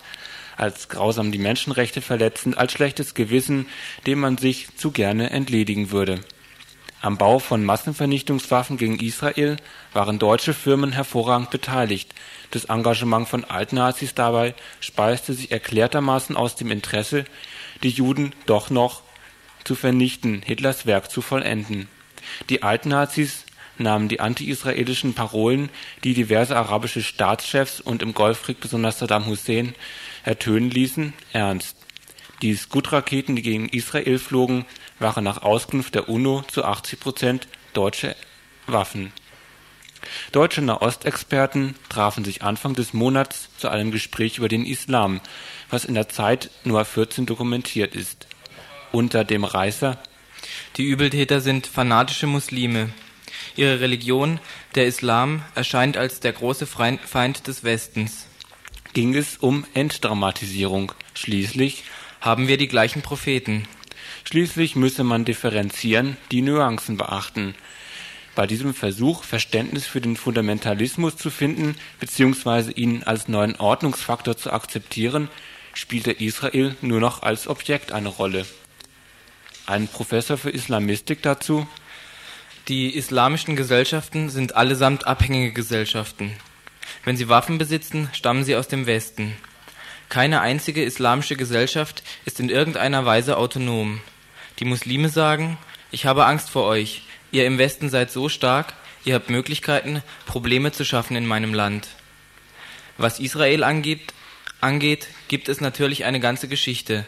als 0.58 0.90
grausam 0.90 1.32
die 1.32 1.38
Menschenrechte 1.38 2.02
verletzend, 2.02 2.58
als 2.58 2.74
schlechtes 2.74 3.14
Gewissen, 3.14 3.68
dem 4.06 4.20
man 4.20 4.38
sich 4.38 4.76
zu 4.76 4.92
gerne 4.92 5.30
entledigen 5.30 5.92
würde. 5.92 6.20
Am 7.06 7.18
Bau 7.18 7.40
von 7.40 7.64
Massenvernichtungswaffen 7.64 8.78
gegen 8.78 9.00
Israel 9.00 9.58
waren 9.96 10.20
deutsche 10.20 10.54
Firmen 10.54 10.92
hervorragend 10.92 11.50
beteiligt. 11.50 12.14
Das 12.52 12.66
Engagement 12.66 13.28
von 13.28 13.46
Altnazis 13.46 14.14
dabei 14.14 14.54
speiste 14.82 15.34
sich 15.34 15.52
erklärtermaßen 15.52 16.36
aus 16.36 16.56
dem 16.56 16.70
Interesse, 16.70 17.26
die 17.82 17.90
Juden 17.90 18.34
doch 18.46 18.70
noch 18.70 19.02
zu 19.64 19.74
vernichten, 19.74 20.42
Hitlers 20.46 20.86
Werk 20.86 21.10
zu 21.10 21.22
vollenden. 21.22 21.88
Die 22.50 22.62
Altnazis 22.62 23.46
nahmen 23.78 24.10
die 24.10 24.20
anti-israelischen 24.20 25.14
Parolen, 25.14 25.70
die 26.04 26.14
diverse 26.14 26.56
arabische 26.56 27.02
Staatschefs 27.02 27.80
und 27.80 28.02
im 28.02 28.14
Golfkrieg 28.14 28.60
besonders 28.60 29.00
Saddam 29.00 29.26
Hussein 29.26 29.76
ertönen 30.24 30.70
ließen, 30.70 31.14
ernst. 31.32 31.78
Die 32.42 32.54
Scud-Raketen, 32.54 33.36
die 33.36 33.42
gegen 33.42 33.70
Israel 33.70 34.20
flogen, 34.20 34.66
waren 35.00 35.24
nach 35.24 35.42
Auskunft 35.42 35.96
der 35.96 36.10
UNO 36.10 36.44
zu 36.48 36.66
80 36.66 37.00
Prozent 37.00 37.48
deutsche 37.74 38.16
Waffen. 38.68 39.14
Deutsche 40.32 40.62
Nahostexperten 40.62 41.76
trafen 41.90 42.26
sich 42.26 42.42
Anfang 42.42 42.74
des 42.74 42.94
Monats 42.94 43.50
zu 43.58 43.70
einem 43.70 43.92
Gespräch 43.92 44.38
über 44.38 44.48
den 44.48 44.66
Islam, 44.66 45.22
was 45.70 45.86
in 45.86 45.96
der 45.96 46.10
Zeit 46.10 46.50
Nummer 46.64 46.86
14 46.86 47.26
dokumentiert 47.26 47.96
ist. 47.96 48.28
Unter 48.92 49.24
dem 49.24 49.44
Reißer 49.44 49.98
Die 50.78 50.84
Übeltäter 50.84 51.42
sind 51.42 51.68
fanatische 51.68 52.28
Muslime. 52.28 52.90
Ihre 53.56 53.80
Religion, 53.80 54.40
der 54.76 54.88
Islam, 54.88 55.44
erscheint 55.56 55.98
als 55.98 56.20
der 56.20 56.34
große 56.34 56.66
Feind 56.66 57.48
des 57.48 57.64
Westens. 57.64 58.28
ging 58.94 59.16
es 59.16 59.38
um 59.38 59.66
Entdramatisierung. 59.74 60.92
Schließlich 61.14 61.84
Haben 62.22 62.48
wir 62.48 62.58
die 62.58 62.68
gleichen 62.68 63.04
Propheten. 63.04 63.68
Schließlich 64.24 64.76
müsse 64.76 65.04
man 65.04 65.26
differenzieren, 65.26 66.18
die 66.32 66.42
Nuancen 66.42 66.98
beachten. 66.98 67.54
Bei 68.36 68.46
diesem 68.46 68.74
Versuch, 68.74 69.24
Verständnis 69.24 69.88
für 69.88 70.02
den 70.02 70.18
Fundamentalismus 70.18 71.16
zu 71.16 71.30
finden 71.30 71.76
bzw. 72.02 72.72
ihn 72.72 73.04
als 73.04 73.30
neuen 73.30 73.56
Ordnungsfaktor 73.56 74.36
zu 74.36 74.52
akzeptieren, 74.52 75.30
spielte 75.74 76.12
Israel 76.12 76.76
nur 76.82 77.00
noch 77.00 77.24
als 77.24 77.48
Objekt 77.48 77.94
eine 77.94 78.10
Rolle. 78.10 78.46
Ein 79.66 79.88
Professor 79.88 80.38
für 80.38 80.50
Islamistik 80.50 81.22
dazu 81.24 81.66
Die 82.68 82.96
islamischen 82.96 83.56
Gesellschaften 83.56 84.30
sind 84.30 84.56
allesamt 84.56 85.08
abhängige 85.08 85.54
Gesellschaften. 85.54 86.36
Wenn 87.04 87.16
sie 87.16 87.30
Waffen 87.30 87.58
besitzen, 87.58 88.10
stammen 88.12 88.44
sie 88.44 88.56
aus 88.56 88.68
dem 88.68 88.86
Westen. 88.86 89.34
Keine 90.10 90.42
einzige 90.42 90.84
islamische 90.84 91.36
Gesellschaft 91.36 92.04
ist 92.26 92.40
in 92.40 92.50
irgendeiner 92.50 93.06
Weise 93.06 93.38
autonom. 93.38 94.02
Die 94.60 94.66
Muslime 94.66 95.10
sagen, 95.10 95.58
ich 95.92 96.06
habe 96.06 96.26
Angst 96.26 96.50
vor 96.50 96.66
euch, 96.66 97.05
ihr 97.36 97.46
im 97.46 97.58
Westen 97.58 97.90
seid 97.90 98.12
so 98.12 98.30
stark, 98.30 98.74
ihr 99.04 99.14
habt 99.14 99.30
Möglichkeiten, 99.30 100.02
Probleme 100.26 100.72
zu 100.72 100.86
schaffen 100.86 101.18
in 101.18 101.26
meinem 101.26 101.54
Land. 101.54 101.90
Was 102.98 103.20
Israel 103.20 103.66
angeht, 103.66 104.14
angeht, 104.62 105.08
gibt 105.28 105.50
es 105.50 105.60
natürlich 105.60 106.06
eine 106.06 106.22
ganze 106.22 106.48
Geschichte. 106.48 107.06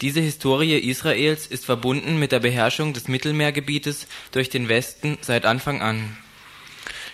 Diese 0.00 0.20
Historie 0.20 0.78
Israels 0.78 1.48
ist 1.48 1.64
verbunden 1.64 2.16
mit 2.18 2.30
der 2.30 2.40
Beherrschung 2.40 2.92
des 2.92 3.08
Mittelmeergebietes 3.08 4.06
durch 4.30 4.50
den 4.50 4.68
Westen 4.68 5.18
seit 5.20 5.46
Anfang 5.46 5.82
an. 5.82 6.16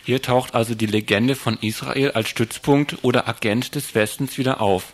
Hier 0.04 0.20
taucht 0.20 0.54
also 0.54 0.74
die 0.74 0.86
Legende 0.86 1.36
von 1.36 1.56
Israel 1.62 2.10
als 2.12 2.28
Stützpunkt 2.28 2.98
oder 3.02 3.28
Agent 3.28 3.74
des 3.74 3.94
Westens 3.94 4.36
wieder 4.36 4.60
auf. 4.60 4.92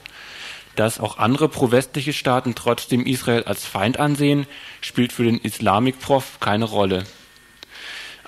Dass 0.77 1.01
auch 1.01 1.19
andere 1.19 1.49
pro-westliche 1.49 2.13
Staaten 2.13 2.55
trotzdem 2.55 3.05
Israel 3.05 3.45
als 3.45 3.65
Feind 3.65 3.99
ansehen, 3.99 4.47
spielt 4.81 5.13
für 5.13 5.25
den 5.25 5.39
Islamik-Prof 5.39 6.39
keine 6.39 6.67
Rolle. 6.67 7.05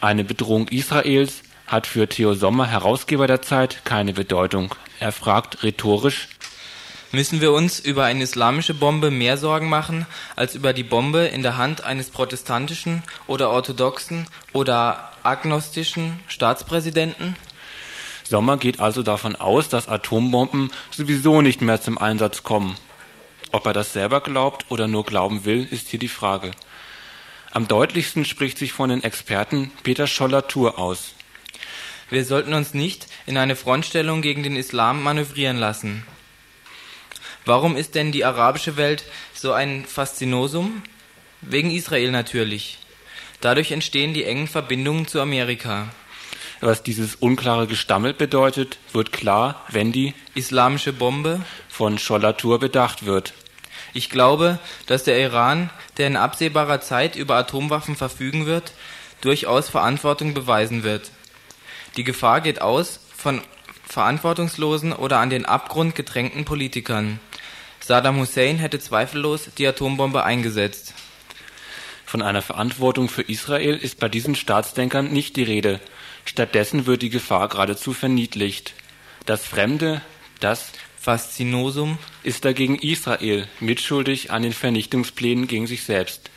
Eine 0.01 0.22
Bedrohung 0.22 0.68
Israels 0.68 1.42
hat 1.66 1.88
für 1.88 2.09
Theo 2.09 2.34
Sommer, 2.34 2.66
Herausgeber 2.66 3.26
der 3.26 3.42
Zeit, 3.42 3.84
keine 3.84 4.12
Bedeutung. 4.12 4.74
Er 5.01 5.11
fragt 5.12 5.64
rhetorisch, 5.64 6.28
Müssen 7.11 7.40
wir 7.40 7.53
uns 7.53 7.80
über 7.80 8.05
eine 8.05 8.22
islamische 8.22 8.74
Bombe 8.74 9.11
mehr 9.11 9.38
Sorgen 9.38 9.70
machen 9.70 10.07
als 10.36 10.55
über 10.55 10.74
die 10.74 10.82
Bombe 10.82 11.24
in 11.24 11.42
der 11.42 11.57
Hand 11.57 11.82
eines 11.82 12.11
protestantischen 12.11 13.03
oder 13.26 13.49
orthodoxen 13.49 14.26
oder 14.53 15.11
agnostischen 15.22 16.20
Staatspräsidenten? 16.28 17.34
Sommer 18.24 18.59
geht 18.59 18.78
also 18.78 19.03
davon 19.03 19.36
aus, 19.36 19.70
dass 19.70 19.88
Atombomben 19.88 20.70
sowieso 20.90 21.40
nicht 21.40 21.62
mehr 21.62 21.80
zum 21.80 21.96
Einsatz 21.96 22.42
kommen. 22.42 22.76
Ob 23.53 23.64
er 23.64 23.72
das 23.72 23.94
selber 23.94 24.20
glaubt 24.20 24.66
oder 24.68 24.86
nur 24.86 25.07
glauben 25.07 25.46
will, 25.46 25.66
ist 25.70 25.88
hier 25.88 25.99
die 25.99 26.09
Frage. 26.09 26.51
Am 27.51 27.66
deutlichsten 27.66 28.24
spricht 28.24 28.59
sich 28.59 28.72
von 28.72 28.90
den 28.90 29.03
Experten 29.03 29.70
Peter 29.82 30.07
Scholler-Tour 30.07 30.78
aus. 30.78 31.14
Wir 32.11 32.24
sollten 32.24 32.55
uns 32.55 32.74
nicht 32.74 33.07
in 33.26 33.36
eine 33.36 33.57
Frontstellung 33.57 34.22
gegen 34.22 34.42
den 34.42 34.57
Islam 34.57 35.03
manövrieren 35.03 35.57
lassen. 35.57 36.07
Warum 37.44 37.76
ist 37.76 37.94
denn 37.94 38.12
die 38.12 38.24
arabische 38.24 38.76
Welt 38.76 39.05
so 39.32 39.53
ein 39.53 39.84
Faszinosum? 39.86 40.82
Wegen 41.40 41.70
Israel 41.70 42.11
natürlich. 42.11 42.78
Dadurch 43.40 43.70
entstehen 43.72 44.12
die 44.12 44.24
engen 44.24 44.49
Verbindungen 44.49 45.07
zu 45.07 45.20
Amerika. 45.20 45.88
Was 46.61 46.82
dieses 46.82 47.14
unklare 47.14 47.66
Gestammel 47.66 48.12
bedeutet, 48.12 48.78
wird 48.92 49.12
klar, 49.12 49.64
wenn 49.70 49.92
die 49.92 50.14
islamische 50.34 50.92
Bombe 50.92 51.40
von 51.68 51.99
Schollatur 51.99 52.59
bedacht 52.59 53.07
wird. 53.07 53.32
Ich 53.95 54.11
glaube, 54.11 54.59
dass 54.86 55.05
der 55.05 55.18
Iran, 55.18 55.70
der 55.97 56.07
in 56.07 56.16
absehbarer 56.16 56.80
Zeit 56.80 57.16
über 57.16 57.36
Atomwaffen 57.36 57.97
verfügen 57.97 58.47
wird, 58.47 58.72
durchaus 59.20 59.68
Verantwortung 59.68 60.34
beweisen 60.34 60.82
wird. 60.82 61.11
Die 61.97 62.05
Gefahr 62.05 62.41
geht 62.41 62.61
aus 62.61 63.01
von 63.16 63.43
verantwortungslosen 63.86 64.93
oder 64.93 65.18
an 65.18 65.30
den 65.30 65.47
Abgrund 65.47 65.95
gedrängten 65.95 66.45
Politikern. 66.45 67.20
Saddam 67.80 68.18
Hussein 68.18 68.59
hätte 68.59 68.78
zweifellos 68.78 69.49
die 69.57 69.66
Atombombe 69.66 70.22
eingesetzt. 70.22 70.95
Von 72.05 72.22
einer 72.22 72.43
Verantwortung 72.43 73.09
für 73.09 73.22
Israel 73.22 73.76
ist 73.76 73.99
bei 73.99 74.09
diesen 74.09 74.34
Staatsdenkern 74.34 75.11
nicht 75.11 75.36
die 75.36 75.43
Rede. 75.43 75.80
Stattdessen 76.24 76.86
wird 76.86 77.03
die 77.03 77.11
Gefahr 77.11 77.49
geradezu 77.49 77.93
verniedlicht. 77.93 78.74
Das 79.26 79.47
Fremde, 79.47 80.03
das 80.41 80.72
Faszinosum 81.09 81.96
ist 82.22 82.44
dagegen 82.44 82.74
Israel 82.74 83.48
mitschuldig 83.61 84.30
an 84.30 84.42
den 84.42 84.52
Vernichtungsplänen 84.52 85.46
gegen 85.46 85.66
sich 85.66 85.82
selbst. 85.84 86.30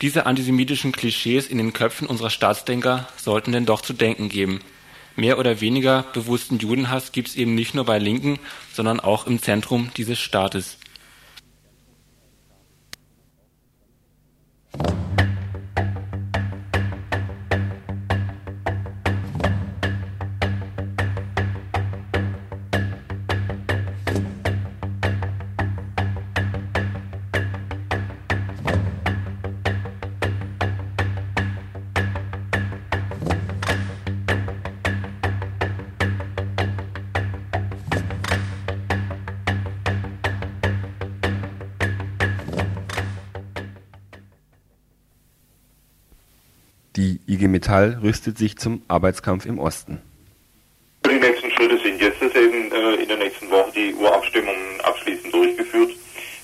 Diese 0.00 0.26
antisemitischen 0.26 0.92
Klischees 0.92 1.48
in 1.48 1.58
den 1.58 1.72
Köpfen 1.72 2.06
unserer 2.06 2.30
Staatsdenker 2.30 3.08
sollten 3.16 3.50
denn 3.50 3.66
doch 3.66 3.80
zu 3.80 3.92
denken 3.92 4.28
geben. 4.28 4.60
Mehr 5.16 5.40
oder 5.40 5.60
weniger 5.60 6.04
bewussten 6.12 6.58
Judenhass 6.58 7.10
gibt 7.10 7.30
es 7.30 7.34
eben 7.34 7.56
nicht 7.56 7.74
nur 7.74 7.84
bei 7.84 7.98
Linken, 7.98 8.38
sondern 8.72 9.00
auch 9.00 9.26
im 9.26 9.42
Zentrum 9.42 9.90
dieses 9.96 10.20
Staates. 10.20 10.78
Metall 47.70 48.00
rüstet 48.02 48.36
sich 48.36 48.58
zum 48.58 48.82
Arbeitskampf 48.88 49.46
im 49.46 49.60
Osten. 49.60 50.02
Die 51.06 51.20
nächsten 51.20 51.52
Schritte 51.52 51.78
sind 51.78 52.02
jetzt, 52.02 52.20
dass 52.20 52.34
eben 52.34 52.72
äh, 52.72 52.94
in 52.94 53.06
der 53.06 53.16
nächsten 53.16 53.48
Woche 53.48 53.70
die 53.76 53.94
Urabstimmungen 53.94 54.80
abschließend 54.82 55.32
durchgeführt 55.32 55.92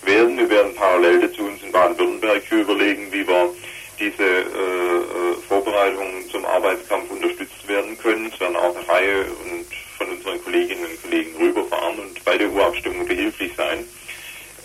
werden. 0.04 0.38
Wir 0.38 0.48
werden 0.48 0.72
parallel 0.76 1.22
dazu 1.22 1.42
uns 1.42 1.60
in 1.64 1.72
Baden-Württemberg 1.72 2.42
überlegen, 2.52 3.08
wie 3.10 3.26
wir 3.26 3.52
diese 3.98 4.22
äh, 4.22 4.38
äh, 4.38 5.34
Vorbereitungen 5.48 6.30
zum 6.30 6.44
Arbeitskampf 6.44 7.10
unterstützt 7.10 7.66
werden 7.66 7.98
können. 7.98 8.30
Es 8.32 8.38
werden 8.38 8.54
auch 8.54 8.76
eine 8.76 8.88
Reihe 8.88 9.24
und 9.24 9.66
von 9.98 10.08
unseren 10.08 10.40
Kolleginnen 10.44 10.84
und 10.84 11.02
Kollegen 11.02 11.36
rüberfahren 11.38 11.98
und 11.98 12.24
bei 12.24 12.38
der 12.38 12.52
Urabstimmung 12.52 13.04
behilflich 13.04 13.50
sein. 13.56 13.84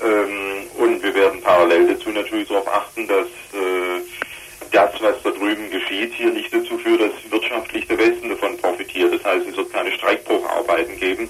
Ähm, 0.04 0.68
und 0.78 1.02
wir 1.02 1.16
werden 1.16 1.42
parallel 1.42 1.96
dazu 1.96 2.10
natürlich 2.10 2.50
darauf 2.50 2.68
achten, 2.68 3.08
dass 3.08 3.26
äh, 3.26 4.02
das, 4.72 4.92
was 5.02 5.22
da 5.24 5.30
drüben 5.32 5.70
geschieht, 5.70 6.14
hier 6.14 6.32
nicht 6.32 6.54
dazu 6.54 6.78
führt, 6.78 7.02
dass 7.02 7.32
wirtschaftlich 7.32 7.88
der 7.88 7.98
Westen 7.98 8.30
davon 8.30 8.58
profitiert. 8.58 9.14
Das 9.14 9.24
heißt, 9.24 9.48
es 9.48 9.58
wird 9.58 9.72
keine 9.72 9.92
Streikbrucharbeiten 9.92 10.98
geben, 10.98 11.30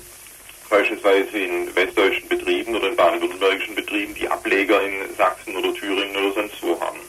beispielsweise 0.70 1.38
in 1.38 1.76
westdeutschen 1.76 2.30
Betrieben 2.30 2.76
oder 2.76 2.90
in 2.90 2.96
baden-württembergischen 2.96 3.76
Betrieben, 3.76 4.14
die 4.16 4.28
Ableger 4.28 4.82
in 4.84 5.16
Sachsen 5.18 5.56
oder 5.56 5.74
Thüringen 5.74 6.16
oder 6.16 6.34
sonst 6.34 6.62
wo 6.62 6.80
haben. 6.80 7.00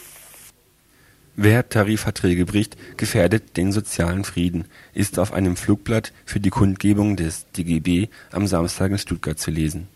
Wer 1.35 1.69
Tarifverträge 1.69 2.45
bricht, 2.45 2.77
gefährdet 2.99 3.57
den 3.57 3.73
sozialen 3.73 4.25
Frieden, 4.25 4.67
ist 4.93 5.19
auf 5.19 5.33
einem 5.33 5.57
Flugblatt 5.57 6.13
für 6.27 6.41
die 6.41 6.51
Kundgebung 6.51 7.17
des 7.17 7.47
DGB 7.53 8.09
am 8.33 8.47
Samstag 8.47 8.91
in 8.91 8.99
Stuttgart 8.99 9.39
zu 9.39 9.51
lesen. 9.51 9.89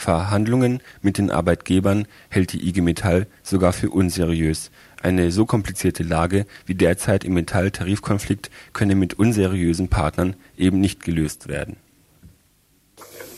Verhandlungen 0.00 0.80
mit 1.02 1.18
den 1.18 1.30
Arbeitgebern 1.30 2.06
hält 2.30 2.52
die 2.52 2.66
IG 2.66 2.80
Metall 2.80 3.26
sogar 3.42 3.72
für 3.72 3.90
unseriös. 3.90 4.70
Eine 5.02 5.30
so 5.30 5.46
komplizierte 5.46 6.02
Lage 6.02 6.46
wie 6.66 6.74
derzeit 6.74 7.24
im 7.24 7.32
Metall-Tarifkonflikt 7.34 8.50
könne 8.72 8.94
mit 8.94 9.18
unseriösen 9.18 9.88
Partnern 9.88 10.36
eben 10.58 10.80
nicht 10.80 11.02
gelöst 11.02 11.48
werden. 11.48 11.76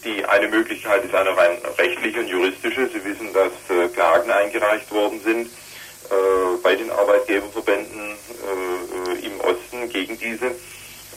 Die 0.04 0.24
eine 0.24 0.48
Möglichkeit 0.48 1.04
ist 1.04 1.14
eine 1.14 1.30
rein 1.36 1.58
rechtliche 1.78 2.18
und 2.18 2.28
juristische. 2.28 2.88
Sie 2.88 3.04
wissen, 3.04 3.32
dass 3.32 3.52
äh, 3.70 3.88
Klagen 3.88 4.30
eingereicht 4.30 4.90
worden 4.90 5.20
sind 5.24 5.46
äh, 5.46 6.56
bei 6.64 6.74
den 6.74 6.90
Arbeitgeberverbänden 6.90 8.10
äh, 8.10 9.26
im 9.26 9.40
Osten 9.40 9.88
gegen 9.88 10.18
diese 10.18 10.50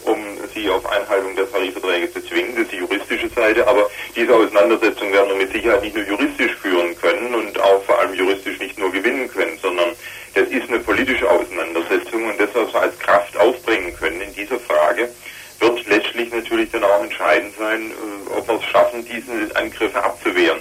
um 0.05 0.19
sie 0.53 0.69
auf 0.69 0.85
Einhaltung 0.85 1.35
der 1.35 1.49
Tarifverträge 1.51 2.11
zu 2.11 2.23
zwingen. 2.25 2.55
Das 2.55 2.65
ist 2.65 2.71
die 2.71 2.77
juristische 2.77 3.29
Seite, 3.29 3.67
aber 3.67 3.89
diese 4.15 4.35
Auseinandersetzung 4.35 5.11
werden 5.11 5.29
wir 5.29 5.37
mit 5.37 5.51
Sicherheit 5.51 5.81
nicht 5.81 5.95
nur 5.95 6.05
juristisch 6.05 6.53
führen 6.61 6.95
können 6.97 7.33
und 7.33 7.59
auch 7.59 7.83
vor 7.83 7.99
allem 7.99 8.13
juristisch 8.13 8.59
nicht 8.59 8.77
nur 8.77 8.91
gewinnen 8.91 9.27
können, 9.27 9.57
sondern 9.61 9.89
das 10.35 10.49
ist 10.49 10.69
eine 10.69 10.79
politische 10.79 11.29
Auseinandersetzung 11.29 12.25
und 12.25 12.39
das, 12.39 12.49
was 12.53 12.73
wir 12.73 12.81
als 12.81 12.99
Kraft 12.99 13.35
aufbringen 13.37 13.95
können 13.95 14.21
in 14.21 14.33
dieser 14.33 14.59
Frage, 14.59 15.09
wird 15.59 15.87
letztlich 15.87 16.31
natürlich 16.31 16.69
dann 16.71 16.83
auch 16.83 17.01
entscheidend 17.01 17.53
sein, 17.57 17.81
äh, 17.89 18.37
ob 18.37 18.47
wir 18.47 18.55
es 18.55 18.63
schaffen, 18.65 19.05
diese 19.05 19.55
Angriffe 19.55 20.03
abzuwehren. 20.03 20.59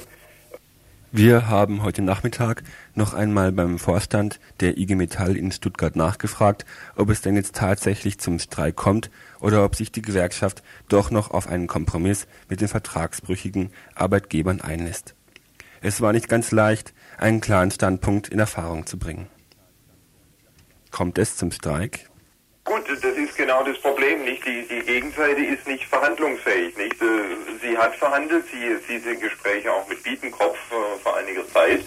Wir 1.10 1.48
haben 1.48 1.82
heute 1.82 2.02
Nachmittag 2.02 2.62
noch 2.94 3.14
einmal 3.14 3.52
beim 3.52 3.78
Vorstand 3.78 4.40
der 4.60 4.78
IG 4.78 4.94
Metall 4.94 5.36
in 5.36 5.52
Stuttgart 5.52 5.94
nachgefragt, 5.94 6.64
ob 6.96 7.10
es 7.10 7.20
denn 7.20 7.36
jetzt 7.36 7.54
tatsächlich 7.56 8.18
zum 8.18 8.38
Streik 8.38 8.76
kommt 8.76 9.10
oder 9.40 9.64
ob 9.64 9.76
sich 9.76 9.92
die 9.92 10.02
Gewerkschaft 10.02 10.62
doch 10.88 11.10
noch 11.10 11.30
auf 11.30 11.48
einen 11.48 11.66
Kompromiss 11.66 12.26
mit 12.48 12.60
den 12.60 12.68
vertragsbrüchigen 12.68 13.72
Arbeitgebern 13.94 14.60
einlässt. 14.60 15.14
Es 15.82 16.00
war 16.00 16.12
nicht 16.12 16.28
ganz 16.28 16.50
leicht, 16.50 16.94
einen 17.18 17.40
klaren 17.40 17.70
Standpunkt 17.70 18.28
in 18.28 18.38
Erfahrung 18.38 18.86
zu 18.86 18.98
bringen. 18.98 19.28
Kommt 20.94 21.18
es 21.18 21.36
zum 21.36 21.50
Streik? 21.50 22.06
Gut, 22.62 22.84
das 22.88 23.02
ist 23.16 23.36
genau 23.36 23.64
das 23.64 23.76
Problem, 23.78 24.22
nicht? 24.22 24.46
Die, 24.46 24.64
die 24.68 24.78
Gegenseite 24.78 25.40
ist 25.40 25.66
nicht 25.66 25.86
verhandlungsfähig, 25.86 26.76
nicht? 26.76 27.02
Äh, 27.02 27.06
sie 27.60 27.76
hat 27.76 27.96
verhandelt, 27.96 28.44
sie, 28.52 28.76
diese 28.88 29.16
Gespräche 29.16 29.72
auch 29.72 29.88
mit 29.88 30.00
Bietenkopf 30.04 30.56
äh, 30.70 31.02
vor 31.02 31.16
einiger 31.16 31.48
Zeit. 31.48 31.80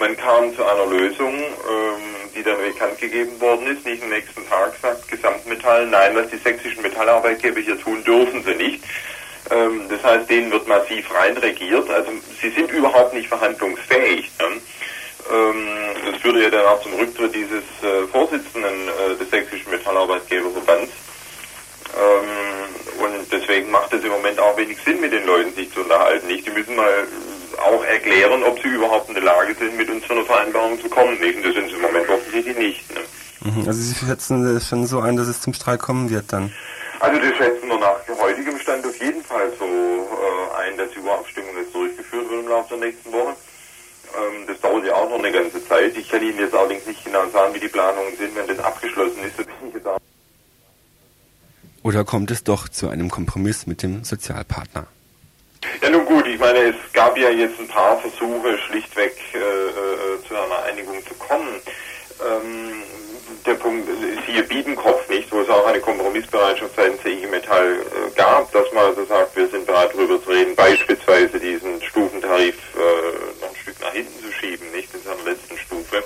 Man 0.00 0.16
kam 0.16 0.52
zu 0.56 0.64
einer 0.64 0.86
Lösung, 0.86 1.34
ähm, 1.34 2.30
die 2.34 2.42
dann 2.42 2.58
bekannt 2.58 2.98
gegeben 2.98 3.40
worden 3.40 3.68
ist. 3.68 3.86
Nicht 3.86 4.02
am 4.02 4.08
nächsten 4.08 4.44
Tag 4.48 4.74
sagt 4.82 5.06
Gesamtmetall, 5.06 5.86
nein, 5.86 6.16
was 6.16 6.28
die 6.30 6.38
sächsischen 6.38 6.82
Metallarbeitgeber 6.82 7.60
hier 7.60 7.78
tun, 7.78 8.02
dürfen 8.02 8.42
sie 8.42 8.56
nicht. 8.56 8.82
Ähm, 9.52 9.82
das 9.88 10.02
heißt, 10.02 10.28
denen 10.28 10.50
wird 10.50 10.66
massiv 10.66 11.14
reinregiert. 11.14 11.88
Also 11.90 12.10
sie 12.42 12.50
sind 12.50 12.72
überhaupt 12.72 13.14
nicht 13.14 13.28
verhandlungsfähig. 13.28 14.32
Ne? 14.40 14.60
Ähm, 15.30 15.68
das 16.10 16.20
führte 16.20 16.42
ja 16.42 16.50
dann 16.50 16.66
auch 16.66 16.80
zum 16.82 16.94
Rücktritt 16.94 17.34
dieses 17.34 17.64
äh, 17.82 18.06
Vorsitzenden 18.10 18.88
äh, 18.88 19.16
des 19.16 19.30
Sächsischen 19.30 19.70
Metallarbeitgeberverbands. 19.70 20.92
Ähm, 21.94 23.04
und 23.04 23.32
deswegen 23.32 23.70
macht 23.70 23.92
es 23.92 24.04
im 24.04 24.10
Moment 24.10 24.38
auch 24.40 24.56
wenig 24.56 24.78
Sinn, 24.84 25.00
mit 25.00 25.12
den 25.12 25.26
Leuten 25.26 25.54
sich 25.54 25.72
zu 25.72 25.80
unterhalten. 25.80 26.26
Nicht? 26.26 26.46
Die 26.46 26.50
müssen 26.50 26.76
mal 26.76 27.06
auch 27.58 27.84
erklären, 27.84 28.42
ob 28.44 28.60
sie 28.60 28.68
überhaupt 28.68 29.08
in 29.08 29.14
der 29.14 29.24
Lage 29.24 29.54
sind, 29.54 29.76
mit 29.76 29.90
uns 29.90 30.06
zu 30.06 30.12
einer 30.12 30.24
Vereinbarung 30.24 30.80
zu 30.80 30.88
kommen. 30.88 31.18
Nicht? 31.20 31.36
Und 31.36 31.46
das 31.46 31.54
sind 31.54 31.68
sie 31.68 31.74
im 31.74 31.82
Moment 31.82 32.08
offensichtlich 32.08 32.56
nicht. 32.56 32.94
Ne? 32.94 33.00
Mhm. 33.40 33.66
Also 33.66 33.80
Sie 33.80 33.94
schätzen 33.94 34.56
es 34.56 34.68
schon 34.68 34.86
so 34.86 35.00
ein, 35.00 35.16
dass 35.16 35.28
es 35.28 35.40
zum 35.40 35.52
Streik 35.54 35.80
kommen 35.80 36.10
wird 36.10 36.32
dann? 36.32 36.52
Also 37.00 37.20
das 37.20 37.36
schätzen 37.36 37.68
wir 37.68 37.78
nach 37.78 37.96
heutigem 38.20 38.58
Stand 38.58 38.84
auf 38.84 38.96
jeden 39.00 39.22
Fall 39.22 39.52
so 39.58 39.64
äh, 39.64 40.62
ein, 40.62 40.76
dass 40.76 40.90
die 40.90 40.98
Urabstimmung 40.98 41.50
jetzt 41.56 41.72
durchgeführt 41.72 42.28
wird 42.28 42.40
im 42.40 42.48
Laufe 42.48 42.76
der 42.76 42.88
nächsten 42.88 43.12
Woche. 43.12 43.36
Ähm, 44.18 44.46
das 44.46 44.60
dauert 44.60 44.84
ja 44.84 44.94
auch 44.94 45.08
noch 45.08 45.18
eine 45.18 45.32
ganze 45.32 45.64
Zeit. 45.66 45.96
Ich 45.96 46.08
kann 46.08 46.22
Ihnen 46.22 46.38
jetzt 46.38 46.54
allerdings 46.54 46.86
nicht 46.86 47.04
genau 47.04 47.28
sagen, 47.30 47.54
wie 47.54 47.60
die 47.60 47.68
Planungen 47.68 48.16
sind, 48.16 48.34
wenn 48.34 48.46
das 48.46 48.58
abgeschlossen 48.58 49.22
ist. 49.24 49.36
Bin 49.36 49.46
ich 49.68 49.74
jetzt 49.74 49.86
auch 49.86 49.98
Oder 51.82 52.04
kommt 52.04 52.30
es 52.30 52.44
doch 52.44 52.68
zu 52.68 52.88
einem 52.88 53.10
Kompromiss 53.10 53.66
mit 53.66 53.82
dem 53.82 54.04
Sozialpartner? 54.04 54.86
Ja, 55.82 55.90
nun 55.90 56.04
gut, 56.04 56.26
ich 56.26 56.38
meine, 56.38 56.58
es 56.58 56.76
gab 56.92 57.16
ja 57.18 57.30
jetzt 57.30 57.58
ein 57.58 57.68
paar 57.68 57.98
Versuche, 57.98 58.58
schlichtweg 58.58 59.16
äh, 59.34 59.38
äh, 59.38 60.26
zu 60.26 60.34
einer 60.34 60.62
Einigung 60.64 61.04
zu 61.06 61.14
kommen. 61.14 61.60
Ähm, 62.20 62.77
der 63.48 63.54
Punkt 63.54 63.88
ist 63.88 64.24
hier 64.26 64.42
Biedenkopf 64.42 65.08
nicht, 65.08 65.32
wo 65.32 65.40
es 65.40 65.48
auch 65.48 65.66
eine 65.66 65.80
Kompromissbereitschaft 65.80 66.76
seitens 66.76 67.02
der 67.02 67.12
IG 67.12 67.26
Metall 67.28 67.76
äh, 67.76 68.14
gab, 68.14 68.52
dass 68.52 68.70
man 68.72 68.84
also 68.84 69.06
sagt, 69.06 69.34
wir 69.36 69.48
sind 69.48 69.64
bereit 69.66 69.90
darüber 69.94 70.22
zu 70.22 70.28
reden, 70.28 70.54
beispielsweise 70.54 71.40
diesen 71.40 71.82
Stufentarif 71.82 72.56
äh, 72.76 73.40
noch 73.40 73.48
ein 73.48 73.56
Stück 73.56 73.80
nach 73.80 73.92
hinten 73.92 74.22
zu 74.22 74.30
schieben, 74.32 74.70
nicht 74.72 74.92
in 74.92 75.02
seiner 75.02 75.22
letzten 75.24 75.56
Stufe. 75.56 76.04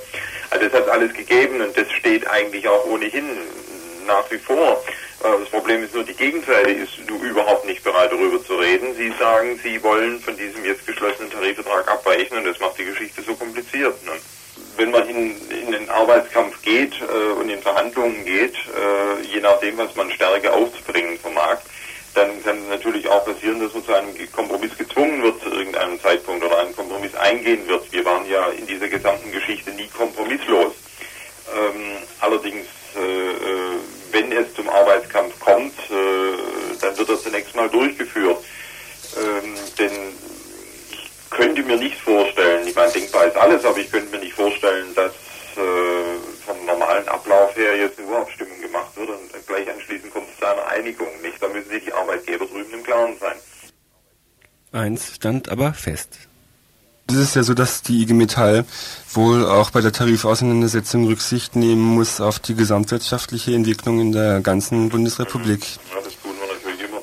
Also 0.50 0.68
das 0.68 0.72
hat 0.72 0.88
alles 0.88 1.12
gegeben 1.14 1.60
und 1.60 1.76
das 1.76 1.90
steht 1.90 2.24
eigentlich 2.28 2.68
auch 2.68 2.86
ohnehin 2.86 3.26
nach 4.06 4.30
wie 4.30 4.38
vor. 4.38 4.80
Äh, 5.24 5.40
das 5.40 5.48
Problem 5.48 5.82
ist 5.82 5.96
nur, 5.96 6.04
die 6.04 6.14
Gegenseite 6.14 6.70
ist 6.70 6.92
nur 7.08 7.20
überhaupt 7.22 7.66
nicht 7.66 7.82
bereit, 7.82 8.12
darüber 8.12 8.40
zu 8.44 8.54
reden. 8.54 8.94
Sie 8.94 9.12
sagen, 9.18 9.58
sie 9.64 9.82
wollen 9.82 10.20
von 10.20 10.36
diesem 10.36 10.64
jetzt 10.64 10.86
geschlossenen 10.86 11.32
Tarifvertrag 11.32 11.90
abweichen 11.90 12.38
und 12.38 12.44
das 12.44 12.60
macht 12.60 12.78
die 12.78 12.84
Geschichte 12.84 13.20
so 13.22 13.34
kompliziert. 13.34 14.00
Ne? 14.06 14.12
Wenn 14.76 14.90
man 14.90 15.08
in, 15.08 15.36
in 15.50 15.72
den 15.72 15.88
Arbeitskampf 15.90 16.60
geht 16.62 16.94
äh, 17.00 17.32
und 17.32 17.48
in 17.48 17.60
Verhandlungen 17.60 18.24
geht, 18.24 18.54
äh, 18.54 19.22
je 19.22 19.40
nachdem, 19.40 19.78
was 19.78 19.94
man 19.94 20.10
Stärke 20.10 20.52
aufzubringen 20.52 21.18
vermag, 21.18 21.58
dann 22.14 22.42
kann 22.42 22.58
es 22.62 22.68
natürlich 22.68 23.08
auch 23.08 23.24
passieren, 23.24 23.60
dass 23.60 23.72
man 23.72 23.84
zu 23.84 23.94
einem 23.94 24.32
Kompromiss 24.32 24.76
gezwungen 24.76 25.22
wird 25.22 25.42
zu 25.42 25.50
irgendeinem 25.50 26.00
Zeitpunkt 26.00 26.44
oder 26.44 26.58
einen 26.58 26.76
Kompromiss 26.76 27.14
eingehen 27.14 27.66
wird. 27.68 27.90
Wir 27.90 28.04
waren 28.04 28.28
ja 28.28 28.48
in 28.48 28.66
dieser 28.66 28.88
gesamten 28.88 29.32
Geschichte 29.32 29.70
nie 29.70 29.88
kompromisslos. 29.88 30.74
Ähm, 31.54 31.98
allerdings, 32.20 32.66
äh, 32.96 33.00
äh 33.00 33.78
wenn 34.10 34.30
es 34.30 34.52
zum 34.54 34.68
Arbeitskampf 34.68 35.38
kommt, 35.40 35.78
äh, 35.90 36.76
dann 36.82 36.98
wird 36.98 37.08
er 37.08 37.22
zunächst 37.22 37.56
mal 37.56 37.70
durchgeführt. 37.70 38.44
Ähm, 39.16 39.54
denn 39.78 39.92
könnte 41.32 41.62
mir 41.62 41.76
nicht 41.76 42.00
vorstellen, 42.00 42.66
ich 42.66 42.74
meine, 42.74 42.92
denkbar 42.92 43.26
ist 43.26 43.36
alles, 43.36 43.64
aber 43.64 43.78
ich 43.78 43.90
könnte 43.90 44.10
mir 44.10 44.22
nicht 44.22 44.34
vorstellen, 44.34 44.94
dass 44.94 45.12
äh, 45.56 46.44
vom 46.46 46.64
normalen 46.66 47.06
Ablauf 47.08 47.54
her 47.56 47.76
jetzt 47.76 47.98
eine 47.98 48.08
Urabstimmung 48.08 48.60
gemacht 48.60 48.96
wird 48.96 49.10
und 49.10 49.46
gleich 49.46 49.68
anschließend 49.70 50.12
kommt 50.12 50.28
es 50.32 50.38
zu 50.38 50.46
einer 50.46 50.66
Einigung. 50.68 51.08
Nicht? 51.22 51.42
Da 51.42 51.48
müssen 51.48 51.68
sich 51.68 51.84
die 51.84 51.92
Arbeitgeber 51.92 52.46
drüben 52.46 52.72
im 52.72 52.82
Klaren 52.82 53.14
sein. 53.18 53.36
Eins 54.72 55.14
stand 55.16 55.48
aber 55.48 55.74
fest. 55.74 56.18
Es 57.08 57.16
ist 57.16 57.36
ja 57.36 57.42
so, 57.42 57.52
dass 57.52 57.82
die 57.82 58.00
IG 58.00 58.14
Metall 58.14 58.64
wohl 59.12 59.44
auch 59.44 59.70
bei 59.70 59.82
der 59.82 59.92
Tarifauseinandersetzung 59.92 61.06
Rücksicht 61.06 61.56
nehmen 61.56 61.82
muss 61.82 62.20
auf 62.20 62.38
die 62.38 62.54
gesamtwirtschaftliche 62.54 63.54
Entwicklung 63.54 64.00
in 64.00 64.12
der 64.12 64.40
ganzen 64.40 64.88
Bundesrepublik. 64.88 65.60
Ja, 65.62 66.00
das 66.02 66.14
tun 66.22 66.32
wir 66.40 66.54
natürlich 66.54 66.88
immer. 66.88 67.02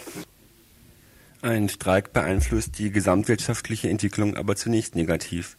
Ein 1.41 1.69
Streik 1.69 2.11
beeinflusst 2.11 2.79
die 2.79 2.91
gesamtwirtschaftliche 2.91 3.89
Entwicklung 3.89 4.35
aber 4.35 4.57
zunächst 4.57 4.95
negativ. 4.95 5.57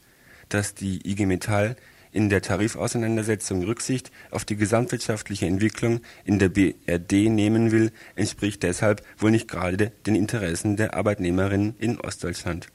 Dass 0.50 0.74
die 0.74 1.08
IG 1.10 1.24
Metall 1.24 1.74
in 2.12 2.28
der 2.28 2.42
Tarifauseinandersetzung 2.42 3.64
Rücksicht 3.64 4.10
auf 4.30 4.44
die 4.44 4.56
gesamtwirtschaftliche 4.56 5.46
Entwicklung 5.46 6.00
in 6.24 6.38
der 6.38 6.50
BRD 6.50 7.30
nehmen 7.30 7.72
will, 7.72 7.92
entspricht 8.14 8.62
deshalb 8.62 9.02
wohl 9.16 9.30
nicht 9.30 9.48
gerade 9.48 9.90
den 10.04 10.16
Interessen 10.16 10.76
der 10.76 10.92
Arbeitnehmerinnen 10.92 11.76
in 11.78 11.98
Ostdeutschland. 11.98 12.66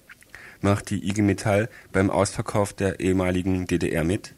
Macht 0.62 0.90
die 0.90 1.08
IG 1.08 1.22
Metall 1.22 1.70
beim 1.92 2.10
Ausverkauf 2.10 2.74
der 2.74 3.00
ehemaligen 3.02 3.68
DDR 3.68 4.04
mit? 4.04 4.34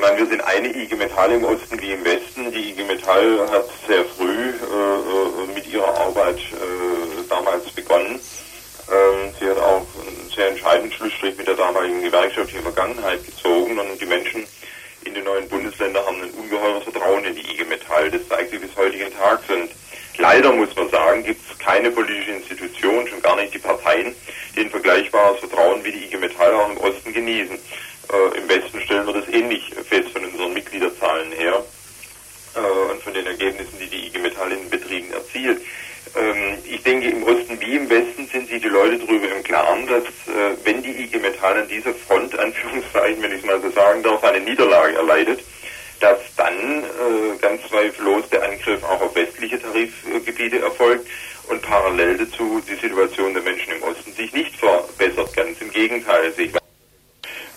Ich, 0.00 0.06
meine, 0.06 0.16
wir 0.16 0.28
sind 0.28 0.40
eine 0.40 0.74
IG 0.74 0.96
Metall 0.96 1.30
im 1.30 1.44
Osten 1.44 1.78
wie 1.78 1.92
im 1.92 2.02
Westen. 2.02 2.50
Die 2.52 2.70
IG 2.70 2.84
Metall 2.84 3.46
hat 3.50 3.66
sehr 3.86 4.02
früh 4.06 4.48
äh, 4.48 5.54
mit 5.54 5.66
ihrer 5.66 5.94
Arbeit 5.94 6.38
äh, 6.38 7.28
damals 7.28 7.70
begonnen. 7.72 8.18
Ähm, 8.90 9.34
sie 9.38 9.46
hat 9.46 9.58
auch 9.58 9.84
einen 10.00 10.30
sehr 10.34 10.48
entscheidenden 10.48 10.90
Schlussstrich 10.90 11.36
mit 11.36 11.46
der 11.46 11.54
damaligen 11.54 12.00
gewerkschaftlichen 12.00 12.62
Vergangenheit 12.62 13.26
gezogen 13.26 13.78
und 13.78 14.00
die 14.00 14.06
Menschen 14.06 14.46
in 15.04 15.12
den 15.12 15.24
neuen 15.24 15.46
Bundesländern 15.50 16.06
haben 16.06 16.22
ein 16.22 16.30
ungeheures 16.30 16.84
Vertrauen 16.84 17.22
in 17.26 17.34
die 17.34 17.42
IG 17.42 17.66
Metall. 17.66 18.10
Das 18.10 18.26
zeigt 18.26 18.52
sich 18.52 18.60
bis 18.62 18.74
heutigen 18.76 19.12
Tag. 19.18 19.40
Und 19.50 19.70
leider 20.16 20.50
muss 20.50 20.74
man 20.76 20.88
sagen, 20.88 21.24
gibt 21.24 21.42
es 21.42 21.58
keine 21.58 21.90
politische 21.90 22.30
Institution, 22.30 23.06
schon 23.06 23.20
gar 23.20 23.36
nicht 23.36 23.52
die 23.52 23.58
Parteien, 23.58 24.14
die 24.56 24.60
ein 24.60 24.70
vergleichbares 24.70 25.40
Vertrauen 25.40 25.84
wie 25.84 25.92
die 25.92 26.04
IG 26.06 26.16
Metall 26.16 26.54
auch 26.54 26.70
im 26.70 26.78
Osten 26.78 27.12
genießen. 27.12 27.58
Äh, 28.12 28.38
Im 28.38 28.48
Westen 28.48 28.80
stellen 28.80 29.06
wir 29.06 29.14
das 29.14 29.28
ähnlich 29.28 29.70
fest 29.88 30.08
von 30.10 30.24
unseren 30.24 30.52
Mitgliederzahlen 30.52 31.30
her 31.32 31.64
äh, 32.56 32.90
und 32.90 33.02
von 33.02 33.14
den 33.14 33.26
Ergebnissen, 33.26 33.78
die 33.78 33.86
die 33.86 34.06
IG 34.06 34.18
Metall 34.18 34.50
in 34.50 34.60
den 34.60 34.70
Betrieben 34.70 35.12
erzielt. 35.12 35.60
Ähm, 36.16 36.58
ich 36.64 36.82
denke, 36.82 37.08
im 37.08 37.22
Osten 37.22 37.60
wie 37.60 37.76
im 37.76 37.88
Westen 37.88 38.26
sind 38.26 38.48
sich 38.48 38.62
die 38.62 38.68
Leute 38.68 38.98
darüber 38.98 39.28
im 39.30 39.44
Klaren, 39.44 39.86
dass 39.86 40.04
äh, 40.04 40.56
wenn 40.64 40.82
die 40.82 40.90
IG 40.90 41.18
Metall 41.18 41.62
an 41.62 41.68
dieser 41.68 41.94
Front, 41.94 42.36
Anführungszeichen, 42.36 43.22
wenn 43.22 43.32
ich 43.32 43.40
es 43.40 43.46
mal 43.46 43.60
so 43.60 43.70
sagen 43.70 44.02
darf, 44.02 44.24
eine 44.24 44.40
Niederlage 44.40 44.96
erleidet, 44.96 45.44
dass 46.00 46.18
dann 46.36 46.82
äh, 46.82 47.38
ganz 47.40 47.62
zweifellos 47.68 48.28
der 48.30 48.42
Angriff 48.42 48.82
auch 48.82 49.00
auf 49.02 49.14
westliche 49.14 49.60
Tarifgebiete 49.60 50.58
erfolgt 50.58 51.06
und 51.48 51.62
parallel 51.62 52.18
dazu 52.18 52.60
die 52.68 52.76
Situation 52.76 53.34
der 53.34 53.42
Menschen 53.42 53.72
im 53.74 53.82
Osten 53.82 54.12
sich 54.14 54.32
nicht 54.32 54.56
verbessert, 54.56 55.36
ganz 55.36 55.60
im 55.60 55.70
Gegenteil. 55.70 56.32
Sich 56.32 56.59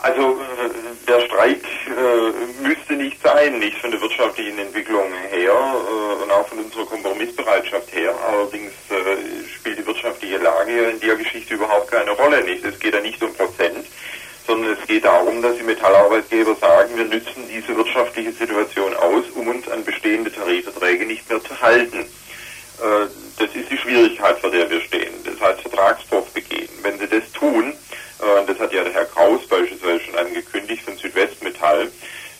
also 0.03 0.33
äh, 0.33 1.07
der 1.07 1.21
Streik 1.21 1.63
äh, 1.87 2.67
müsste 2.67 2.93
nicht 2.93 3.21
sein, 3.23 3.57
nicht 3.59 3.77
von 3.77 3.89
der 3.89 4.01
wirtschaftlichen 4.01 4.59
Entwicklung 4.59 5.05
her 5.31 5.53
äh, 5.53 6.23
und 6.23 6.29
auch 6.29 6.45
von 6.47 6.59
unserer 6.59 6.85
Kompromissbereitschaft 6.85 7.89
her. 7.93 8.13
Allerdings 8.27 8.73
äh, 8.89 9.47
spielt 9.47 9.79
die 9.79 9.85
wirtschaftliche 9.85 10.37
Lage 10.39 10.89
in 10.89 10.99
der 10.99 11.15
Geschichte 11.15 11.53
überhaupt 11.53 11.89
keine 11.89 12.11
Rolle. 12.11 12.43
Nicht. 12.43 12.65
Es 12.65 12.77
geht 12.79 12.93
ja 12.93 12.99
nicht 12.99 13.23
um 13.23 13.33
Prozent, 13.33 13.87
sondern 14.45 14.73
es 14.73 14.85
geht 14.87 15.05
darum, 15.05 15.41
dass 15.41 15.55
die 15.55 15.63
Metallarbeitgeber 15.63 16.55
sagen, 16.55 16.97
wir 16.97 17.05
nützen 17.05 17.47
diese 17.49 17.73
wirtschaftliche 17.77 18.33
Situation 18.33 18.93
aus, 18.95 19.23
um 19.35 19.47
uns 19.47 19.69
an 19.69 19.85
bestehende 19.85 20.33
Tarifverträge 20.33 21.05
nicht 21.05 21.29
mehr 21.29 21.41
zu 21.41 21.61
halten. 21.61 21.99
Äh, 21.99 23.07
das 23.39 23.55
ist 23.55 23.71
die 23.71 23.77
Schwierigkeit, 23.77 24.37
vor 24.39 24.51
der 24.51 24.69
wir 24.69 24.81
stehen. 24.81 25.13
Das 25.23 25.39
heißt 25.39 25.61
Vertragsbruch 25.61 26.27
begehen. 26.31 26.67
Wenn 26.81 26.99
sie 26.99 27.07
das 27.07 27.31
tun, 27.31 27.73
das 28.47 28.59
hat 28.59 28.73
ja 28.73 28.83
der 28.83 28.93
Herr 28.93 29.05
Kraus 29.05 29.45
beispielsweise 29.47 29.99
schon 30.01 30.15
angekündigt 30.15 30.83
von 30.83 30.97
Südwestmetall. 30.97 31.91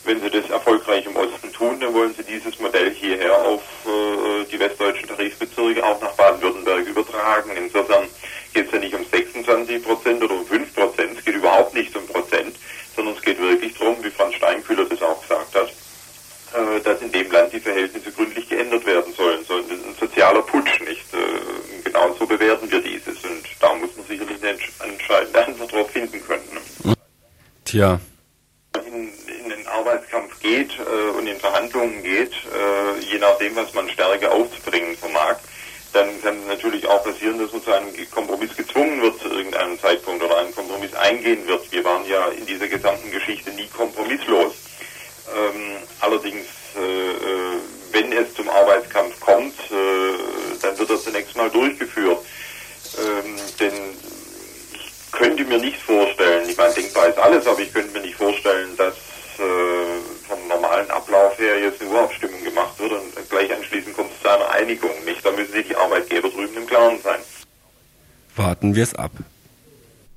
Wenn 0.05 0.21
Sie 0.21 0.29
das 0.29 0.49
erfolgreich 0.49 1.05
im 1.05 1.15
Osten 1.15 1.51
tun, 1.53 1.79
dann 1.79 1.93
wollen 1.93 2.13
Sie 2.15 2.23
dieses 2.23 2.59
Modell 2.59 2.91
hierher 2.91 3.38
auf 3.41 3.61
äh, 3.86 4.43
die 4.51 4.59
westdeutschen 4.59 5.07
Tarifbezirke 5.07 5.84
auch 5.84 6.01
nach 6.01 6.11
Baden-Württemberg 6.13 6.86
übertragen. 6.88 7.51
Insofern 7.55 8.07
geht 8.53 8.67
es 8.67 8.71
ja 8.73 8.79
nicht 8.79 8.93
um 8.93 9.05
26 9.05 9.84
Prozent 9.84 10.23
oder 10.23 10.34
um 10.34 10.45
5 10.45 10.73
Prozent, 10.73 11.17
es 11.17 11.25
geht 11.25 11.36
überhaupt 11.36 11.73
nicht 11.73 11.95
um 11.95 12.05
Prozent, 12.07 12.55
sondern 12.95 13.15
es 13.15 13.21
geht 13.21 13.39
wirklich 13.39 13.73
darum, 13.77 14.03
wie 14.03 14.11
Franz 14.11 14.36
Steinkühler 14.36 14.86
das 14.86 15.01
auch 15.01 15.21
gesagt 15.21 15.55
hat, 15.55 15.69
äh, 15.69 16.81
dass 16.81 17.01
in 17.01 17.11
dem 17.11 17.31
Land 17.31 17.53
die 17.53 17.61
Verhältnisse 17.61 18.11
gründlich 18.11 18.49
geändert 18.49 18.86
werden 18.86 19.13
sollen. 19.13 19.41
ist 19.41 19.49
ein 19.51 19.95
sozialer 19.99 20.41
Putsch, 20.41 20.81
nicht? 20.81 21.03
Genauso 21.93 22.25
bewerten 22.25 22.71
wir 22.71 22.81
dieses 22.81 23.23
und 23.23 23.43
da 23.59 23.71
muss 23.75 23.95
man 23.95 24.07
sicherlich 24.07 24.41
eine 24.41 24.57
entscheidende 24.93 25.45
Antwort 25.45 25.71
darauf 25.71 25.91
finden 25.91 26.25
können. 26.25 26.97
Tja. 27.65 27.99
In, 28.87 29.11
in 29.27 29.49
den 29.49 29.67
Arbeitskampf 29.67 30.39
geht 30.39 30.71
äh, 30.79 31.17
und 31.17 31.27
in 31.27 31.37
Verhandlungen 31.37 32.01
geht, 32.01 32.31
äh, 32.31 32.99
je 32.99 33.19
nachdem, 33.19 33.55
was 33.55 33.71
man 33.75 33.87
Stärke 33.89 34.31
aufzubringen 34.31 34.97
vermag, 34.97 35.35
dann 35.93 36.19
kann 36.23 36.39
es 36.39 36.47
natürlich 36.47 36.87
auch 36.87 37.03
passieren, 37.03 37.37
dass 37.37 37.51
man 37.51 37.61
zu 37.61 37.71
einem 37.71 38.09
Kompromiss 38.09 38.57
gezwungen 38.57 38.99
wird 38.99 39.19
zu 39.19 39.29
irgendeinem 39.29 39.79
Zeitpunkt 39.79 40.23
oder 40.23 40.39
einen 40.39 40.55
Kompromiss 40.55 40.95
eingehen 40.95 41.45
wird. 41.45 41.71
Wir 41.71 41.83
waren 41.83 42.07
ja 42.07 42.29
in 42.29 42.47
dieser 42.47 42.67
gesamten 42.67 43.11
Geschichte 43.11 43.51
nie 43.51 43.67
kompromisslos. 43.67 44.55
Ähm, 45.31 45.77
allerdings, 45.99 46.47
äh, 46.75 46.79
äh 46.81 47.72
wenn 47.93 48.11
es 48.11 48.33
zum 48.33 48.49
Arbeitskampf 48.49 49.19
kommt, 49.19 49.53
äh, 49.71 50.57
dann 50.61 50.77
wird 50.77 50.89
er 50.89 50.99
zunächst 50.99 51.37
mal 51.37 51.49
durchgeführt. 51.49 52.19
Ähm, 52.97 53.35
denn 53.59 53.73
ich 54.73 55.11
könnte 55.11 55.45
mir 55.45 55.59
nicht 55.59 55.81
vorstellen, 55.81 56.49
ich 56.49 56.57
meine, 56.57 56.73
denkbar 56.73 57.07
ist 57.07 57.17
alles, 57.17 57.47
aber 57.47 57.59
ich 57.59 57.73
könnte 57.73 57.93
mir 57.93 58.01
nicht 58.01 58.15
vorstellen, 58.15 58.75
dass 58.77 58.95
äh, 59.39 60.27
vom 60.27 60.47
normalen 60.47 60.89
Ablauf 60.91 61.37
her 61.37 61.59
jetzt 61.59 61.81
eine 61.81 61.91
Urabstimmung 61.91 62.43
gemacht 62.43 62.77
wird 62.79 62.91
und 62.91 63.29
gleich 63.29 63.53
anschließend 63.53 63.95
kommt 63.95 64.11
es 64.11 64.21
zu 64.21 64.29
einer 64.29 64.49
Einigung. 64.51 64.91
Nicht, 65.05 65.25
da 65.25 65.31
müssen 65.31 65.53
sich 65.53 65.67
die 65.67 65.75
Arbeitgeber 65.75 66.29
drüben 66.29 66.57
im 66.57 66.67
Klaren 66.67 66.99
sein. 67.01 67.19
Warten 68.35 68.75
wir 68.75 68.83
es 68.83 68.95
ab. 68.95 69.11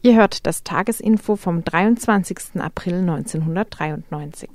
Ihr 0.02 0.14
hört 0.14 0.46
das 0.46 0.62
Tagesinfo 0.62 1.36
vom 1.36 1.64
23. 1.64 2.60
April 2.60 3.00
1993. 3.00 4.48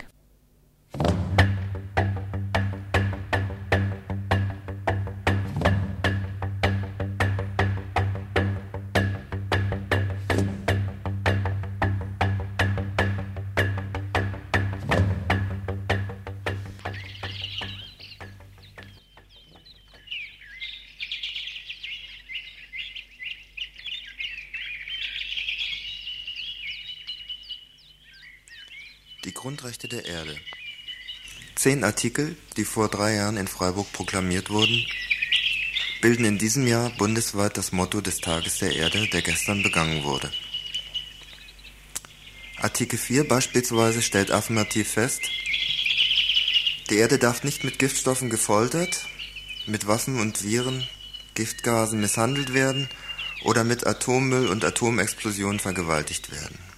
Grundrechte 29.72 29.88
der 29.88 30.06
Erde. 30.06 30.38
Zehn 31.56 31.86
Artikel, 31.86 32.36
die 32.58 32.66
vor 32.66 32.90
drei 32.90 33.16
Jahren 33.16 33.38
in 33.38 33.48
Freiburg 33.48 33.90
proklamiert 33.94 34.50
wurden, 34.50 34.86
bilden 36.02 36.26
in 36.26 36.38
diesem 36.38 36.68
Jahr 36.68 36.90
bundesweit 36.98 37.56
das 37.56 37.72
Motto 37.72 38.02
des 38.02 38.18
Tages 38.18 38.60
der 38.60 38.76
Erde, 38.76 39.08
der 39.08 39.22
gestern 39.22 39.64
begangen 39.64 40.04
wurde. 40.04 40.30
Artikel 42.58 43.00
4 43.00 43.26
beispielsweise 43.30 44.02
stellt 44.02 44.30
affirmativ 44.30 44.90
fest, 44.90 45.22
die 46.90 46.98
Erde 46.98 47.18
darf 47.18 47.46
nicht 47.46 47.64
mit 47.64 47.80
Giftstoffen 47.80 48.30
gefoltert, 48.30 49.06
mit 49.68 49.88
Waffen 49.88 50.20
und 50.20 50.44
Viren, 50.44 50.86
Giftgasen 51.34 52.02
misshandelt 52.02 52.54
werden 52.54 52.90
oder 53.44 53.64
mit 53.64 53.88
Atommüll 53.88 54.50
und 54.50 54.66
Atomexplosionen 54.66 55.62
vergewaltigt 55.62 56.30
werden. 56.30 56.71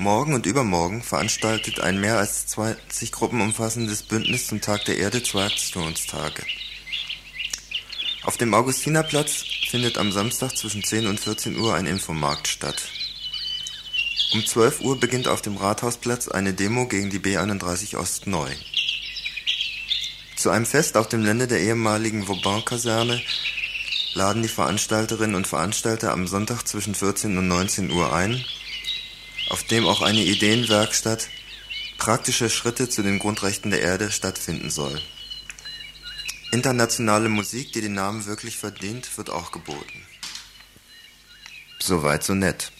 Morgen 0.00 0.32
und 0.32 0.46
übermorgen 0.46 1.02
veranstaltet 1.02 1.80
ein 1.80 2.00
mehr 2.00 2.18
als 2.18 2.46
20 2.46 3.10
Gruppen 3.10 3.40
umfassendes 3.40 4.04
Bündnis 4.04 4.46
zum 4.46 4.60
Tag 4.60 4.84
der 4.84 4.96
Erde 4.96 5.24
zwei 5.24 5.46
Aktionstage. 5.46 6.44
Auf 8.22 8.36
dem 8.36 8.54
Augustinerplatz 8.54 9.42
findet 9.68 9.98
am 9.98 10.12
Samstag 10.12 10.56
zwischen 10.56 10.84
10 10.84 11.08
und 11.08 11.18
14 11.18 11.58
Uhr 11.58 11.74
ein 11.74 11.86
Infomarkt 11.86 12.46
statt. 12.46 12.80
Um 14.34 14.46
12 14.46 14.82
Uhr 14.82 15.00
beginnt 15.00 15.26
auf 15.26 15.42
dem 15.42 15.56
Rathausplatz 15.56 16.28
eine 16.28 16.54
Demo 16.54 16.86
gegen 16.86 17.10
die 17.10 17.18
B31 17.18 17.96
Ost 17.96 18.28
neu. 18.28 18.52
Zu 20.36 20.50
einem 20.50 20.66
Fest 20.66 20.96
auf 20.96 21.08
dem 21.08 21.22
Gelände 21.22 21.48
der 21.48 21.58
ehemaligen 21.58 22.28
Vauban-Kaserne 22.28 23.20
laden 24.14 24.42
die 24.42 24.48
Veranstalterinnen 24.48 25.34
und 25.34 25.48
Veranstalter 25.48 26.12
am 26.12 26.28
Sonntag 26.28 26.68
zwischen 26.68 26.94
14 26.94 27.36
und 27.36 27.48
19 27.48 27.90
Uhr 27.90 28.12
ein 28.12 28.44
auf 29.48 29.64
dem 29.64 29.86
auch 29.86 30.02
eine 30.02 30.22
Ideenwerkstatt 30.22 31.28
Praktische 31.98 32.48
Schritte 32.48 32.88
zu 32.88 33.02
den 33.02 33.18
Grundrechten 33.18 33.72
der 33.72 33.82
Erde 33.82 34.12
stattfinden 34.12 34.70
soll. 34.70 35.02
Internationale 36.52 37.28
Musik, 37.28 37.72
die 37.72 37.80
den 37.80 37.94
Namen 37.94 38.24
wirklich 38.24 38.56
verdient, 38.56 39.18
wird 39.18 39.30
auch 39.30 39.50
geboten. 39.50 40.06
Soweit 41.80 42.22
so 42.22 42.34
nett. 42.34 42.70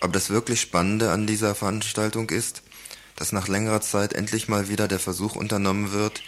Aber 0.00 0.12
das 0.12 0.28
wirklich 0.28 0.60
Spannende 0.60 1.12
an 1.12 1.28
dieser 1.28 1.54
Veranstaltung 1.54 2.28
ist, 2.30 2.62
dass 3.14 3.30
nach 3.30 3.46
längerer 3.46 3.80
Zeit 3.80 4.12
endlich 4.12 4.48
mal 4.48 4.68
wieder 4.68 4.88
der 4.88 4.98
Versuch 4.98 5.36
unternommen 5.36 5.92
wird, 5.92 6.22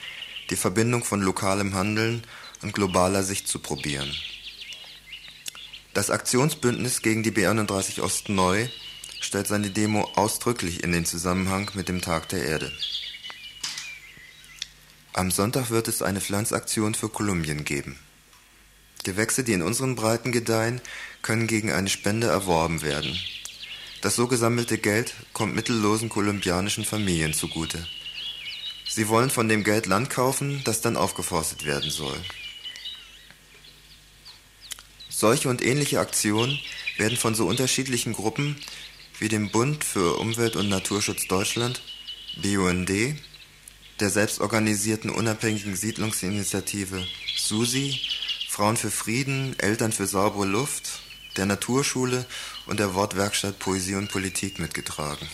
die 0.51 0.57
Verbindung 0.57 1.03
von 1.05 1.21
lokalem 1.21 1.75
Handeln 1.75 2.23
und 2.63 2.75
globaler 2.75 3.25
Sicht 3.25 3.49
zu 3.49 3.59
probieren. 3.59 4.11
Das 5.95 6.11
Aktionsbündnis 6.11 7.03
gegen 7.03 7.25
die 7.25 7.33
B31 7.33 8.01
Ost 8.01 8.29
neu 8.29 8.69
stellt 9.21 9.47
seine 9.47 9.71
Demo 9.71 10.11
ausdrücklich 10.15 10.83
in 10.83 10.93
den 10.93 11.05
Zusammenhang 11.05 11.71
mit 11.75 11.89
dem 11.89 12.01
Tag 12.01 12.29
der 12.29 12.45
Erde. 12.45 12.73
Am 15.13 15.31
Sonntag 15.31 15.71
wird 15.71 15.89
es 15.89 16.03
eine 16.03 16.21
Pflanzaktion 16.21 16.95
für 16.95 17.09
Kolumbien 17.09 17.65
geben. 17.65 17.99
Gewächse, 19.05 19.43
die 19.43 19.53
in 19.53 19.63
unseren 19.63 19.97
Breiten 19.97 20.33
gedeihen, 20.33 20.81
können 21.23 21.47
gegen 21.47 21.73
eine 21.73 21.89
Spende 21.89 22.29
erworben 22.29 22.83
werden. 22.83 23.19
Das 24.01 24.15
so 24.15 24.29
gesammelte 24.29 24.79
Geld 24.79 25.15
kommt 25.33 25.57
mittellosen 25.57 26.09
kolumbianischen 26.09 26.85
Familien 26.85 27.33
zugute. 27.33 27.85
Sie 28.89 29.09
wollen 29.09 29.31
von 29.31 29.49
dem 29.49 29.65
Geld 29.65 29.87
Land 29.87 30.09
kaufen, 30.09 30.63
das 30.65 30.81
dann 30.81 30.97
aufgeforstet 30.97 31.65
werden 31.65 31.91
soll. 31.91 32.17
Solche 35.09 35.49
und 35.49 35.63
ähnliche 35.63 35.99
Aktionen 35.99 36.59
werden 36.97 37.19
von 37.19 37.35
so 37.35 37.47
unterschiedlichen 37.47 38.13
Gruppen 38.13 38.57
wie 39.19 39.29
dem 39.29 39.51
Bund 39.51 39.85
für 39.85 40.19
Umwelt 40.19 40.57
und 40.57 40.69
Naturschutz 40.69 41.27
Deutschland, 41.27 41.83
BUND, 42.43 42.91
der 44.01 44.11
selbstorganisierten 44.11 45.11
unabhängigen 45.11 45.75
Siedlungsinitiative 45.75 47.05
SUSI, 47.37 48.01
Frauen 48.49 48.77
für 48.77 48.91
Frieden, 48.91 49.59
Eltern 49.59 49.93
für 49.93 50.07
saubere 50.07 50.47
Luft, 50.47 51.01
der 51.37 51.47
Naturschule 51.47 52.27
und 52.67 52.79
der 52.81 52.95
Wortwerkstatt 52.95 53.59
Poesie 53.59 53.97
und 53.97 54.11
Politik 54.11 54.59
mitgetragen. 54.59 55.27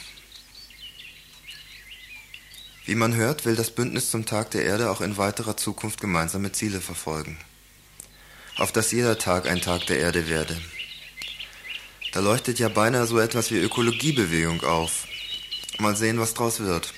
Wie 2.87 2.95
man 2.95 3.15
hört, 3.15 3.47
will 3.47 3.57
das 3.57 3.71
Bündnis 3.71 4.11
zum 4.11 4.27
Tag 4.27 4.51
der 4.51 4.65
Erde 4.65 4.91
auch 4.91 5.01
in 5.01 5.17
weiterer 5.17 5.57
Zukunft 5.57 6.01
gemeinsame 6.01 6.53
Ziele 6.53 6.81
verfolgen. 6.81 7.39
Auf 8.57 8.73
dass 8.73 8.93
jeder 8.93 9.19
Tag 9.19 9.49
ein 9.49 9.61
Tag 9.61 9.87
der 9.87 9.99
Erde 9.99 10.29
werde. 10.29 10.61
Da 12.15 12.21
leuchtet 12.21 12.61
ja 12.61 12.69
beinahe 12.69 13.09
so 13.09 13.19
etwas 13.19 13.51
wie 13.51 13.59
Ökologiebewegung 13.59 14.63
auf. 14.63 15.09
Mal 15.81 15.97
sehen, 15.97 16.21
was 16.21 16.33
draus 16.33 16.61
wird. 16.61 16.95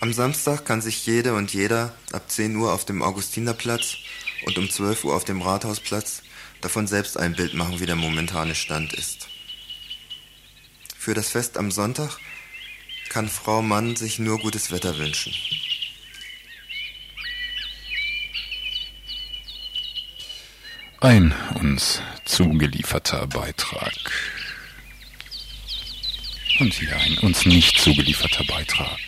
Am 0.00 0.14
Samstag 0.14 0.64
kann 0.64 0.80
sich 0.80 1.04
jede 1.04 1.34
und 1.34 1.52
jeder 1.52 1.94
ab 2.12 2.30
10 2.30 2.56
Uhr 2.56 2.72
auf 2.72 2.86
dem 2.86 3.02
Augustinerplatz 3.02 3.98
und 4.46 4.56
um 4.56 4.70
12 4.70 5.04
Uhr 5.04 5.14
auf 5.14 5.26
dem 5.26 5.42
Rathausplatz 5.42 6.22
davon 6.62 6.86
selbst 6.86 7.18
ein 7.18 7.34
Bild 7.36 7.52
machen, 7.52 7.78
wie 7.78 7.84
der 7.84 7.94
momentane 7.94 8.54
Stand 8.54 8.94
ist. 8.94 9.28
Für 10.96 11.12
das 11.12 11.28
Fest 11.28 11.58
am 11.58 11.70
Sonntag 11.70 12.18
kann 13.10 13.28
Frau 13.28 13.60
Mann 13.60 13.96
sich 13.96 14.18
nur 14.18 14.38
gutes 14.38 14.70
Wetter 14.70 14.96
wünschen. 14.96 15.34
Ein 21.00 21.32
uns 21.60 22.02
zugelieferter 22.24 23.28
Beitrag. 23.28 23.92
Und 26.58 26.74
hier 26.74 26.96
ein 26.96 27.18
uns 27.18 27.46
nicht 27.46 27.78
zugelieferter 27.78 28.42
Beitrag. 28.42 28.98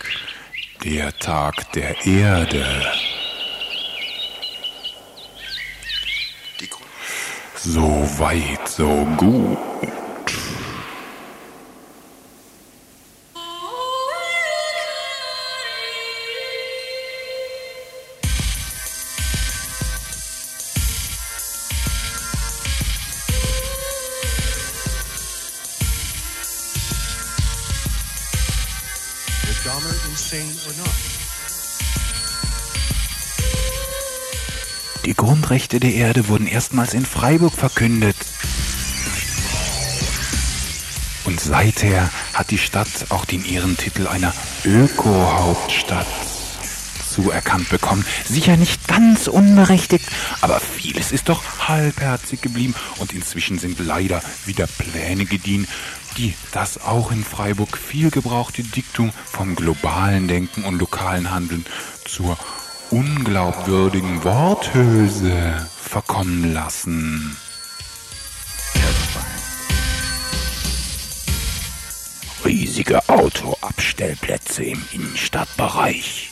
Der 0.84 1.12
Tag 1.18 1.72
der 1.72 2.06
Erde. 2.06 2.92
So 7.56 7.82
weit, 8.18 8.68
so 8.68 9.04
gut. 9.16 9.58
Grundrechte 35.30 35.78
der 35.78 35.94
Erde 35.94 36.26
wurden 36.26 36.48
erstmals 36.48 36.92
in 36.92 37.04
Freiburg 37.04 37.52
verkündet. 37.52 38.16
Und 41.24 41.38
seither 41.38 42.10
hat 42.34 42.50
die 42.50 42.58
Stadt 42.58 42.88
auch 43.10 43.24
den 43.24 43.44
Ehrentitel 43.44 44.08
einer 44.08 44.34
Öko-Hauptstadt 44.64 46.08
zuerkannt 47.08 47.68
bekommen. 47.68 48.04
Sicher 48.24 48.56
nicht 48.56 48.88
ganz 48.88 49.28
unberechtigt, 49.28 50.04
aber 50.40 50.58
vieles 50.58 51.12
ist 51.12 51.28
doch 51.28 51.68
halbherzig 51.68 52.40
geblieben 52.40 52.74
und 52.98 53.12
inzwischen 53.12 53.60
sind 53.60 53.78
leider 53.78 54.20
wieder 54.46 54.66
Pläne 54.66 55.26
gediehen, 55.26 55.68
die 56.16 56.34
das 56.50 56.82
auch 56.82 57.12
in 57.12 57.22
Freiburg 57.22 57.78
viel 57.78 58.10
gebrauchte 58.10 58.64
Diktum 58.64 59.12
vom 59.26 59.54
globalen 59.54 60.26
Denken 60.26 60.64
und 60.64 60.80
lokalen 60.80 61.30
Handeln 61.30 61.64
zur 62.04 62.36
unglaubwürdigen 62.90 64.24
Worthülse 64.24 65.66
verkommen 65.80 66.52
lassen. 66.52 67.36
Riesige 72.44 73.08
Autoabstellplätze 73.08 74.64
im 74.64 74.82
Innenstadtbereich. 74.92 76.30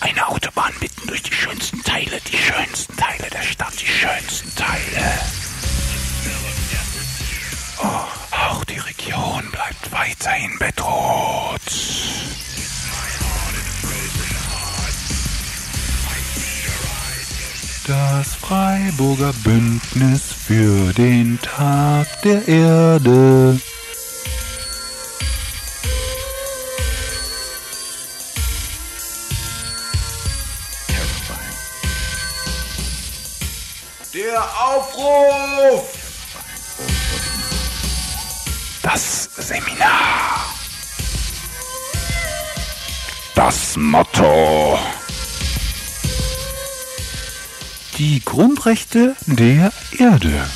Eine 0.00 0.28
Autobahn 0.28 0.72
mitten 0.80 1.06
durch 1.08 1.22
die 1.22 1.32
schönsten 1.32 1.82
Teile, 1.82 2.20
die 2.30 2.36
schönsten 2.36 2.96
Teile 2.96 3.30
der 3.30 3.42
Stadt, 3.42 3.74
die 3.80 3.86
schönsten 3.86 4.54
Teile. 4.54 5.18
Oh, 7.82 8.36
auch 8.36 8.64
die 8.64 8.78
Region 8.78 9.50
bleibt 9.50 9.90
weiterhin 9.90 10.58
bedroht. 10.58 11.60
Das 17.86 18.36
Freiburger 18.36 19.32
Bündnis 19.42 20.32
für 20.32 20.92
den 20.92 21.36
Tag 21.42 22.06
der 22.22 22.46
Erde. 22.46 23.58
Der 34.14 34.42
Aufruf! 34.64 35.98
Das 38.82 39.28
Seminar. 39.36 40.54
Das 43.34 43.76
Motto. 43.76 44.78
Die 48.04 48.20
Grundrechte 48.24 49.14
der 49.26 49.72
Erde. 49.96 50.50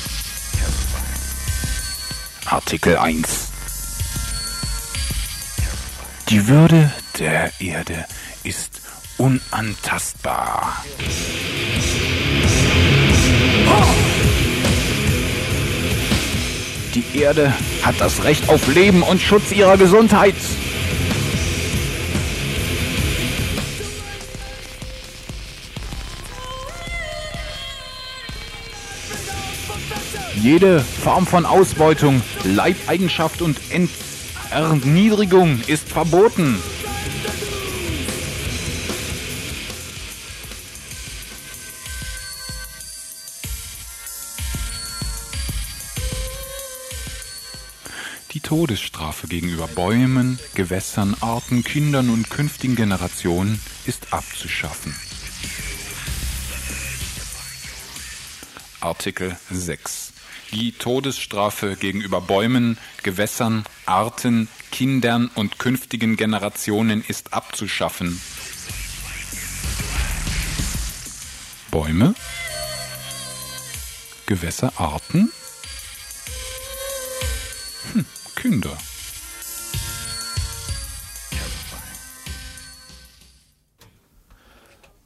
Artikel 2.43 2.97
1. 2.97 3.47
Die 6.27 6.45
Würde 6.49 6.91
der 7.17 7.49
Erde 7.61 8.05
ist 8.43 8.81
unantastbar. 9.17 10.83
Die 16.95 17.17
Erde 17.17 17.53
hat 17.81 17.95
das 17.99 18.25
Recht 18.25 18.49
auf 18.49 18.67
Leben 18.67 19.03
und 19.03 19.21
Schutz 19.21 19.53
ihrer 19.53 19.77
Gesundheit. 19.77 20.35
Jede 30.41 30.81
Form 30.81 31.25
von 31.25 31.45
Ausbeutung, 31.45 32.21
Leibeigenschaft 32.43 33.41
und 33.41 33.59
Erniedrigung 34.51 35.59
ist 35.65 35.89
verboten. 35.89 36.61
Die 48.31 48.39
Todesstrafe 48.39 49.27
gegenüber 49.27 49.67
Bäumen, 49.67 50.37
Gewässern, 50.53 51.15
Arten, 51.19 51.63
Kindern 51.63 52.09
und 52.09 52.29
künftigen 52.29 52.75
Generationen 52.75 53.59
ist 53.85 54.13
abzuschaffen. 54.13 54.95
Artikel 58.79 59.35
6. 59.49 60.13
Die 60.51 60.71
Todesstrafe 60.71 61.75
gegenüber 61.75 62.21
Bäumen, 62.21 62.77
Gewässern, 63.03 63.65
Arten, 63.85 64.47
Kindern 64.71 65.29
und 65.35 65.59
künftigen 65.59 66.15
Generationen 66.15 67.03
ist 67.05 67.33
abzuschaffen. 67.33 68.21
Bäume, 71.69 72.15
Gewässer, 74.25 74.71
Arten, 74.77 75.31
hm, 77.93 78.05
Kinder. 78.35 78.77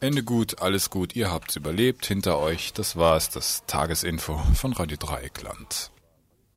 Ende 0.03 0.23
gut, 0.23 0.63
alles 0.63 0.89
gut, 0.89 1.15
ihr 1.15 1.29
habt's 1.29 1.57
überlebt, 1.57 2.07
hinter 2.07 2.39
euch, 2.39 2.73
das 2.73 2.95
war's, 2.95 3.29
das 3.29 3.63
Tagesinfo 3.67 4.35
von 4.55 4.73
Radio 4.73 4.97
Dreieckland. 4.97 5.91